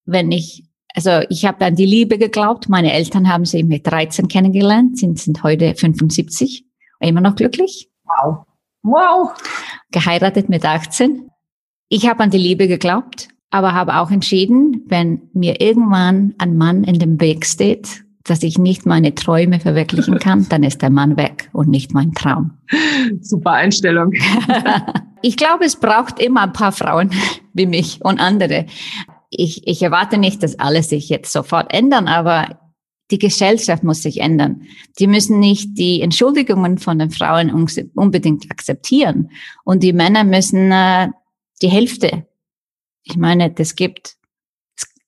wenn 0.05 0.31
ich, 0.31 0.65
also 0.93 1.21
ich 1.29 1.45
habe 1.45 1.65
an 1.65 1.75
die 1.75 1.85
Liebe 1.85 2.17
geglaubt. 2.17 2.69
Meine 2.69 2.93
Eltern 2.93 3.29
haben 3.29 3.45
sie 3.45 3.63
mit 3.63 3.87
13 3.87 4.27
kennengelernt, 4.27 4.97
sind, 4.97 5.19
sind 5.19 5.43
heute 5.43 5.75
75, 5.75 6.65
immer 6.99 7.21
noch 7.21 7.35
glücklich. 7.35 7.89
Wow. 8.03 8.45
Wow. 8.83 9.33
Geheiratet 9.91 10.49
mit 10.49 10.65
18. 10.65 11.29
Ich 11.89 12.07
habe 12.09 12.23
an 12.23 12.31
die 12.31 12.37
Liebe 12.37 12.67
geglaubt, 12.67 13.29
aber 13.49 13.73
habe 13.73 13.97
auch 13.97 14.11
entschieden, 14.11 14.83
wenn 14.87 15.21
mir 15.33 15.61
irgendwann 15.61 16.35
ein 16.37 16.57
Mann 16.57 16.83
in 16.83 16.99
dem 16.99 17.19
Weg 17.21 17.45
steht, 17.45 18.03
dass 18.23 18.43
ich 18.43 18.57
nicht 18.57 18.85
meine 18.85 19.15
Träume 19.15 19.59
verwirklichen 19.59 20.19
kann, 20.19 20.47
dann 20.49 20.63
ist 20.63 20.81
der 20.81 20.89
Mann 20.89 21.15
weg 21.15 21.49
und 21.53 21.69
nicht 21.69 21.93
mein 21.93 22.13
Traum. 22.13 22.57
Super 23.21 23.53
Einstellung. 23.53 24.13
ich 25.21 25.37
glaube, 25.37 25.63
es 25.65 25.77
braucht 25.77 26.19
immer 26.19 26.41
ein 26.41 26.53
paar 26.53 26.73
Frauen 26.73 27.11
wie 27.53 27.65
mich 27.65 27.99
und 28.03 28.19
andere, 28.19 28.65
ich, 29.29 29.67
ich 29.67 29.81
erwarte 29.81 30.17
nicht, 30.17 30.43
dass 30.43 30.59
alles 30.59 30.89
sich 30.89 31.09
jetzt 31.09 31.31
sofort 31.31 31.73
ändern, 31.73 32.07
aber 32.07 32.59
die 33.11 33.19
Gesellschaft 33.19 33.83
muss 33.83 34.03
sich 34.03 34.19
ändern. 34.19 34.63
Die 34.99 35.07
müssen 35.07 35.39
nicht 35.39 35.77
die 35.77 36.01
Entschuldigungen 36.01 36.77
von 36.77 36.99
den 36.99 37.09
Frauen 37.09 37.51
unbedingt 37.95 38.51
akzeptieren. 38.51 39.31
Und 39.63 39.83
die 39.83 39.93
Männer 39.93 40.23
müssen 40.23 40.71
äh, 40.71 41.09
die 41.61 41.69
Hälfte. 41.69 42.25
Ich 43.07 43.17
meine, 43.17 43.49
das 43.49 43.75
gibt, 43.75 44.15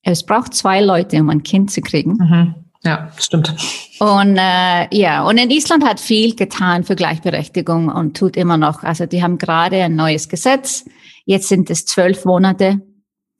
es, 0.03 0.25
braucht 0.25 0.53
zwei 0.53 0.81
Leute, 0.81 1.19
um 1.19 1.29
ein 1.29 1.43
Kind 1.43 1.71
zu 1.71 1.81
kriegen. 1.81 2.13
Mhm. 2.13 2.55
Ja, 2.83 3.11
stimmt. 3.17 3.53
Und 3.99 4.37
äh, 4.37 4.87
ja, 4.95 5.23
und 5.27 5.37
in 5.37 5.51
Island 5.51 5.83
hat 5.83 5.99
viel 5.99 6.33
getan 6.35 6.85
für 6.85 6.95
Gleichberechtigung 6.95 7.89
und 7.89 8.15
tut 8.15 8.37
immer 8.37 8.55
noch. 8.55 8.83
Also 8.83 9.05
die 9.05 9.21
haben 9.21 9.37
gerade 9.37 9.83
ein 9.83 9.95
neues 9.95 10.29
Gesetz. 10.29 10.85
Jetzt 11.25 11.49
sind 11.49 11.69
es 11.69 11.85
zwölf 11.85 12.23
Monate 12.23 12.81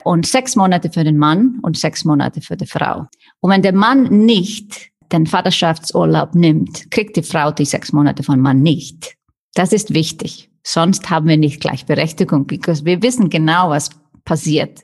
und 0.04 0.26
sechs 0.26 0.58
Monate 0.58 0.92
für 0.92 1.06
den 1.06 1.18
Mann 1.18 1.60
und 1.62 1.78
sechs 1.78 2.04
Monate 2.04 2.42
für 2.42 2.58
die 2.58 2.66
Frau. 2.66 3.06
Und 3.40 3.52
wenn 3.52 3.62
der 3.62 3.74
Mann 3.74 4.26
nicht 4.26 4.90
den 5.14 5.26
Vaterschaftsurlaub 5.26 6.36
nimmt, 6.36 6.92
kriegt 6.92 7.16
die 7.16 7.24
Frau 7.24 7.52
die 7.52 7.66
sechs 7.66 7.94
Monate 7.94 8.24
vom 8.24 8.40
Mann 8.40 8.62
nicht. 8.62 9.16
Das 9.54 9.72
ist 9.72 9.94
wichtig. 9.94 10.50
Sonst 10.64 11.10
haben 11.10 11.28
wir 11.28 11.38
nicht 11.38 11.62
Gleichberechtigung, 11.62 12.46
because 12.46 12.86
wir 12.86 13.02
wissen 13.02 13.30
genau, 13.30 13.70
was 13.70 13.90
passiert. 14.30 14.82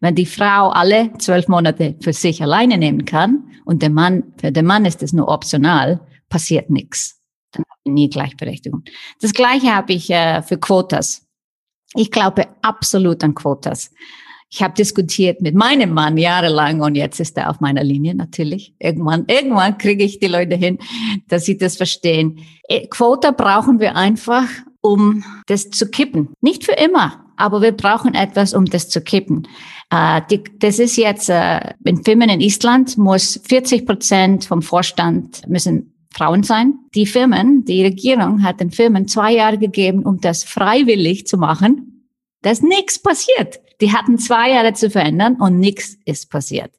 Wenn 0.00 0.14
die 0.14 0.24
Frau 0.24 0.68
alle 0.68 1.10
zwölf 1.18 1.48
Monate 1.48 1.96
für 2.00 2.12
sich 2.12 2.40
alleine 2.40 2.78
nehmen 2.78 3.04
kann 3.04 3.50
und 3.64 3.82
der 3.82 3.90
Mann, 3.90 4.22
für 4.40 4.52
den 4.52 4.66
Mann 4.66 4.84
ist 4.84 5.02
es 5.02 5.12
nur 5.12 5.26
optional, 5.26 6.00
passiert 6.28 6.70
nichts. 6.70 7.20
Dann 7.50 7.64
haben 7.68 7.80
wir 7.82 7.92
nie 7.92 8.08
Gleichberechtigung. 8.08 8.84
Das 9.20 9.32
Gleiche 9.32 9.74
habe 9.74 9.94
ich 9.94 10.08
äh, 10.10 10.42
für 10.42 10.58
Quotas. 10.58 11.26
Ich 11.96 12.12
glaube 12.12 12.46
absolut 12.62 13.24
an 13.24 13.34
Quotas. 13.34 13.90
Ich 14.48 14.62
habe 14.62 14.74
diskutiert 14.74 15.40
mit 15.40 15.56
meinem 15.56 15.92
Mann 15.92 16.16
jahrelang 16.16 16.80
und 16.80 16.94
jetzt 16.94 17.18
ist 17.18 17.36
er 17.36 17.50
auf 17.50 17.58
meiner 17.58 17.82
Linie 17.82 18.14
natürlich. 18.14 18.76
Irgendwann, 18.78 19.24
irgendwann 19.26 19.76
kriege 19.76 20.04
ich 20.04 20.20
die 20.20 20.28
Leute 20.28 20.54
hin, 20.54 20.78
dass 21.26 21.46
sie 21.46 21.58
das 21.58 21.76
verstehen. 21.76 22.38
Äh, 22.68 22.86
Quota 22.86 23.32
brauchen 23.32 23.80
wir 23.80 23.96
einfach, 23.96 24.46
um 24.80 25.24
das 25.48 25.70
zu 25.70 25.90
kippen. 25.90 26.28
Nicht 26.40 26.62
für 26.62 26.74
immer, 26.74 27.23
aber 27.36 27.62
wir 27.62 27.72
brauchen 27.72 28.14
etwas, 28.14 28.54
um 28.54 28.64
das 28.64 28.88
zu 28.88 29.00
kippen. 29.00 29.48
Äh, 29.90 30.22
die, 30.30 30.44
das 30.58 30.78
ist 30.78 30.96
jetzt 30.96 31.28
äh, 31.28 31.74
in 31.84 32.04
Firmen 32.04 32.30
in 32.30 32.40
Island 32.40 32.96
muss 32.98 33.40
40 33.46 33.86
Prozent 33.86 34.44
vom 34.44 34.62
Vorstand 34.62 35.48
müssen 35.48 35.94
Frauen 36.12 36.42
sein. 36.44 36.74
Die 36.94 37.06
Firmen, 37.06 37.64
die 37.64 37.82
Regierung 37.82 38.42
hat 38.42 38.60
den 38.60 38.70
Firmen 38.70 39.08
zwei 39.08 39.32
Jahre 39.32 39.58
gegeben, 39.58 40.04
um 40.04 40.20
das 40.20 40.44
freiwillig 40.44 41.26
zu 41.26 41.36
machen. 41.36 42.08
Da 42.42 42.50
ist 42.50 42.62
nichts 42.62 43.00
passiert. 43.00 43.60
Die 43.80 43.92
hatten 43.92 44.18
zwei 44.18 44.50
Jahre 44.50 44.72
zu 44.74 44.90
verändern 44.90 45.36
und 45.40 45.58
nichts 45.58 45.96
ist 46.04 46.30
passiert. 46.30 46.70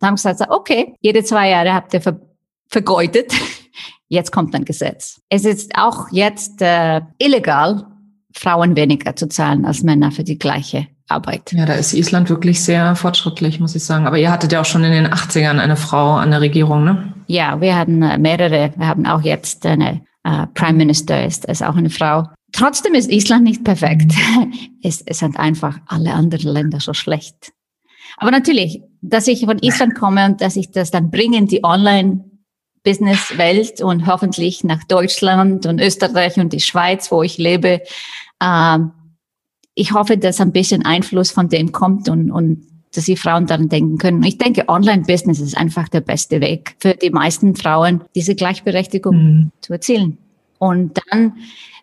Da 0.00 0.08
haben 0.08 0.16
gesagt, 0.16 0.40
okay, 0.48 0.94
jede 1.00 1.22
zwei 1.22 1.50
Jahre 1.50 1.72
habt 1.72 1.94
ihr 1.94 2.00
ver 2.00 2.20
vergeudet. 2.68 3.32
Jetzt 4.08 4.32
kommt 4.32 4.54
ein 4.54 4.64
Gesetz. 4.64 5.20
Es 5.28 5.44
ist 5.44 5.72
auch 5.76 6.08
jetzt 6.10 6.62
äh, 6.62 7.00
illegal, 7.18 7.86
Frauen 8.32 8.76
weniger 8.76 9.16
zu 9.16 9.28
zahlen 9.28 9.64
als 9.64 9.82
Männer 9.82 10.12
für 10.12 10.24
die 10.24 10.38
gleiche 10.38 10.86
Arbeit. 11.08 11.52
Ja, 11.52 11.66
da 11.66 11.74
ist 11.74 11.92
Island 11.92 12.30
wirklich 12.30 12.62
sehr 12.62 12.94
fortschrittlich, 12.94 13.60
muss 13.60 13.74
ich 13.74 13.84
sagen. 13.84 14.06
Aber 14.06 14.18
ihr 14.18 14.30
hattet 14.30 14.52
ja 14.52 14.60
auch 14.60 14.64
schon 14.64 14.84
in 14.84 14.92
den 14.92 15.08
80ern 15.08 15.58
eine 15.58 15.76
Frau 15.76 16.14
an 16.14 16.30
der 16.30 16.40
Regierung, 16.40 16.84
ne? 16.84 17.14
Ja, 17.26 17.60
wir 17.60 17.76
hatten 17.76 18.02
äh, 18.02 18.18
mehrere. 18.18 18.72
Wir 18.76 18.86
haben 18.86 19.06
auch 19.06 19.22
jetzt 19.22 19.66
eine 19.66 20.02
äh, 20.24 20.46
Prime 20.54 20.74
Minister, 20.74 21.24
ist, 21.24 21.44
ist 21.46 21.62
auch 21.62 21.76
eine 21.76 21.90
Frau. 21.90 22.24
Trotzdem 22.52 22.94
ist 22.94 23.10
Island 23.10 23.44
nicht 23.44 23.64
perfekt. 23.64 24.12
Es, 24.82 25.02
es 25.02 25.18
sind 25.18 25.38
einfach 25.38 25.78
alle 25.86 26.14
anderen 26.14 26.50
Länder 26.50 26.80
so 26.80 26.94
schlecht. 26.94 27.52
Aber 28.16 28.30
natürlich, 28.30 28.80
dass 29.02 29.28
ich 29.28 29.44
von 29.44 29.58
Island 29.58 29.94
komme 29.94 30.24
und 30.24 30.40
dass 30.40 30.56
ich 30.56 30.70
das 30.70 30.90
dann 30.90 31.10
bringe 31.10 31.36
in 31.36 31.46
die 31.48 31.64
Online-Business-Welt 32.86 33.80
und 33.82 34.06
hoffentlich 34.06 34.64
nach 34.64 34.84
Deutschland 34.84 35.66
und 35.66 35.80
Österreich 35.80 36.36
und 36.38 36.52
die 36.52 36.60
Schweiz, 36.60 37.10
wo 37.10 37.22
ich 37.22 37.38
lebe. 37.38 37.82
Ähm, 38.42 38.92
ich 39.74 39.92
hoffe, 39.92 40.16
dass 40.16 40.40
ein 40.40 40.52
bisschen 40.52 40.84
Einfluss 40.84 41.30
von 41.30 41.48
dem 41.48 41.72
kommt 41.72 42.08
und, 42.08 42.30
und 42.30 42.66
dass 42.94 43.04
die 43.04 43.16
Frauen 43.16 43.46
daran 43.46 43.68
denken 43.68 43.98
können. 43.98 44.22
Ich 44.24 44.38
denke, 44.38 44.68
Online-Business 44.68 45.40
ist 45.40 45.56
einfach 45.56 45.88
der 45.88 46.00
beste 46.00 46.40
Weg 46.40 46.74
für 46.80 46.94
die 46.94 47.10
meisten 47.10 47.54
Frauen, 47.54 48.02
diese 48.14 48.34
Gleichberechtigung 48.34 49.16
mhm. 49.16 49.52
zu 49.60 49.72
erzielen. 49.72 50.18
Und 50.58 50.98
dann 51.10 51.34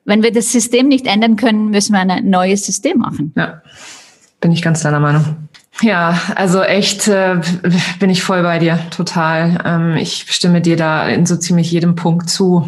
wenn 0.08 0.24
wir 0.24 0.32
das 0.32 0.54
System 0.54 0.88
nicht 0.88 1.06
ändern 1.06 1.36
können, 1.36 1.70
müssen 1.70 1.92
wir 1.92 2.00
ein 2.00 2.30
neues 2.30 2.66
System 2.66 3.00
machen. 3.00 3.34
Ja, 3.36 3.62
bin 4.40 4.54
ich 4.54 4.62
ganz 4.62 4.82
deiner 4.82 5.02
Meinung. 5.02 5.47
Ja, 5.82 6.20
also 6.36 6.64
echt 6.64 7.08
äh, 7.08 7.40
bin 8.00 8.10
ich 8.10 8.24
voll 8.24 8.42
bei 8.42 8.60
dir, 8.60 8.80
total. 8.90 9.60
Ähm, 9.64 9.96
ich 9.96 10.26
stimme 10.30 10.62
dir 10.62 10.76
da 10.76 11.08
in 11.08 11.26
so 11.26 11.38
ziemlich 11.38 11.72
jedem 11.72 11.96
Punkt 11.96 12.30
zu. 12.30 12.68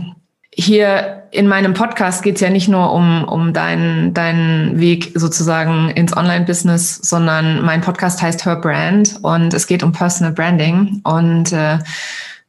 Hier 0.54 1.24
in 1.32 1.48
meinem 1.48 1.74
Podcast 1.74 2.24
geht 2.24 2.36
es 2.36 2.42
ja 2.42 2.50
nicht 2.50 2.68
nur 2.68 2.92
um, 2.92 3.24
um 3.24 3.54
deinen, 3.54 4.14
deinen 4.14 4.80
Weg 4.80 5.12
sozusagen 5.16 5.90
ins 5.90 6.16
Online-Business, 6.16 6.96
sondern 6.98 7.64
mein 7.64 7.82
Podcast 7.82 8.22
heißt 8.22 8.46
Her 8.46 8.58
Brand 8.58 9.20
und 9.22 9.54
es 9.54 9.68
geht 9.68 9.84
um 9.84 9.92
Personal 9.92 10.34
Branding. 10.34 11.02
Und 11.04 11.52
äh, 11.52 11.80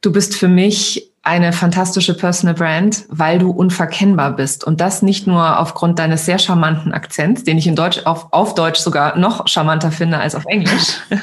du 0.01 0.11
bist 0.11 0.35
für 0.35 0.47
mich 0.47 1.10
eine 1.23 1.53
fantastische 1.53 2.15
Personal 2.15 2.55
Brand, 2.55 3.05
weil 3.09 3.37
du 3.37 3.51
unverkennbar 3.51 4.35
bist. 4.35 4.63
Und 4.63 4.81
das 4.81 5.03
nicht 5.03 5.27
nur 5.27 5.59
aufgrund 5.59 5.99
deines 5.99 6.25
sehr 6.25 6.39
charmanten 6.39 6.93
Akzents, 6.93 7.43
den 7.43 7.57
ich 7.57 7.67
in 7.67 7.75
Deutsch 7.75 8.05
auf, 8.05 8.27
auf 8.31 8.55
Deutsch 8.55 8.79
sogar 8.79 9.17
noch 9.17 9.47
charmanter 9.47 9.91
finde 9.91 10.17
als 10.17 10.33
auf 10.33 10.45
Englisch. 10.47 10.97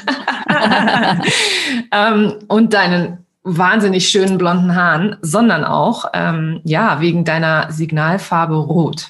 ähm, 1.91 2.35
und 2.47 2.73
deinen 2.73 3.25
wahnsinnig 3.43 4.09
schönen 4.09 4.37
blonden 4.37 4.75
Haaren, 4.75 5.17
sondern 5.21 5.65
auch, 5.65 6.05
ähm, 6.13 6.61
ja, 6.63 7.01
wegen 7.01 7.25
deiner 7.25 7.71
Signalfarbe 7.71 8.55
Rot. 8.55 9.07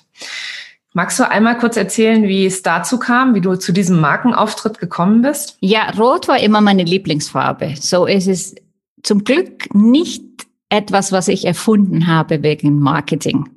Magst 0.93 1.19
du 1.19 1.29
einmal 1.29 1.57
kurz 1.57 1.77
erzählen, 1.77 2.23
wie 2.23 2.47
es 2.47 2.63
dazu 2.63 2.97
kam, 2.97 3.35
wie 3.35 3.41
du 3.41 3.55
zu 3.55 3.71
diesem 3.71 3.99
Markenauftritt 3.99 4.79
gekommen 4.79 5.21
bist? 5.21 5.55
Ja, 5.59 5.91
Rot 5.91 6.27
war 6.27 6.39
immer 6.39 6.61
meine 6.61 6.83
Lieblingsfarbe. 6.83 7.75
So 7.79 8.07
ist 8.07 8.27
es 8.27 8.55
zum 9.03 9.23
Glück 9.23 9.73
nicht 9.73 10.23
etwas, 10.69 11.11
was 11.11 11.27
ich 11.27 11.45
erfunden 11.45 12.07
habe 12.07 12.43
wegen 12.43 12.79
Marketing. 12.79 13.49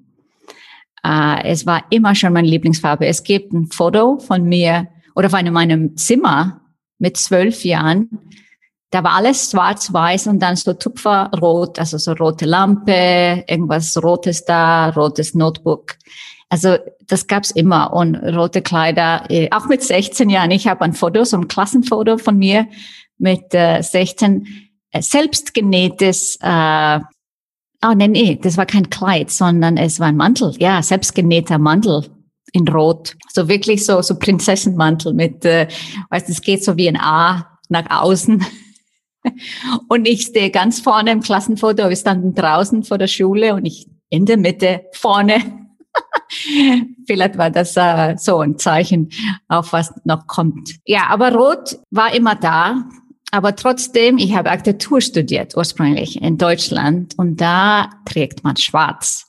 Äh, 1.05 1.45
es 1.45 1.67
war 1.67 1.85
immer 1.91 2.15
schon 2.15 2.33
meine 2.33 2.49
Lieblingsfarbe. 2.49 3.07
Es 3.07 3.23
gibt 3.23 3.53
ein 3.53 3.67
Foto 3.67 4.19
von 4.19 4.45
mir 4.45 4.89
oder 5.15 5.31
von 5.31 5.51
meinem 5.53 5.97
Zimmer 5.97 6.63
mit 6.99 7.17
zwölf 7.17 7.65
Jahren. 7.65 8.09
Da 8.91 9.03
war 9.03 9.13
alles 9.13 9.51
schwarz-weiß 9.51 10.27
und 10.27 10.41
dann 10.41 10.57
so 10.57 10.75
Tupferrot, 10.75 11.79
also 11.79 11.97
so 11.97 12.13
rote 12.13 12.45
Lampe, 12.45 13.45
irgendwas 13.47 13.97
Rotes 14.03 14.45
da, 14.45 14.91
rotes 14.91 15.35
Notebook. 15.35 15.97
Also 16.51 16.77
das 17.07 17.27
gab's 17.27 17.51
immer 17.51 17.95
und 17.95 18.15
rote 18.17 18.61
Kleider, 18.61 19.25
äh, 19.31 19.49
auch 19.51 19.67
mit 19.67 19.83
16 19.83 20.29
Jahren. 20.29 20.51
Ich 20.51 20.69
habe 20.69 20.83
ein 20.83 20.93
Foto, 20.93 21.25
so 21.25 21.39
ein 21.39 21.49
Klassenfoto 21.49 22.19
von 22.19 22.37
mir 22.37 22.69
mit 23.17 23.55
äh, 23.55 23.81
16 23.81 24.45
äh, 24.45 24.49
selbstgenähtes, 25.01 26.39
äh, 26.41 27.01
oh 27.85 27.93
nee, 27.95 28.09
nee, 28.09 28.39
das 28.41 28.57
war 28.57 28.67
kein 28.67 28.91
Kleid, 28.91 29.31
sondern 29.31 29.77
es 29.77 30.01
war 30.01 30.09
ein 30.09 30.17
Mantel, 30.17 30.55
ja, 30.59 30.83
selbstgenähter 30.83 31.59
Mantel 31.59 32.07
in 32.53 32.69
Rot. 32.69 33.17
So 33.33 33.49
wirklich 33.49 33.85
so, 33.85 34.03
so 34.03 34.19
Prinzessenmantel 34.19 35.15
mit, 35.15 35.45
äh, 35.45 35.69
weißt 36.11 36.29
es 36.29 36.43
geht 36.43 36.65
so 36.65 36.77
wie 36.77 36.89
ein 36.89 37.01
A 37.01 37.59
nach 37.69 37.91
außen. 37.91 38.45
Und 39.89 40.07
ich 40.07 40.23
stehe 40.23 40.51
ganz 40.51 40.81
vorne 40.81 41.13
im 41.13 41.21
Klassenfoto, 41.21 41.89
wir 41.89 41.97
standen 41.97 42.35
draußen 42.35 42.83
vor 42.85 42.99
der 42.99 43.07
Schule 43.07 43.55
und 43.55 43.65
ich 43.65 43.87
in 44.11 44.27
der 44.27 44.37
Mitte 44.37 44.83
vorne. 44.93 45.41
Vielleicht 47.07 47.39
war 47.39 47.51
das 47.51 47.77
äh, 47.77 48.17
so 48.19 48.41
ein 48.41 48.59
Zeichen, 48.59 49.11
auf 49.49 49.73
was 49.73 49.93
noch 50.05 50.27
kommt. 50.27 50.77
Ja, 50.87 51.07
aber 51.09 51.33
Rot 51.33 51.79
war 51.91 52.15
immer 52.15 52.35
da. 52.35 52.85
Aber 53.35 53.57
trotzdem, 53.57 54.19
ich 54.19 54.37
habe 54.37 54.51
Architektur 54.51 55.01
studiert 55.01 55.57
ursprünglich 55.57 56.21
in 56.21 56.37
Deutschland 56.37 57.15
und 57.17 57.41
da 57.41 57.89
trägt 58.05 58.45
man 58.45 58.59
schwarz. 58.59 59.27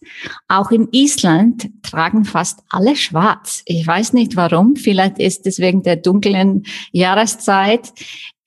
Auch 0.49 0.71
in 0.71 0.89
Island 0.91 1.69
tragen 1.83 2.25
fast 2.25 2.59
alle 2.69 2.97
schwarz. 2.97 3.63
Ich 3.65 3.87
weiß 3.87 4.11
nicht 4.11 4.35
warum. 4.35 4.75
Vielleicht 4.75 5.19
ist 5.19 5.47
es 5.47 5.59
wegen 5.59 5.83
der 5.83 5.95
dunklen 5.95 6.63
Jahreszeit. 6.91 7.93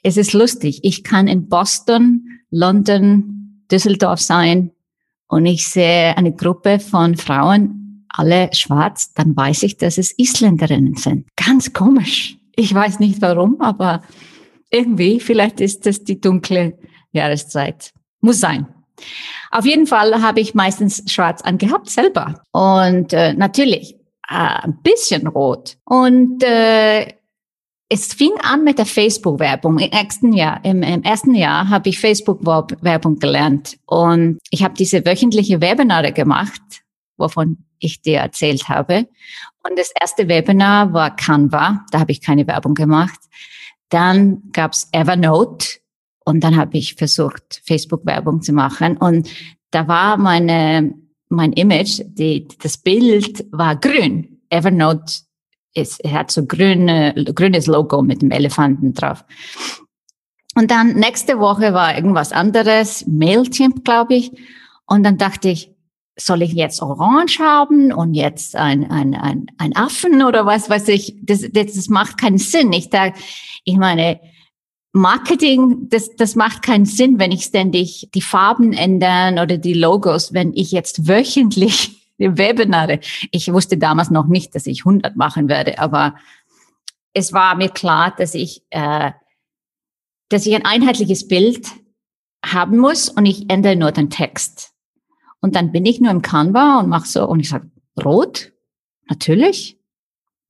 Es 0.03 0.19
ist 0.19 0.35
lustig. 0.35 0.81
Ich 0.83 1.03
kann 1.03 1.27
in 1.27 1.49
Boston, 1.49 2.43
London, 2.51 3.65
Düsseldorf 3.73 4.21
sein 4.21 4.73
und 5.27 5.47
ich 5.47 5.67
sehe 5.67 6.19
eine 6.19 6.35
Gruppe 6.35 6.81
von 6.81 7.17
Frauen, 7.17 8.05
alle 8.11 8.51
schwarz, 8.53 9.15
dann 9.15 9.35
weiß 9.35 9.63
ich, 9.63 9.79
dass 9.79 9.97
es 9.97 10.13
Isländerinnen 10.19 10.97
sind. 10.97 11.29
Ganz 11.35 11.73
komisch. 11.73 12.37
Ich 12.57 12.73
weiß 12.75 12.99
nicht 12.99 13.23
warum, 13.23 13.61
aber 13.61 14.03
irgendwie, 14.77 15.21
vielleicht 15.21 15.61
ist 15.61 15.87
das 15.87 16.05
die 16.05 16.21
dunkle 16.21 16.79
Jahreszeit. 17.13 17.93
Muss 18.21 18.41
sein. 18.41 18.67
Auf 19.51 19.67
jeden 19.67 19.87
Fall 19.87 20.23
habe 20.23 20.41
ich 20.41 20.55
meistens 20.55 21.03
schwarz 21.07 21.43
angehabt 21.43 21.91
selber. 21.91 22.43
Und 22.53 23.13
äh, 23.13 23.35
natürlich 23.35 23.97
äh, 24.29 24.35
ein 24.63 24.79
bisschen 24.83 25.27
rot. 25.27 25.77
Und 25.85 26.43
äh, 26.43 27.13
es 27.89 28.13
fing 28.15 28.33
an 28.43 28.65
mit 28.65 28.79
der 28.79 28.87
Facebook-Werbung. 28.87 29.79
Im 29.79 29.91
ersten 29.91 30.33
Jahr, 30.33 30.65
im, 30.65 30.83
im 30.83 31.03
ersten 31.03 31.35
Jahr 31.35 31.69
habe 31.69 31.89
ich 31.89 32.01
Facebook-Werbung 32.01 33.19
gelernt. 33.19 33.79
Und 33.87 34.39
ich 34.51 34.65
habe 34.65 34.75
diese 34.75 35.05
wöchentliche 35.05 35.61
Webinare 35.61 36.13
gemacht, 36.13 36.63
wovon 37.17 37.59
ich 37.79 38.03
dir 38.03 38.19
erzählt 38.19 38.69
habe. 38.69 39.07
Und 39.63 39.79
das 39.79 39.93
erste 40.01 40.29
Webinar 40.29 40.93
war 40.93 41.15
Canva. 41.15 41.85
Da 41.91 42.01
habe 42.01 42.13
ich 42.13 42.21
keine 42.21 42.47
Werbung 42.47 42.75
gemacht. 42.75 43.19
Dann 43.89 44.43
gab's 44.53 44.89
Evernote 44.93 45.79
und 46.25 46.43
dann 46.43 46.57
habe 46.57 46.77
ich 46.77 46.95
versucht, 46.95 47.63
Facebook-Werbung 47.65 48.43
zu 48.43 48.53
machen. 48.53 48.97
Und 48.97 49.29
da 49.71 49.87
war 49.87 50.17
meine, 50.17 50.95
mein 51.29 51.53
Image, 51.53 52.03
die, 52.05 52.49
das 52.63 52.79
Bild 52.79 53.47
war 53.53 53.77
grün. 53.77 54.41
Evernote 54.51 55.13
ist, 55.75 56.03
hat 56.05 56.31
so 56.31 56.47
grüne, 56.47 57.15
grünes 57.35 57.67
Logo 57.67 58.03
mit 58.03 58.23
dem 58.23 58.31
Elefanten 58.31 58.95
drauf. 58.95 59.25
Und 60.57 60.71
dann 60.71 60.95
nächste 60.95 61.39
Woche 61.39 61.75
war 61.75 61.95
irgendwas 61.95 62.33
anderes, 62.33 63.07
Mailchimp, 63.07 63.85
glaube 63.85 64.15
ich. 64.15 64.33
Und 64.87 65.03
dann 65.05 65.19
dachte 65.19 65.51
ich, 65.51 65.71
soll 66.19 66.43
ich 66.43 66.53
jetzt 66.55 66.81
Orange 66.81 67.41
haben 67.41 67.93
und 67.93 68.15
jetzt 68.15 68.57
ein, 68.57 68.91
ein, 68.91 69.15
ein, 69.15 69.47
ein 69.59 69.77
Affen 69.77 70.23
oder 70.23 70.47
was 70.47 70.71
weiß 70.71 70.89
ich? 70.89 71.15
Das, 71.23 71.43
das, 71.53 71.75
das 71.75 71.89
macht 71.89 72.19
keinen 72.19 72.39
Sinn. 72.39 72.73
Ich 72.73 72.89
dachte, 72.89 73.19
ich 73.67 73.77
meine, 73.77 74.21
Marketing, 74.93 75.89
das, 75.91 76.17
das 76.17 76.37
macht 76.37 76.63
keinen 76.63 76.87
Sinn, 76.87 77.19
wenn 77.19 77.33
ich 77.33 77.45
ständig 77.45 78.09
die 78.15 78.23
Farben 78.23 78.73
ändern 78.73 79.39
oder 79.39 79.59
die 79.59 79.75
Logos, 79.75 80.33
wenn 80.33 80.55
ich 80.55 80.73
jetzt 80.73 81.07
wöchentlich 81.07 82.09
Webinare, 82.19 83.01
ich 83.31 83.53
wusste 83.53 83.77
damals 83.77 84.11
noch 84.11 84.27
nicht, 84.27 84.55
dass 84.55 84.67
ich 84.67 84.87
100 84.87 85.17
machen 85.17 85.51
werde, 85.51 85.79
aber 85.79 86.15
es 87.13 87.33
war 87.33 87.57
mir 87.57 87.69
klar, 87.69 88.15
dass 88.17 88.35
ich, 88.35 88.63
äh, 88.71 89.11
dass 90.31 90.47
ich 90.47 90.55
ein 90.55 90.65
einheitliches 90.65 91.29
Bild 91.29 91.67
haben 92.45 92.79
muss 92.79 93.09
und 93.09 93.27
ich 93.27 93.51
ändere 93.51 93.77
nur 93.77 93.93
den 93.93 94.09
Text. 94.09 94.73
Und 95.41 95.57
dann 95.57 95.73
bin 95.73 95.85
ich 95.85 96.01
nur 96.01 96.11
im 96.11 96.23
Canva 96.23 96.81
und 96.81 96.89
mache 96.89 97.09
so 97.09 97.29
und 97.29 97.41
ich 97.41 97.49
sage, 97.49 97.71
rot? 98.03 98.53
Natürlich. 99.09 99.76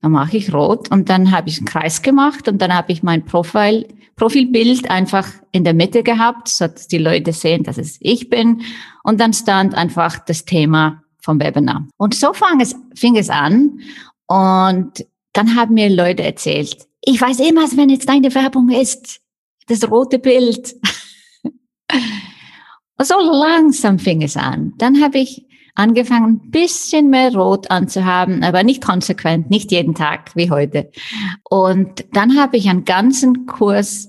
Dann 0.02 0.12
mache 0.12 0.36
ich 0.36 0.52
rot 0.52 0.90
und 0.90 1.08
dann 1.08 1.30
habe 1.30 1.48
ich 1.48 1.58
einen 1.58 1.66
Kreis 1.66 2.02
gemacht 2.02 2.48
und 2.48 2.60
dann 2.60 2.74
habe 2.74 2.92
ich 2.92 3.02
mein 3.02 3.24
Profil, 3.24 3.88
Profilbild 4.16 4.90
einfach 4.90 5.28
in 5.52 5.64
der 5.64 5.74
Mitte 5.74 6.02
gehabt, 6.02 6.48
so 6.48 6.66
dass 6.66 6.88
die 6.88 6.98
Leute 6.98 7.32
sehen, 7.32 7.64
dass 7.64 7.78
es 7.78 7.96
ich 8.00 8.28
bin. 8.28 8.62
Und 9.02 9.20
dann 9.20 9.32
stand 9.32 9.74
einfach 9.74 10.18
das 10.18 10.44
Thema 10.44 11.02
vom 11.20 11.40
Webinar. 11.40 11.86
Und 11.96 12.14
so 12.14 12.32
fang 12.32 12.60
es, 12.60 12.74
fing 12.94 13.16
es 13.16 13.30
an. 13.30 13.80
Und 14.26 15.04
dann 15.32 15.56
haben 15.56 15.74
mir 15.74 15.90
Leute 15.90 16.22
erzählt, 16.22 16.86
ich 17.02 17.20
weiß 17.20 17.40
immer, 17.40 17.64
wenn 17.76 17.88
jetzt 17.88 18.08
deine 18.08 18.34
Werbung 18.34 18.70
ist, 18.70 19.20
das 19.66 19.90
rote 19.90 20.18
Bild. 20.18 20.74
Und 22.98 23.06
so 23.06 23.20
langsam 23.20 23.98
fing 23.98 24.22
es 24.22 24.36
an. 24.36 24.72
Dann 24.78 25.02
habe 25.02 25.18
ich 25.18 25.45
angefangen, 25.76 26.40
ein 26.42 26.50
bisschen 26.50 27.10
mehr 27.10 27.34
Rot 27.34 27.70
anzuhaben, 27.70 28.42
aber 28.42 28.62
nicht 28.62 28.82
konsequent, 28.82 29.50
nicht 29.50 29.70
jeden 29.70 29.94
Tag 29.94 30.34
wie 30.34 30.50
heute. 30.50 30.90
Und 31.48 32.04
dann 32.12 32.38
habe 32.38 32.56
ich 32.56 32.68
einen 32.68 32.84
ganzen 32.84 33.46
Kurs 33.46 34.08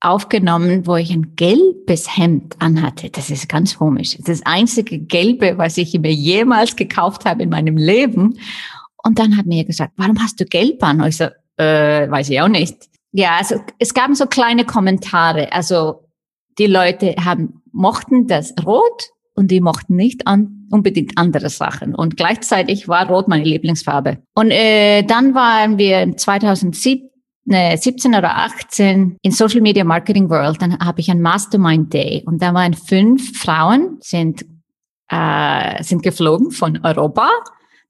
aufgenommen, 0.00 0.86
wo 0.86 0.96
ich 0.96 1.10
ein 1.10 1.34
gelbes 1.34 2.16
Hemd 2.16 2.56
anhatte. 2.58 3.08
Das 3.10 3.30
ist 3.30 3.48
ganz 3.48 3.78
komisch. 3.78 4.18
Das, 4.24 4.44
einzige 4.44 4.98
gelbe, 4.98 5.56
was 5.56 5.78
ich 5.78 5.98
mir 5.98 6.12
jemals 6.12 6.76
gekauft 6.76 7.24
habe 7.24 7.42
in 7.42 7.48
meinem 7.48 7.78
Leben. 7.78 8.38
Und 9.02 9.18
dann 9.18 9.36
hat 9.36 9.46
mir 9.46 9.64
gesagt, 9.64 9.94
warum 9.96 10.22
hast 10.22 10.38
du 10.40 10.44
gelb 10.44 10.82
an? 10.82 11.00
Und 11.00 11.08
ich 11.08 11.16
so, 11.16 11.28
äh, 11.56 12.10
weiß 12.10 12.28
ich 12.28 12.40
auch 12.40 12.48
nicht. 12.48 12.76
Ja, 13.12 13.36
also 13.38 13.56
es 13.78 13.94
gab 13.94 14.14
so 14.14 14.26
kleine 14.26 14.64
Kommentare. 14.64 15.52
Also 15.52 16.08
die 16.58 16.66
Leute 16.66 17.14
haben, 17.24 17.62
mochten 17.72 18.26
das 18.26 18.54
Rot 18.64 19.10
und 19.34 19.50
die 19.50 19.60
mochten 19.60 19.96
nicht 19.96 20.26
an, 20.26 20.66
unbedingt 20.70 21.12
andere 21.16 21.50
Sachen. 21.50 21.94
Und 21.94 22.16
gleichzeitig 22.16 22.88
war 22.88 23.08
Rot 23.08 23.28
meine 23.28 23.44
Lieblingsfarbe. 23.44 24.18
Und 24.34 24.50
äh, 24.50 25.02
dann 25.02 25.34
waren 25.34 25.78
wir 25.78 26.16
2017 26.16 27.10
17 27.46 28.14
oder 28.14 28.38
18 28.38 29.18
in 29.20 29.30
Social 29.30 29.60
Media 29.60 29.84
Marketing 29.84 30.30
World, 30.30 30.62
dann 30.62 30.78
habe 30.78 31.00
ich 31.00 31.10
ein 31.10 31.20
Mastermind 31.20 31.92
Day 31.92 32.22
und 32.24 32.40
da 32.40 32.54
waren 32.54 32.72
fünf 32.72 33.38
Frauen, 33.38 33.98
sind, 34.00 34.46
äh, 35.10 35.82
sind 35.82 36.02
geflogen 36.02 36.52
von 36.52 36.80
Europa 36.82 37.28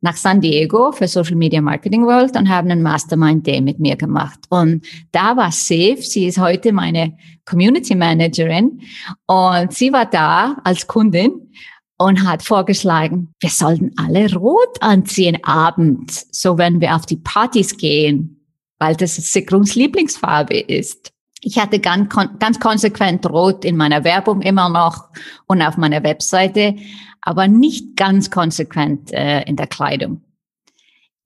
nach 0.05 0.19
San 0.19 0.43
Diego 0.43 0.93
für 0.93 1.09
Social 1.09 1.35
Media 1.35 1.63
Marketing 1.63 2.05
World 2.05 2.37
und 2.37 2.51
haben 2.51 2.71
einen 2.71 2.83
Mastermind 2.83 3.47
Day 3.47 3.63
mit 3.63 3.81
mir 3.81 3.97
gemacht. 3.97 4.39
Und 4.51 4.87
da 5.13 5.35
war 5.35 5.51
Safe, 5.51 5.97
sie 5.99 6.27
ist 6.27 6.39
heute 6.39 6.75
meine 6.75 7.17
Community 7.47 7.95
Managerin 7.95 8.83
und 9.27 9.73
sie 9.73 9.95
war 9.95 10.05
da 10.05 10.59
als 10.63 10.87
Kundin 10.87 11.51
und 11.97 12.23
hat 12.29 12.43
vorgeschlagen, 12.43 13.33
wir 13.41 13.49
sollten 13.49 13.93
alle 13.97 14.31
rot 14.35 14.77
anziehen 14.83 15.39
abends, 15.43 16.29
so 16.33 16.59
wenn 16.59 16.83
wir 16.83 16.97
auf 16.97 17.07
die 17.07 17.17
Partys 17.17 17.75
gehen, 17.79 18.45
weil 18.79 18.97
das 18.97 19.17
Sigrums 19.17 19.75
Lieblingsfarbe 19.75 20.59
ist. 20.59 21.14
Ich 21.45 21.59
hatte 21.59 21.79
ganz, 21.79 22.15
ganz 22.39 22.59
konsequent 22.59 23.29
rot 23.29 23.65
in 23.65 23.77
meiner 23.77 24.03
Werbung 24.03 24.41
immer 24.41 24.69
noch 24.71 25.11
und 25.47 25.61
auf 25.61 25.77
meiner 25.77 26.03
Webseite 26.03 26.77
aber 27.21 27.49
nicht 27.49 27.97
ganz 27.97 28.31
konsequent 28.31 29.13
äh, 29.13 29.43
in 29.43 29.57
der 29.57 29.67
Kleidung. 29.67 30.23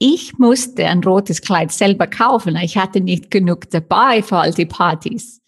Ich 0.00 0.38
musste 0.38 0.86
ein 0.86 1.02
rotes 1.02 1.40
Kleid 1.40 1.72
selber 1.72 2.06
kaufen. 2.06 2.56
Ich 2.62 2.76
hatte 2.76 3.00
nicht 3.00 3.32
genug 3.32 3.68
dabei 3.70 4.22
für 4.22 4.38
all 4.38 4.52
die 4.52 4.66
Partys. 4.66 5.40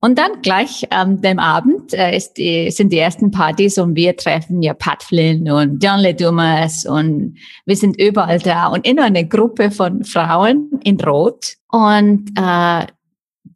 Und 0.00 0.18
dann 0.18 0.40
gleich 0.42 0.86
am 0.90 1.14
ähm, 1.14 1.20
dem 1.20 1.38
Abend 1.40 1.92
äh, 1.92 2.20
die, 2.36 2.70
sind 2.70 2.92
die 2.92 2.98
ersten 2.98 3.32
Partys 3.32 3.78
und 3.78 3.96
wir 3.96 4.16
treffen 4.16 4.62
ja 4.62 4.74
Pat 4.74 5.02
Flynn 5.02 5.50
und 5.50 5.82
John 5.82 5.98
Le 5.98 6.14
Dumas 6.14 6.86
und 6.86 7.38
wir 7.66 7.76
sind 7.76 8.00
überall 8.00 8.38
da 8.38 8.68
und 8.68 8.86
in 8.86 9.00
einer 9.00 9.24
Gruppe 9.24 9.72
von 9.72 10.04
Frauen 10.04 10.80
in 10.84 11.00
Rot 11.00 11.54
und 11.68 12.30
äh, 12.36 12.86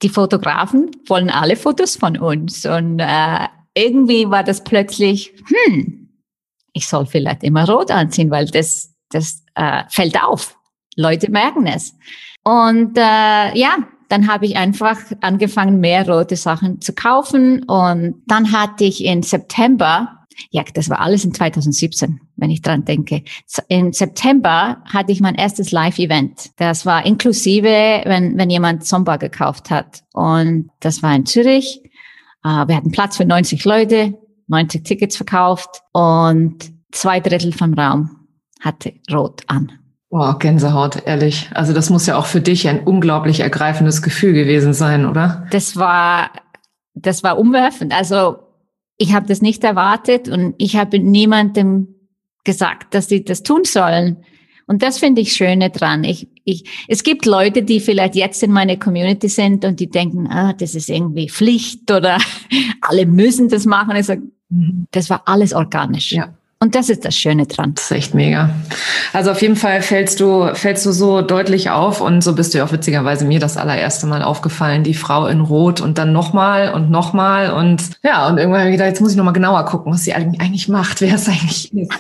die 0.03 0.09
Fotografen 0.09 0.91
wollen 1.07 1.31
alle 1.31 1.57
Fotos 1.57 1.97
von 1.97 2.17
uns 2.19 2.65
und 2.67 3.01
äh, 3.01 3.47
irgendwie 3.75 4.29
war 4.31 4.43
das 4.43 4.65
plötzlich, 4.65 5.33
hm, 5.47 6.09
ich 6.73 6.89
soll 6.89 7.07
vielleicht 7.07 7.43
immer 7.43 7.69
rot 7.69 7.91
anziehen, 7.91 8.31
weil 8.31 8.47
das, 8.47 8.95
das 9.11 9.43
äh, 9.55 9.85
fällt 9.89 10.23
auf. 10.23 10.57
Leute 10.97 11.31
merken 11.31 11.67
es. 11.67 11.95
Und 12.43 12.97
äh, 12.97 13.01
ja, 13.59 13.79
dann 14.09 14.29
habe 14.29 14.47
ich 14.47 14.57
einfach 14.57 14.99
angefangen, 15.21 15.81
mehr 15.81 16.09
rote 16.09 16.37
Sachen 16.37 16.81
zu 16.81 16.95
kaufen. 16.95 17.65
Und 17.65 18.23
dann 18.27 18.53
hatte 18.53 18.85
ich 18.85 19.05
in 19.05 19.23
September, 19.23 20.25
ja, 20.51 20.63
das 20.75 20.89
war 20.89 21.01
alles 21.01 21.25
in 21.25 21.35
2017, 21.35 22.21
wenn 22.37 22.51
ich 22.51 22.63
dran 22.63 22.85
denke. 22.85 23.23
Im 23.69 23.93
September 23.93 24.83
hatte 24.85 25.13
ich 25.13 25.21
mein 25.21 25.35
erstes 25.35 25.73
Live-Event. 25.73 26.51
Das 26.57 26.87
war 26.87 27.05
inklusive, 27.05 28.03
wenn, 28.05 28.37
wenn 28.37 28.51
jemand 28.51 28.85
Zomba 28.85 29.17
gekauft 29.17 29.71
hat. 29.71 30.03
Und 30.13 30.71
das 30.81 31.03
war 31.03 31.15
in 31.15 31.27
Zürich. 31.27 31.83
Äh, 32.45 32.69
wir 32.69 32.77
hatten 32.77 32.93
Platz 32.93 33.17
für 33.17 33.25
90 33.25 33.65
Leute. 33.65 34.15
90 34.49 34.85
Tickets 34.85 35.17
verkauft 35.17 35.83
und 35.93 36.71
zwei 36.93 37.21
Drittel 37.21 37.53
vom 37.53 37.75
Raum 37.75 38.29
hatte 38.61 38.95
rot 39.13 39.43
an. 39.49 39.73
Boah, 40.09 40.39
Gänsehaut, 40.39 41.03
ehrlich. 41.05 41.51
Also 41.53 41.73
das 41.73 41.91
muss 41.91 42.07
ja 42.07 42.17
auch 42.17 42.27
für 42.27 42.41
dich 42.41 42.69
ein 42.69 42.85
unglaublich 42.85 43.41
ergreifendes 43.41 44.03
Gefühl 44.03 44.33
gewesen 44.33 44.73
sein, 44.73 45.05
oder? 45.05 45.47
Das 45.51 45.77
war, 45.77 46.31
das 46.95 47.23
war 47.23 47.39
umwerfend. 47.39 47.93
Also 47.93 48.39
ich 48.97 49.15
habe 49.15 49.27
das 49.27 49.43
nicht 49.43 49.65
erwartet 49.65 50.29
und 50.29 50.55
ich 50.59 50.77
habe 50.77 50.99
niemandem 50.99 51.96
gesagt, 52.47 52.95
dass 52.95 53.09
sie 53.09 53.23
das 53.23 53.43
tun 53.43 53.65
sollen. 53.65 54.17
Und 54.67 54.83
das 54.83 54.99
finde 54.99 55.21
ich 55.21 55.35
schöne 55.35 55.71
dran. 55.71 56.03
Ich, 56.03 56.29
ich, 56.45 56.65
es 56.89 57.03
gibt 57.03 57.27
Leute, 57.27 57.63
die 57.63 57.79
vielleicht 57.79 58.17
jetzt 58.17 58.43
in 58.43 58.51
meiner 58.51 58.77
Community 58.77 59.29
sind 59.29 59.65
und 59.65 59.79
die 59.79 59.91
denken, 59.91 60.27
ah, 60.29 60.55
das 60.55 60.75
ist 60.75 60.89
irgendwie 60.89 61.29
Pflicht 61.29 61.91
oder 61.91 62.19
alle 62.81 63.07
müssen 63.07 63.49
das 63.49 63.67
machen. 63.67 63.95
Ich 63.97 64.07
sage, 64.07 64.23
mhm. 64.49 64.87
das 64.91 65.11
war 65.11 65.23
alles 65.27 65.53
organisch. 65.53 66.13
Ja. 66.13 66.35
Und 66.59 66.75
das 66.75 66.89
ist 66.89 67.05
das 67.05 67.15
Schöne 67.15 67.47
dran. 67.47 67.75
Das 67.75 67.85
ist 67.85 67.91
echt 67.91 68.15
mega. 68.15 68.51
Also 69.13 69.31
auf 69.31 69.43
jeden 69.43 69.57
Fall 69.57 69.83
fällst 69.83 70.21
du, 70.21 70.55
fällst 70.55 70.87
du 70.87 70.93
so 70.93 71.21
deutlich 71.21 71.71
auf 71.71 72.01
und 72.01 72.23
so 72.23 72.35
bist 72.35 72.55
du 72.55 72.59
ja 72.59 72.65
auch 72.65 72.73
witzigerweise 72.73 73.25
mir 73.27 73.39
das 73.41 73.57
allererste 73.57 74.07
Mal 74.07 74.23
aufgefallen, 74.23 74.83
die 74.83 74.95
Frau 74.95 75.27
in 75.27 75.41
Rot 75.41 75.81
und 75.81 75.99
dann 75.99 76.13
nochmal 76.13 76.73
und 76.73 76.91
nochmal 76.91 77.53
und 77.53 77.83
ja, 78.03 78.27
und 78.27 78.39
irgendwann 78.39 78.61
habe 78.61 78.71
ich 78.71 78.77
gedacht, 78.77 78.89
jetzt 78.89 79.01
muss 79.01 79.11
ich 79.11 79.17
nochmal 79.17 79.35
genauer 79.35 79.67
gucken, 79.67 79.93
was 79.93 80.05
sie 80.05 80.15
eigentlich 80.15 80.69
macht, 80.69 81.03
wer 81.03 81.17
es 81.17 81.29
eigentlich 81.29 81.73
ist. 81.75 81.93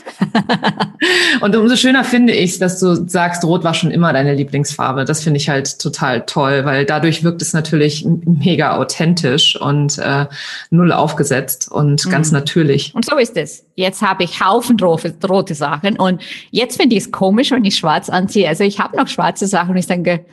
und 1.42 1.54
umso 1.54 1.76
schöner 1.76 2.02
finde 2.02 2.32
ich 2.32 2.56
dass 2.58 2.80
du 2.80 3.08
sagst, 3.08 3.44
Rot 3.44 3.64
war 3.64 3.74
schon 3.74 3.90
immer 3.90 4.12
deine 4.12 4.34
Lieblingsfarbe. 4.34 5.04
Das 5.04 5.22
finde 5.22 5.38
ich 5.38 5.48
halt 5.48 5.78
total 5.78 6.22
toll, 6.22 6.64
weil 6.64 6.84
dadurch 6.84 7.22
wirkt 7.24 7.42
es 7.42 7.52
natürlich 7.52 8.06
mega 8.06 8.76
authentisch 8.76 9.60
und 9.60 9.98
äh, 9.98 10.26
null 10.70 10.92
aufgesetzt 10.92 11.70
und 11.70 12.04
mhm. 12.06 12.10
ganz 12.10 12.32
natürlich. 12.32 12.94
Und 12.94 13.04
so 13.04 13.16
ist 13.16 13.36
es. 13.36 13.64
Jetzt 13.74 14.02
habe 14.02 14.24
ich 14.24 14.40
Haufen 14.46 14.76
rote, 14.80 15.54
Sachen 15.54 15.98
und 15.98 16.22
jetzt 16.50 16.80
finde 16.80 16.96
ich 16.96 17.04
es 17.04 17.12
komisch, 17.12 17.50
wenn 17.50 17.64
ich 17.64 17.76
schwarz 17.76 18.08
anziehe. 18.08 18.48
Also 18.48 18.64
ich 18.64 18.78
habe 18.78 18.96
noch 18.96 19.08
schwarze 19.08 19.46
Sachen 19.46 19.70
und 19.70 19.76
ich 19.76 19.86
denke, 19.86 20.24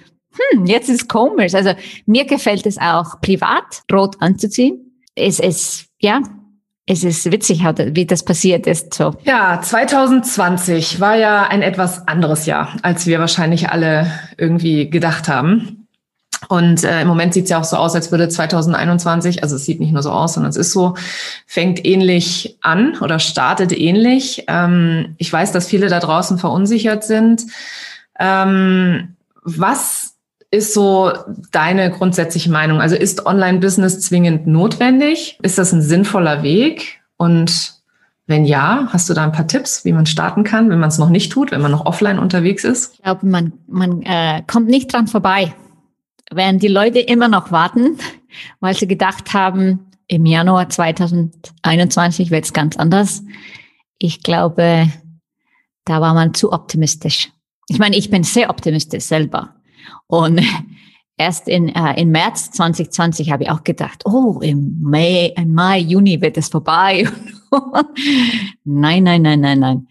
hm, 0.52 0.66
jetzt 0.66 0.90
ist 0.90 1.08
komisch. 1.08 1.54
Also 1.54 1.74
mir 2.06 2.26
gefällt 2.26 2.66
es 2.66 2.78
auch 2.78 3.22
privat, 3.22 3.84
rot 3.92 4.16
anzuziehen. 4.20 5.00
Es 5.16 5.40
ist, 5.40 5.88
ja, 6.00 6.22
es 6.86 7.04
ist 7.04 7.32
witzig, 7.32 7.64
wie 7.64 8.06
das 8.06 8.26
passiert 8.26 8.68
ist. 8.68 8.94
So. 8.94 9.14
Ja, 9.24 9.62
2020 9.62 11.00
war 11.00 11.16
ja 11.16 11.44
ein 11.44 11.62
etwas 11.62 12.08
anderes 12.08 12.46
Jahr, 12.46 12.76
als 12.82 13.08
wir 13.08 13.20
wahrscheinlich 13.20 13.70
alle 13.70 14.12
irgendwie 14.38 14.90
gedacht 14.90 15.30
haben. 15.30 15.83
Und 16.50 16.84
äh, 16.84 17.02
im 17.02 17.08
Moment 17.08 17.34
sieht 17.34 17.46
es 17.46 17.50
ja 17.50 17.60
auch 17.60 17.64
so 17.64 17.78
aus, 17.78 17.96
als 17.96 18.12
würde 18.12 18.30
2021, 18.30 19.44
also 19.44 19.56
es 19.56 19.66
sieht 19.66 19.80
nicht 19.80 19.94
nur 19.94 20.04
so 20.04 20.12
aus, 20.12 20.34
sondern 20.34 20.50
es 20.50 20.58
ist 20.58 20.72
so, 20.72 20.96
fängt 21.46 21.86
ähnlich 21.86 22.58
an 22.62 22.98
oder 23.00 23.20
startet 23.20 23.78
ähnlich. 23.78 24.46
Ähm, 24.48 25.16
ich 25.18 25.32
weiß, 25.32 25.52
dass 25.52 25.68
viele 25.68 25.88
da 25.88 26.00
draußen 26.00 26.38
verunsichert 26.38 27.04
sind. 27.04 27.44
Ähm, 28.20 29.16
was 29.44 30.16
ist 30.52 30.74
so 30.74 31.12
deine 31.52 31.90
grundsätzliche 31.90 32.52
Meinung? 32.52 32.80
Also 32.80 32.96
ist 32.96 33.26
Online-Business 33.26 34.02
zwingend 34.02 34.46
notwendig? 34.46 35.40
Ist 35.42 35.58
das 35.58 35.72
ein 35.72 35.82
sinnvoller 35.82 36.44
Weg? 36.44 37.02
Und 37.18 37.74
wenn 38.28 38.46
ja, 38.46 38.88
hast 38.92 39.10
du 39.10 39.14
da 39.14 39.24
ein 39.24 39.32
paar 39.32 39.48
Tipps, 39.48 39.84
wie 39.84 39.92
man 39.92 40.06
starten 40.06 40.44
kann, 40.44 40.70
wenn 40.70 40.80
man 40.80 40.90
es 40.90 40.98
noch 40.98 41.10
nicht 41.10 41.32
tut, 41.32 41.52
wenn 41.52 41.62
man 41.62 41.72
noch 41.72 41.86
offline 41.86 42.20
unterwegs 42.20 42.64
ist? 42.64 42.94
Ich 42.94 43.02
glaube, 43.02 43.26
man, 43.26 43.54
man 43.68 44.02
äh, 44.04 44.44
kommt 44.46 44.68
nicht 44.68 44.94
dran 44.94 45.08
vorbei 45.08 45.54
werden 46.32 46.60
die 46.60 46.68
Leute 46.68 47.00
immer 47.00 47.28
noch 47.28 47.52
warten, 47.52 47.98
weil 48.60 48.76
sie 48.76 48.88
gedacht 48.88 49.34
haben, 49.34 49.92
im 50.08 50.26
Januar 50.26 50.70
2021 50.70 52.32
wird 52.32 52.46
es 52.46 52.54
ganz 52.54 52.78
anders. 52.78 53.24
Ich 53.98 54.22
glaube, 54.22 54.92
da 55.86 56.02
war 56.02 56.14
man 56.14 56.34
zu 56.34 56.52
optimistisch. 56.52 57.32
Ich 57.68 57.80
meine, 57.80 57.96
ich 57.96 58.10
bin 58.10 58.24
sehr 58.24 58.50
optimistisch 58.50 59.04
selber. 59.04 59.56
Und 60.08 60.42
erst 61.18 61.48
in, 61.48 61.70
äh, 61.70 62.00
in 62.00 62.10
März 62.10 62.52
2020 62.52 63.32
habe 63.32 63.44
ich 63.44 63.50
auch 63.50 63.64
gedacht, 63.64 64.04
oh, 64.06 64.40
im 64.42 64.82
Mai, 64.82 65.34
im 65.38 65.54
Mai, 65.54 65.80
Juni 65.80 66.22
wird 66.22 66.38
es 66.38 66.50
vorbei. 66.50 67.08
nein, 68.64 69.04
nein, 69.04 69.22
nein, 69.22 69.40
nein, 69.40 69.60
nein. 69.60 69.88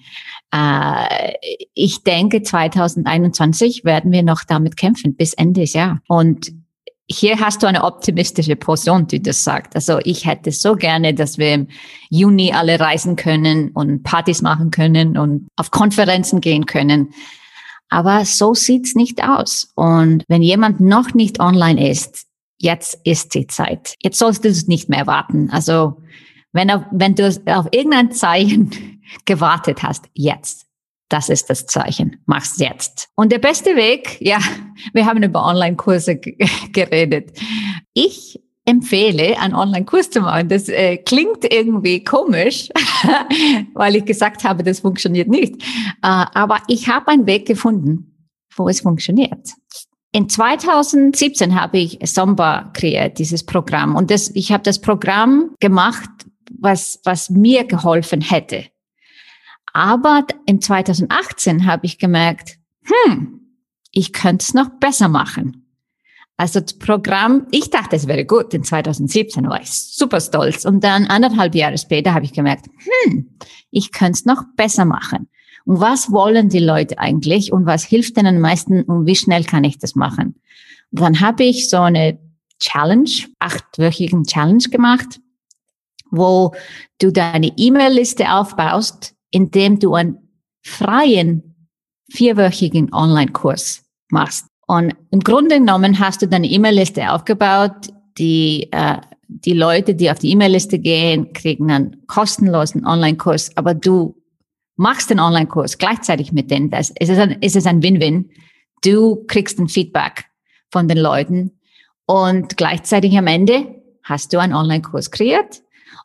Äh, 0.55 1.35
ich 1.75 2.03
denke, 2.03 2.43
2021 2.43 3.85
werden 3.85 4.13
wir 4.13 4.23
noch 4.23 4.45
damit 4.45 4.77
kämpfen 4.77 5.17
bis 5.17 5.35
Ende 5.35 5.63
des 5.63 5.73
Jahres. 5.73 5.99
Und 6.09 6.53
hier 7.11 7.41
hast 7.41 7.63
du 7.63 7.67
eine 7.67 7.85
optimistische 7.85 8.57
Person, 8.57 9.07
die 9.07 9.23
das 9.23 9.45
sagt. 9.45 9.75
Also 9.75 9.99
ich 10.05 10.27
hätte 10.27 10.51
so 10.51 10.77
gerne, 10.77 11.15
dass 11.15 11.37
wir 11.37 11.55
im 11.55 11.69
Juni 12.11 12.53
alle 12.53 12.79
reisen 12.81 13.17
können 13.17 13.71
und 13.71 14.03
Partys 14.03 14.43
machen 14.43 14.71
können 14.71 15.19
und 15.19 15.49
auf 15.57 15.71
Konferenzen 15.71 16.41
gehen 16.41 16.67
können. 16.67 17.13
Aber 17.89 18.25
so 18.25 18.55
sieht's 18.55 18.95
nicht 18.95 19.23
aus. 19.23 19.73
Und 19.75 20.25
wenn 20.29 20.43
jemand 20.43 20.81
noch 20.81 21.13
nicht 21.13 21.41
online 21.41 21.91
ist, 21.91 22.27
jetzt 22.59 22.99
ist 23.05 23.35
die 23.35 23.47
Zeit. 23.47 23.97
Jetzt 24.03 24.19
sollst 24.19 24.45
du 24.45 24.49
es 24.49 24.67
nicht 24.67 24.89
mehr 24.89 25.07
warten. 25.07 25.51
Also 25.51 26.01
wenn, 26.53 26.71
wenn 26.91 27.15
du 27.15 27.27
auf 27.47 27.67
irgendein 27.73 28.13
Zeichen 28.13 28.92
gewartet 29.25 29.83
hast, 29.83 30.07
jetzt. 30.15 30.67
Das 31.09 31.29
ist 31.29 31.51
das 31.51 31.67
Zeichen. 31.67 32.23
Mach's 32.25 32.59
jetzt. 32.59 33.09
Und 33.17 33.33
der 33.33 33.39
beste 33.39 33.77
Weg, 33.77 34.17
ja, 34.21 34.39
wir 34.95 35.05
haben 35.05 35.23
über 35.23 35.45
Online-Kurse 35.45 36.17
geredet. 36.73 37.39
Ich 37.93 38.41
empfehle, 38.65 39.39
einen 39.39 39.55
Online-Kurs 39.55 40.11
zu 40.11 40.21
machen. 40.21 40.49
Das 40.49 40.69
äh, 40.69 40.97
klingt 40.97 41.53
irgendwie 41.53 42.03
komisch, 42.03 42.71
weil 43.75 43.97
ich 43.97 44.05
gesagt 44.05 44.45
habe, 44.45 44.63
das 44.63 44.81
funktioniert 44.81 45.29
nicht. 45.29 45.63
Äh, 46.03 46.25
aber 46.33 46.63
ich 46.69 46.89
habe 46.89 47.09
einen 47.09 47.27
Weg 47.27 47.47
gefunden, 47.47 48.31
wo 48.57 48.69
es 48.69 48.81
funktioniert. 48.81 49.51
In 50.13 50.29
2017 50.29 51.61
habe 51.61 51.79
ich 51.79 51.99
Somba 52.05 52.71
kreiert, 52.75 53.19
dieses 53.19 53.45
Programm. 53.45 53.97
Und 53.97 54.11
das, 54.11 54.31
ich 54.35 54.53
habe 54.53 54.63
das 54.63 54.81
Programm 54.81 55.51
gemacht, 55.59 56.11
was, 56.59 57.01
was 57.05 57.31
mir 57.31 57.65
geholfen 57.65 58.21
hätte. 58.21 58.67
Aber 59.73 60.27
in 60.47 60.61
2018 60.61 61.67
habe 61.67 61.87
ich 61.87 61.99
gemerkt, 61.99 62.59
hm, 62.85 63.41
ich 63.91 64.13
könnte 64.13 64.43
es 64.43 64.55
noch 64.55 64.69
besser 64.81 65.09
machen. 65.09 65.63
Also 66.37 66.61
das 66.61 66.79
Programm, 66.79 67.47
ich 67.51 67.71
dachte, 67.71 67.95
es 67.95 68.07
wäre 68.07 68.25
gut. 68.25 68.53
In 68.55 68.65
2017 68.65 69.49
war 69.49 69.61
ich 69.61 69.71
super 69.71 70.21
stolz. 70.21 70.65
Und 70.65 70.83
dann 70.83 71.07
anderthalb 71.07 71.55
Jahre 71.55 71.79
später 71.79 72.15
habe 72.15 72.25
ich 72.25 72.33
gemerkt, 72.33 72.67
hm, 73.05 73.39
ich 73.71 73.93
könnte 73.93 74.13
es 74.13 74.25
noch 74.25 74.45
besser 74.57 74.85
machen. 74.85 75.29
Und 75.65 75.81
was 75.81 76.11
wollen 76.11 76.49
die 76.49 76.59
Leute 76.59 76.99
eigentlich 76.99 77.53
und 77.53 77.67
was 77.67 77.85
hilft 77.85 78.17
denen 78.17 78.37
am 78.37 78.43
meisten 78.43 78.83
und 78.83 79.07
wie 79.07 79.15
schnell 79.15 79.45
kann 79.45 79.65
ich 79.65 79.79
das 79.79 79.95
machen? 79.95 80.41
Und 80.91 81.01
dann 81.01 81.21
habe 81.21 81.45
ich 81.45 81.71
so 81.71 81.79
eine 81.79 82.19
Challenge, 82.59 83.11
achtwöchigen 83.39 84.25
Challenge 84.25 84.65
gemacht, 84.71 85.21
wo 86.11 86.55
du 87.01 87.13
deine 87.13 87.53
E-Mail-Liste 87.57 88.33
aufbaust, 88.33 89.15
indem 89.33 89.81
du 89.81 89.95
einen 89.95 90.19
freien 90.63 91.57
vierwöchigen 92.11 92.93
Online-Kurs 92.93 93.85
machst. 94.11 94.47
Und 94.69 94.95
im 95.11 95.21
Grunde 95.21 95.59
genommen 95.59 95.99
hast 95.99 96.23
du 96.23 96.29
deine 96.29 96.47
E-Mail-Liste 96.47 97.11
aufgebaut, 97.11 97.89
die 98.17 98.69
äh, 98.71 98.99
die 99.27 99.55
Leute, 99.55 99.95
die 99.95 100.11
auf 100.11 100.19
die 100.19 100.31
E-Mail-Liste 100.31 100.79
gehen, 100.79 101.33
kriegen 101.33 101.71
einen 101.71 102.07
kostenlosen 102.07 102.87
Online-Kurs, 102.87 103.57
aber 103.57 103.75
du 103.75 104.15
machst 104.77 105.11
den 105.11 105.21
Online-Kurs 105.21 105.79
gleichzeitig 105.79 106.33
mit 106.33 106.51
denen. 106.51 106.71
Das, 106.71 106.91
ist, 106.91 107.09
es 107.09 107.19
ein, 107.19 107.33
ist 107.41 107.57
es 107.57 107.67
ein 107.67 107.83
Win-Win. 107.83 108.31
Du 108.85 109.25
kriegst 109.27 109.59
ein 109.59 109.69
Feedback 109.69 110.27
von 110.71 110.89
den 110.89 110.99
Leuten 110.99 111.59
und 112.07 112.57
gleichzeitig 112.57 113.17
am 113.17 113.27
Ende 113.27 113.83
hast 114.03 114.33
du 114.33 114.39
einen 114.39 114.55
Online-Kurs 114.55 115.11
kreiert. 115.11 115.63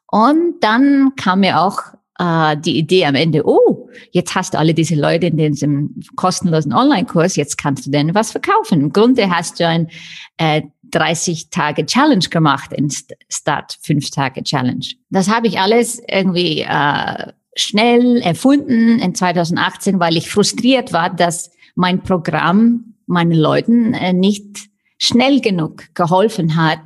Und 0.10 0.62
dann 0.62 1.14
kam 1.16 1.42
mir 1.42 1.62
auch 1.62 1.82
äh, 2.20 2.58
die 2.58 2.78
Idee 2.78 3.06
am 3.06 3.16
Ende, 3.16 3.46
oh, 3.46 3.90
jetzt 4.12 4.36
hast 4.36 4.54
du 4.54 4.60
alle 4.60 4.74
diese 4.74 4.96
Leute 4.96 5.28
in 5.28 5.38
diesem 5.38 5.96
kostenlosen 6.16 6.74
Online-Kurs, 6.74 7.36
jetzt 7.36 7.58
kannst 7.58 7.86
du 7.86 7.92
denen 7.92 8.16
was 8.16 8.32
verkaufen. 8.32 8.82
Im 8.82 8.94
Grunde 8.94 9.30
hast 9.30 9.60
du 9.60 9.68
ein 9.68 9.90
äh, 10.38 10.64
30 10.92 11.50
Tage 11.50 11.86
Challenge 11.86 12.28
gemacht 12.30 12.72
in 12.74 12.90
Start 13.30 13.78
5 13.82 14.10
Tage 14.10 14.44
Challenge. 14.44 14.86
Das 15.10 15.30
habe 15.30 15.48
ich 15.48 15.60
alles 15.60 16.02
irgendwie 16.08 16.62
äh, 16.62 17.34
schnell 17.56 18.18
erfunden 18.18 19.00
in 19.00 19.16
2018, 19.16 20.00
weil 20.00 20.18
ich 20.18 20.30
frustriert 20.30 20.94
war, 20.94 21.10
dass 21.10 21.52
mein 21.76 22.02
Programm 22.04 22.96
meinen 23.06 23.34
Leuten 23.34 23.94
äh, 23.94 24.14
nicht 24.14 24.70
schnell 24.98 25.42
genug 25.42 25.94
geholfen 25.94 26.56
hat, 26.56 26.82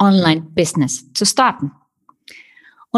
Online-Business 0.00 1.12
zu 1.12 1.24
starten. 1.24 1.72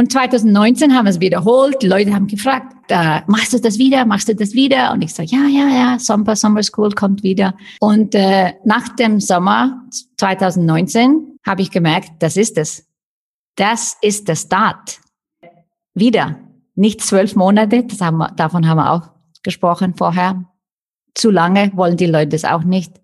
Und 0.01 0.11
2019 0.11 0.97
haben 0.97 1.05
wir 1.05 1.11
es 1.11 1.21
wiederholt. 1.21 1.83
Die 1.83 1.87
Leute 1.87 2.15
haben 2.15 2.27
gefragt, 2.27 2.75
äh, 2.89 3.21
machst 3.27 3.53
du 3.53 3.61
das 3.61 3.77
wieder? 3.77 4.07
Machst 4.07 4.31
du 4.31 4.35
das 4.35 4.55
wieder? 4.55 4.93
Und 4.93 5.03
ich 5.03 5.13
sage, 5.13 5.29
ja, 5.31 5.47
ja, 5.47 5.69
ja, 5.69 5.99
Summer, 5.99 6.35
Summer 6.37 6.63
School 6.63 6.93
kommt 6.93 7.23
wieder. 7.23 7.55
Und 7.81 8.15
äh, 8.15 8.55
nach 8.65 8.89
dem 8.97 9.21
Sommer 9.21 9.85
2019 10.17 11.39
habe 11.47 11.61
ich 11.61 11.71
gemerkt, 11.71 12.13
das 12.21 12.39
ist 12.39 12.57
es. 12.57 12.89
Das 13.57 13.99
ist 14.01 14.27
der 14.27 14.37
Start. 14.37 15.01
Wieder. 15.93 16.39
Nicht 16.77 17.03
zwölf 17.03 17.37
Monate, 17.37 17.85
das 17.85 18.01
haben 18.01 18.17
wir, 18.17 18.31
davon 18.31 18.67
haben 18.67 18.79
wir 18.79 18.93
auch 18.93 19.11
gesprochen 19.43 19.97
vorher. 19.99 20.47
Zu 21.15 21.31
lange 21.31 21.73
wollen 21.75 21.99
die 21.99 22.07
Leute 22.07 22.29
das 22.29 22.47
auch 22.47 22.65
nicht. 22.65 23.03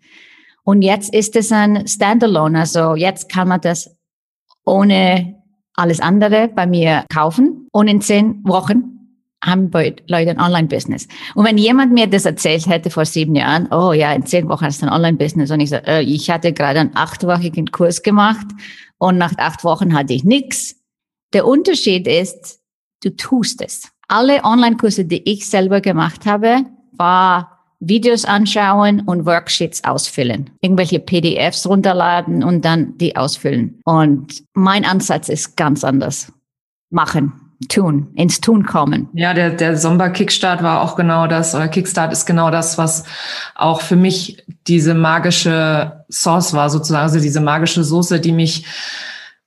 Und 0.64 0.80
jetzt 0.80 1.12
ist 1.12 1.36
es 1.36 1.52
ein 1.52 1.86
Standalone. 1.86 2.60
Also 2.60 2.94
jetzt 2.94 3.30
kann 3.30 3.48
man 3.48 3.60
das 3.60 3.94
ohne 4.64 5.36
alles 5.76 6.00
andere 6.00 6.48
bei 6.48 6.66
mir 6.66 7.04
kaufen 7.12 7.68
und 7.72 7.88
in 7.88 8.00
zehn 8.00 8.42
Wochen 8.44 8.96
haben 9.44 9.70
Leute 10.08 10.30
ein 10.30 10.40
Online-Business. 10.40 11.06
Und 11.34 11.44
wenn 11.44 11.58
jemand 11.58 11.92
mir 11.92 12.06
das 12.06 12.24
erzählt 12.24 12.66
hätte 12.66 12.90
vor 12.90 13.04
sieben 13.04 13.36
Jahren, 13.36 13.68
oh 13.70 13.92
ja, 13.92 14.12
in 14.12 14.26
zehn 14.26 14.48
Wochen 14.48 14.64
hast 14.64 14.82
du 14.82 14.86
ein 14.86 14.92
Online-Business 14.92 15.50
und 15.50 15.60
ich 15.60 15.70
so, 15.70 15.76
äh, 15.76 16.02
ich 16.02 16.30
hatte 16.30 16.52
gerade 16.52 16.80
einen 16.80 16.96
achtwöchigen 16.96 17.70
Kurs 17.70 18.02
gemacht 18.02 18.46
und 18.98 19.18
nach 19.18 19.36
acht 19.36 19.62
Wochen 19.62 19.94
hatte 19.94 20.14
ich 20.14 20.24
nichts. 20.24 20.76
Der 21.32 21.46
Unterschied 21.46 22.08
ist, 22.08 22.60
du 23.02 23.10
tust 23.10 23.62
es. 23.62 23.88
Alle 24.08 24.42
Online-Kurse, 24.44 25.04
die 25.04 25.30
ich 25.30 25.48
selber 25.48 25.80
gemacht 25.80 26.26
habe, 26.26 26.64
war 26.92 27.55
Videos 27.80 28.24
anschauen 28.24 29.00
und 29.00 29.26
Worksheets 29.26 29.84
ausfüllen. 29.84 30.50
Irgendwelche 30.60 30.98
PDFs 30.98 31.66
runterladen 31.66 32.42
und 32.42 32.64
dann 32.64 32.96
die 32.98 33.16
ausfüllen. 33.16 33.80
Und 33.84 34.42
mein 34.54 34.84
Ansatz 34.84 35.28
ist 35.28 35.56
ganz 35.56 35.84
anders. 35.84 36.32
Machen, 36.90 37.32
tun, 37.68 38.08
ins 38.14 38.40
Tun 38.40 38.64
kommen. 38.64 39.08
Ja, 39.12 39.34
der, 39.34 39.50
der 39.50 39.76
Sommer 39.76 40.10
Kickstart 40.10 40.62
war 40.62 40.82
auch 40.82 40.96
genau 40.96 41.26
das, 41.26 41.54
oder 41.54 41.68
Kickstart 41.68 42.12
ist 42.12 42.26
genau 42.26 42.50
das, 42.50 42.78
was 42.78 43.04
auch 43.54 43.80
für 43.80 43.96
mich 43.96 44.44
diese 44.66 44.94
magische 44.94 46.04
Sauce 46.08 46.54
war, 46.54 46.70
sozusagen, 46.70 47.04
also 47.04 47.20
diese 47.20 47.40
magische 47.40 47.84
Soße, 47.84 48.20
die 48.20 48.32
mich 48.32 48.64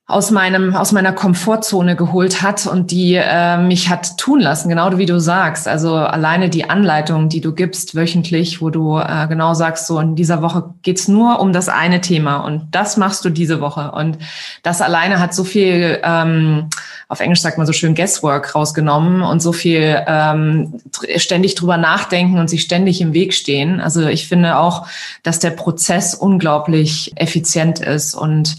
aus 0.09 0.31
meinem 0.31 0.75
aus 0.75 0.91
meiner 0.91 1.13
Komfortzone 1.13 1.95
geholt 1.95 2.41
hat 2.41 2.65
und 2.65 2.89
die 2.89 3.13
äh, 3.13 3.57
mich 3.57 3.89
hat 3.89 4.17
tun 4.17 4.39
lassen, 4.39 4.67
genau 4.67 4.97
wie 4.97 5.05
du 5.05 5.19
sagst. 5.19 5.67
Also 5.67 5.95
alleine 5.95 6.49
die 6.49 6.67
Anleitung, 6.67 7.29
die 7.29 7.41
du 7.41 7.53
gibst 7.53 7.93
wöchentlich, 7.93 8.59
wo 8.59 8.71
du 8.71 8.97
äh, 8.97 9.27
genau 9.29 9.53
sagst, 9.53 9.85
so 9.85 9.99
in 9.99 10.15
dieser 10.15 10.41
Woche 10.41 10.73
geht's 10.81 11.07
nur 11.07 11.39
um 11.39 11.53
das 11.53 11.69
eine 11.69 12.01
Thema 12.01 12.37
und 12.37 12.69
das 12.71 12.97
machst 12.97 13.23
du 13.23 13.29
diese 13.29 13.61
Woche 13.61 13.91
und 13.91 14.17
das 14.63 14.81
alleine 14.81 15.19
hat 15.19 15.35
so 15.35 15.43
viel, 15.43 15.99
ähm, 16.03 16.69
auf 17.07 17.19
Englisch 17.19 17.41
sagt 17.41 17.59
man 17.59 17.67
so 17.67 17.73
schön 17.73 17.93
Guesswork 17.93 18.55
rausgenommen 18.55 19.21
und 19.21 19.43
so 19.43 19.51
viel 19.53 20.01
ähm, 20.07 20.81
ständig 21.17 21.53
drüber 21.53 21.77
nachdenken 21.77 22.39
und 22.39 22.49
sich 22.49 22.63
ständig 22.63 22.99
im 22.99 23.13
Weg 23.13 23.35
stehen. 23.35 23.79
Also 23.79 24.07
ich 24.07 24.27
finde 24.27 24.57
auch, 24.57 24.87
dass 25.21 25.37
der 25.37 25.51
Prozess 25.51 26.15
unglaublich 26.15 27.11
effizient 27.15 27.77
ist 27.77 28.15
und 28.15 28.57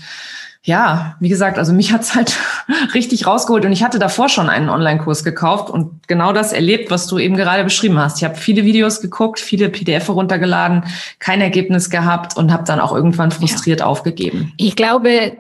ja, 0.63 1.17
wie 1.21 1.31
gesagt, 1.31 1.59
also 1.59 1.73
mich 1.73 1.93
hat's 1.93 2.15
halt 2.15 2.37
richtig 2.95 3.27
rausgeholt 3.27 3.65
und 3.65 3.73
ich 3.73 3.83
hatte 3.83 3.99
davor 3.99 4.29
schon 4.29 4.51
einen 4.51 4.69
Online-Kurs 4.69 5.25
gekauft 5.25 5.71
und 5.71 6.07
genau 6.07 6.33
das 6.35 6.53
erlebt, 6.53 6.91
was 6.91 7.07
du 7.07 7.19
eben 7.19 7.37
gerade 7.37 7.65
beschrieben 7.65 7.99
hast. 7.99 8.19
Ich 8.19 8.25
habe 8.25 8.35
viele 8.35 8.65
Videos 8.65 9.01
geguckt, 9.01 9.41
viele 9.41 9.71
PDF 9.71 10.11
runtergeladen, 10.11 10.85
kein 11.19 11.41
Ergebnis 11.41 11.89
gehabt 11.89 12.37
und 12.37 12.53
habe 12.53 12.65
dann 12.65 12.79
auch 12.79 12.95
irgendwann 12.95 13.31
frustriert 13.31 13.81
ja. 13.81 13.87
aufgegeben. 13.87 14.53
Ich 14.59 14.77
glaube, 14.77 15.39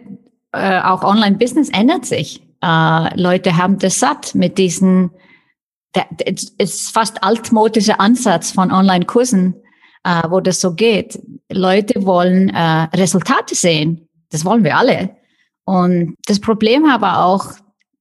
äh, 0.53 0.81
auch 0.81 1.05
Online-Business 1.05 1.68
ändert 1.68 2.07
sich. 2.07 2.43
Äh, 2.62 3.21
Leute 3.21 3.59
haben 3.59 3.79
das 3.79 3.99
satt 3.99 4.35
mit 4.35 4.57
diesen, 4.57 5.11
es 6.25 6.51
ist 6.57 6.91
fast 6.93 7.23
altmodischer 7.23 8.01
Ansatz 8.01 8.53
von 8.53 8.73
Online-Kursen, 8.73 9.55
äh, 10.03 10.23
wo 10.31 10.41
das 10.41 10.62
so 10.62 10.73
geht. 10.73 11.18
Leute 11.53 12.07
wollen 12.07 12.49
äh, 12.49 12.89
Resultate 12.95 13.55
sehen 13.55 14.07
das 14.31 14.45
wollen 14.45 14.64
wir 14.64 14.76
alle. 14.76 15.11
Und 15.64 16.16
das 16.26 16.41
Problem 16.41 16.85
aber 16.87 17.24
auch, 17.24 17.47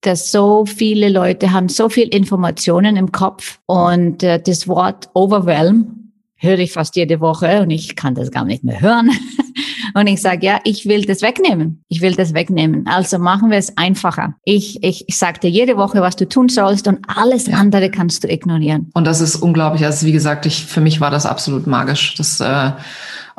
dass 0.01 0.31
so 0.31 0.65
viele 0.65 1.09
Leute 1.09 1.51
haben 1.51 1.69
so 1.69 1.89
viel 1.89 2.07
Informationen 2.07 2.95
im 2.95 3.11
Kopf 3.11 3.59
und 3.65 4.23
äh, 4.23 4.41
das 4.41 4.67
Wort 4.67 5.09
overwhelm 5.13 5.99
höre 6.39 6.59
ich 6.59 6.71
fast 6.71 6.95
jede 6.95 7.19
Woche 7.19 7.61
und 7.61 7.69
ich 7.69 7.97
kann 7.97 8.15
das 8.15 8.31
gar 8.31 8.45
nicht 8.45 8.63
mehr 8.63 8.79
hören. 8.79 9.11
und 9.93 10.07
ich 10.07 10.21
sage, 10.21 10.45
ja, 10.45 10.59
ich 10.63 10.87
will 10.87 11.03
das 11.03 11.21
wegnehmen. 11.21 11.83
Ich 11.89 12.01
will 12.01 12.15
das 12.15 12.33
wegnehmen. 12.33 12.87
Also 12.87 13.19
machen 13.19 13.51
wir 13.51 13.57
es 13.57 13.77
einfacher. 13.77 14.35
Ich, 14.45 14.81
ich, 14.81 15.03
ich 15.07 15.17
sage 15.17 15.41
dir 15.41 15.49
jede 15.49 15.75
Woche, 15.75 16.01
was 16.01 16.15
du 16.15 16.27
tun 16.27 16.47
sollst 16.47 16.87
und 16.87 16.99
alles 17.07 17.47
ja. 17.47 17.57
andere 17.57 17.91
kannst 17.91 18.23
du 18.23 18.31
ignorieren. 18.31 18.89
Und 18.93 19.05
das 19.05 19.19
ist 19.19 19.35
unglaublich. 19.35 19.83
Also 19.83 20.07
wie 20.07 20.13
gesagt, 20.13 20.45
ich, 20.45 20.65
für 20.65 20.81
mich 20.81 21.01
war 21.01 21.11
das 21.11 21.25
absolut 21.25 21.67
magisch. 21.67 22.15
Das 22.15 22.39
äh, 22.39 22.71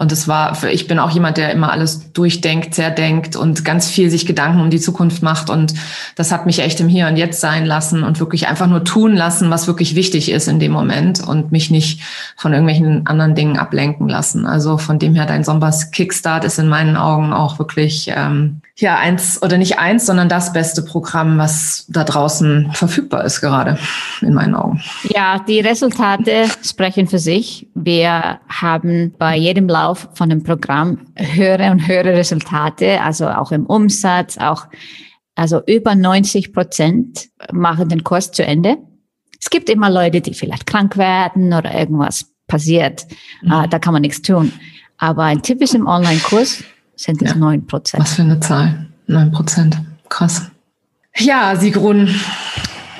und 0.01 0.13
es 0.13 0.27
war, 0.27 0.65
ich 0.65 0.87
bin 0.87 0.99
auch 0.99 1.11
jemand, 1.11 1.37
der 1.37 1.53
immer 1.53 1.71
alles 1.71 2.11
durchdenkt, 2.15 2.75
sehr 2.75 2.91
denkt 2.91 3.37
und 3.37 3.67
ganz 3.67 3.87
viel 3.87 4.09
sich 4.09 4.25
Gedanken 4.25 4.63
um 4.63 4.71
die 4.71 4.81
Zukunft 4.81 5.23
macht. 5.23 5.51
Und 5.51 5.75
das 6.17 6.33
hat 6.33 6.47
mich 6.47 6.61
echt 6.61 6.81
im 6.81 6.89
Hier 6.89 7.07
und 7.07 7.19
Jetzt 7.19 7.43
sein 7.43 7.67
lassen 7.67 8.03
und 8.03 8.19
wirklich 8.19 8.49
einfach 8.49 8.67
nur 8.67 8.83
tun 8.83 9.15
lassen, 9.15 9.51
was 9.51 9.67
wirklich 9.67 9.95
wichtig 9.95 10.31
ist 10.31 10.49
in 10.49 10.59
dem 10.59 10.73
Moment 10.73 11.23
und 11.23 11.53
mich 11.53 11.71
nicht 11.71 12.01
von 12.35 12.55
irgendwelchen 12.55 13.07
anderen 13.09 13.35
Dingen 13.35 13.59
ablenken 13.59 14.09
lassen. 14.09 14.47
Also 14.47 14.79
von 14.79 14.99
dem 14.99 15.15
her, 15.15 15.27
dein 15.27 15.45
Sombers 15.45 15.91
Kickstart 15.91 16.47
ist 16.47 16.59
in 16.59 16.69
meinen 16.69 16.97
Augen 16.97 17.35
auch 17.35 17.59
wirklich, 17.59 18.11
ähm, 18.17 18.63
ja, 18.81 18.97
eins 18.97 19.43
oder 19.43 19.59
nicht 19.59 19.79
eins, 19.79 20.07
sondern 20.07 20.29
das 20.29 20.53
beste 20.53 20.83
Programm, 20.83 21.39
was 21.39 21.87
da 21.89 22.05
draußen 22.05 22.73
verfügbar 22.73 23.25
ist 23.25 23.41
gerade, 23.41 23.79
in 24.21 24.35
meinen 24.35 24.55
Augen. 24.55 24.83
Ja, 25.05 25.39
die 25.39 25.61
Resultate 25.61 26.47
sprechen 26.63 27.07
für 27.07 27.19
sich. 27.19 27.69
Wir 27.75 28.41
haben 28.49 29.15
bei 29.19 29.37
jedem 29.37 29.69
Lauf 29.69 30.09
von 30.15 30.31
dem 30.31 30.43
Programm 30.43 31.07
höhere 31.17 31.71
und 31.71 31.87
höhere 31.87 32.13
Resultate, 32.15 33.01
also 33.01 33.29
auch 33.29 33.53
im 33.53 33.67
Umsatz, 33.67 34.39
auch 34.39 34.67
also 35.35 35.63
über 35.67 35.95
90 35.95 36.53
Prozent 36.53 37.29
machen 37.53 37.89
den 37.89 38.05
Kurs 38.05 38.33
zu 38.33 38.45
Ende. 38.45 38.79
Es 39.41 39.49
gibt 39.49 39.71
immer 39.71 39.89
Leute, 39.91 40.21
die 40.21 40.35
vielleicht 40.35 40.67
krank 40.67 40.97
werden 40.97 41.53
oder 41.53 41.75
irgendwas 41.75 42.27
passiert. 42.47 43.07
Mhm. 43.43 43.53
Uh, 43.53 43.67
da 43.67 43.79
kann 43.79 43.93
man 43.93 44.03
nichts 44.03 44.21
tun. 44.21 44.53
Aber 44.99 45.25
ein 45.25 45.41
im 45.41 45.87
Online-Kurs 45.87 46.63
sind 47.03 47.23
es 47.23 47.35
neun 47.35 47.61
ja. 47.61 47.67
Prozent. 47.67 48.03
Was 48.03 48.15
für 48.15 48.23
eine 48.23 48.41
Zahl? 48.41 48.87
Neun 49.07 49.33
Prozent. 49.33 49.79
Krass. 50.09 50.51
Ja, 51.17 51.57
Sigrun, 51.57 52.09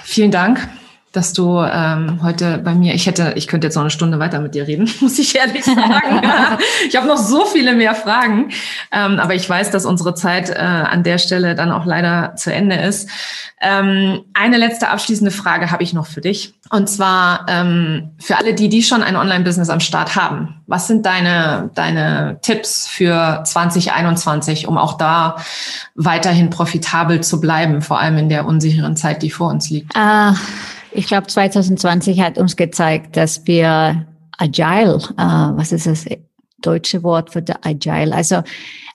vielen 0.03 0.31
Dank 0.31 0.69
dass 1.13 1.33
du 1.33 1.59
ähm, 1.61 2.21
heute 2.23 2.59
bei 2.59 2.73
mir, 2.75 2.95
ich 2.95 3.07
hätte, 3.07 3.33
ich 3.35 3.49
könnte 3.49 3.67
jetzt 3.67 3.75
noch 3.75 3.83
eine 3.83 3.91
Stunde 3.91 4.21
weiter 4.21 4.41
mit 4.41 4.55
dir 4.55 4.69
reden, 4.69 4.89
muss 5.01 5.19
ich 5.19 5.37
ehrlich 5.37 5.65
sagen. 5.65 6.23
ich 6.89 6.95
habe 6.97 7.09
noch 7.09 7.17
so 7.17 7.45
viele 7.47 7.75
mehr 7.75 7.97
Fragen, 7.97 8.51
ähm, 8.93 9.19
aber 9.19 9.35
ich 9.35 9.49
weiß, 9.49 9.73
dass 9.73 9.85
unsere 9.85 10.15
Zeit 10.15 10.51
äh, 10.51 10.55
an 10.55 11.03
der 11.03 11.19
Stelle 11.19 11.57
dann 11.57 11.73
auch 11.73 11.85
leider 11.85 12.37
zu 12.37 12.53
Ende 12.53 12.77
ist. 12.77 13.09
Ähm, 13.61 14.23
eine 14.35 14.57
letzte 14.57 14.89
abschließende 14.89 15.33
Frage 15.33 15.71
habe 15.71 15.83
ich 15.83 15.93
noch 15.93 16.07
für 16.07 16.21
dich. 16.21 16.55
Und 16.71 16.89
zwar 16.89 17.45
ähm, 17.49 18.13
für 18.19 18.39
alle 18.39 18.55
die, 18.55 18.69
die 18.69 18.83
schon 18.83 19.03
ein 19.03 19.17
Online-Business 19.17 19.69
am 19.69 19.81
Start 19.81 20.15
haben. 20.15 20.63
Was 20.69 20.87
sind 20.87 21.05
deine, 21.05 21.71
deine 21.75 22.39
Tipps 22.41 22.87
für 22.87 23.43
2021, 23.45 24.69
um 24.69 24.79
auch 24.79 24.97
da 24.97 25.37
weiterhin 25.97 26.49
profitabel 26.51 27.21
zu 27.21 27.41
bleiben, 27.41 27.83
vor 27.83 27.99
allem 27.99 28.17
in 28.17 28.29
der 28.29 28.47
unsicheren 28.47 28.97
Zeit, 28.97 29.23
die 29.23 29.31
vor 29.31 29.51
uns 29.51 29.69
liegt? 29.69 29.95
Uh 29.97 30.35
ich 30.93 31.07
glaube, 31.07 31.27
2020 31.27 32.21
hat 32.21 32.39
uns 32.39 32.57
gezeigt, 32.57 33.17
dass 33.17 33.47
wir 33.47 34.07
agile, 34.39 34.99
äh, 35.17 35.57
was 35.57 35.73
ist 35.73 35.87
das 35.87 36.07
deutsche 36.59 37.03
Wort 37.03 37.31
für 37.31 37.43
agile, 37.63 38.15
also 38.15 38.43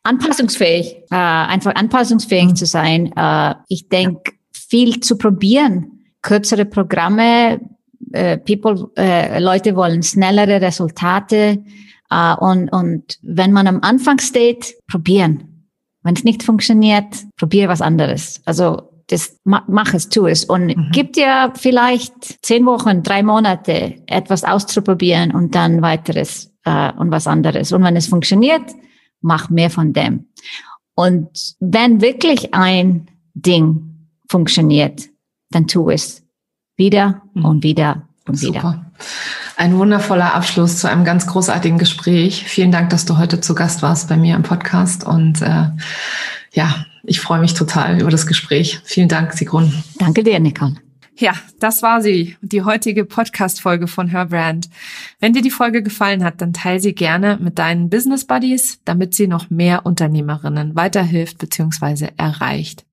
anpassungsfähig, 0.04 0.98
äh, 1.12 1.16
einfach 1.16 1.76
anpassungsfähig 1.76 2.50
mhm. 2.50 2.56
zu 2.56 2.66
sein. 2.66 3.12
Äh, 3.16 3.56
ich 3.68 3.90
denke, 3.90 4.34
viel 4.52 5.00
zu 5.00 5.18
probieren, 5.18 6.06
kürzere 6.22 6.66
Programme, 6.66 7.60
äh, 8.12 8.38
People, 8.38 8.90
äh, 8.98 9.40
Leute 9.40 9.76
wollen 9.76 10.04
schnellere 10.04 10.62
Resultate 10.62 11.64
äh, 12.10 12.36
und, 12.36 12.70
und 12.70 13.20
wenn 13.22 13.52
man 13.52 13.68
am 13.68 13.80
Anfang 13.82 14.20
steht, 14.20 14.76
probieren. 14.88 15.68
Wenn 16.04 16.16
es 16.16 16.24
nicht 16.24 16.44
funktioniert, 16.44 17.06
probiere 17.36 17.70
was 17.70 17.82
anderes. 17.82 18.42
Also 18.46 18.95
das 19.08 19.40
mach 19.44 19.94
es, 19.94 20.10
tu 20.10 20.26
es 20.26 20.46
und 20.46 20.68
mhm. 20.68 20.90
gib 20.92 21.14
dir 21.14 21.54
vielleicht 21.56 22.44
zehn 22.44 22.66
Wochen, 22.66 23.04
drei 23.04 23.22
Monate 23.22 24.02
etwas 24.08 24.44
auszuprobieren 24.44 25.32
und 25.32 25.54
dann 25.54 25.82
weiteres 25.82 26.52
äh, 26.64 26.92
und 26.94 27.12
was 27.12 27.28
anderes. 27.28 27.72
Und 27.72 27.84
wenn 27.84 27.96
es 27.96 28.08
funktioniert, 28.08 28.64
mach 29.22 29.50
mehr 29.50 29.70
von 29.70 29.94
dem. 29.94 30.28
Und 30.96 31.56
wenn 31.60 32.02
wirklich 32.02 32.54
ein 32.54 33.08
Ding 33.34 34.08
funktioniert, 34.30 35.04
dann 35.52 35.68
tu 35.68 35.90
es 35.90 36.24
wieder 36.78 37.22
mhm. 37.34 37.46
und 37.46 37.64
wieder 37.64 38.08
und 38.28 38.40
Super. 38.40 38.58
wieder. 38.58 38.92
Ein 39.58 39.78
wundervoller 39.78 40.34
Abschluss 40.34 40.80
zu 40.80 40.90
einem 40.90 41.06
ganz 41.06 41.28
großartigen 41.28 41.78
Gespräch. 41.78 42.44
Vielen 42.46 42.72
Dank, 42.72 42.90
dass 42.90 43.06
du 43.06 43.18
heute 43.18 43.40
zu 43.40 43.56
Gast 43.56 43.82
warst 43.82 44.10
bei 44.10 44.18
mir 44.18 44.36
im 44.36 44.44
Podcast 44.44 45.06
und 45.06 45.42
äh, 45.42 45.70
ja, 46.52 46.86
ich 47.06 47.20
freue 47.20 47.40
mich 47.40 47.54
total 47.54 48.02
über 48.02 48.12
das 48.12 48.28
Gespräch. 48.28 48.82
Vielen 48.84 49.10
Dank, 49.10 49.34
Sigrun. 49.34 49.72
Danke 49.98 50.24
dir, 50.24 50.40
Nicole. 50.40 50.76
Ja, 51.18 51.34
das 51.60 51.82
war 51.82 52.02
sie, 52.02 52.36
die 52.42 52.64
heutige 52.64 53.06
Podcast-Folge 53.06 53.88
von 53.88 54.10
Herbrand. 54.10 54.70
Wenn 55.22 55.32
dir 55.32 55.42
die 55.42 55.52
Folge 55.52 55.82
gefallen 55.82 56.26
hat, 56.26 56.42
dann 56.42 56.52
teile 56.52 56.82
sie 56.82 56.94
gerne 56.94 57.38
mit 57.42 57.58
deinen 57.58 57.90
Business 57.90 58.26
Buddies, 58.26 58.80
damit 58.84 59.14
sie 59.14 59.28
noch 59.28 59.50
mehr 59.50 59.86
Unternehmerinnen 59.86 60.76
weiterhilft 60.76 61.38
bzw. 61.38 62.10
erreicht. 62.18 62.86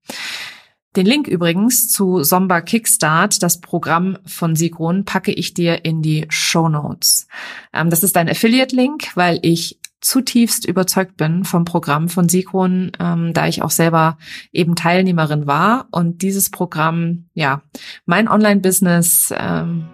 Den 0.95 1.07
Link 1.07 1.27
übrigens 1.27 1.89
zu 1.89 2.23
Somba 2.23 2.61
Kickstart, 2.61 3.43
das 3.43 3.61
Programm 3.61 4.19
von 4.27 4.55
Sigrun, 4.55 5.05
packe 5.05 5.33
ich 5.33 5.55
dir 5.55 5.85
in 5.85 6.03
die 6.03 6.27
Show 6.29 6.69
Notes. 6.69 7.27
Ähm, 7.73 7.91
das 7.91 8.05
ist 8.05 8.17
ein 8.17 8.29
Affiliate-Link, 8.29 9.17
weil 9.17 9.41
ich 9.43 9.79
zutiefst 10.03 10.67
überzeugt 10.67 11.17
bin 11.17 11.45
vom 11.45 11.65
Programm 11.65 12.09
von 12.09 12.29
Sigrun, 12.29 12.93
ähm, 12.99 13.33
da 13.33 13.47
ich 13.47 13.63
auch 13.63 13.71
selber 13.71 14.19
eben 14.53 14.75
Teilnehmerin 14.75 15.47
war. 15.47 15.87
Und 15.91 16.23
dieses 16.23 16.51
Programm, 16.51 17.27
ja, 17.35 17.63
mein 18.05 18.29
Online-Business, 18.29 19.33
ähm, 19.37 19.85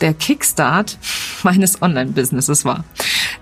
der 0.00 0.12
Kickstart 0.12 0.98
meines 1.42 1.80
Online-Businesses 1.80 2.64
war. 2.64 2.84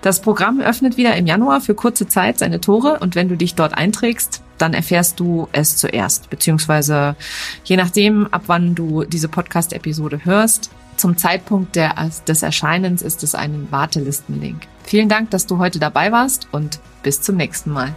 Das 0.01 0.21
Programm 0.21 0.61
öffnet 0.61 0.97
wieder 0.97 1.15
im 1.15 1.25
Januar 1.25 1.59
für 1.61 1.73
kurze 1.75 2.07
Zeit 2.07 2.37
seine 2.37 2.61
Tore. 2.61 2.99
Und 2.99 3.15
wenn 3.15 3.29
du 3.29 3.35
dich 3.35 3.55
dort 3.55 3.75
einträgst, 3.75 4.43
dann 4.57 4.73
erfährst 4.73 5.19
du 5.19 5.47
es 5.51 5.77
zuerst, 5.77 6.29
beziehungsweise 6.29 7.15
je 7.63 7.77
nachdem, 7.77 8.27
ab 8.27 8.43
wann 8.47 8.75
du 8.75 9.03
diese 9.03 9.27
Podcast-Episode 9.27 10.25
hörst, 10.25 10.71
zum 10.97 11.17
Zeitpunkt 11.17 11.75
der, 11.75 11.95
des 12.27 12.43
Erscheinens 12.43 13.01
ist 13.01 13.23
es 13.23 13.35
ein 13.35 13.67
Wartelistenlink. 13.71 14.67
Vielen 14.83 15.09
Dank, 15.09 15.31
dass 15.31 15.45
du 15.45 15.57
heute 15.57 15.79
dabei 15.79 16.11
warst 16.11 16.47
und 16.51 16.79
bis 17.03 17.21
zum 17.21 17.37
nächsten 17.37 17.71
Mal. 17.71 17.93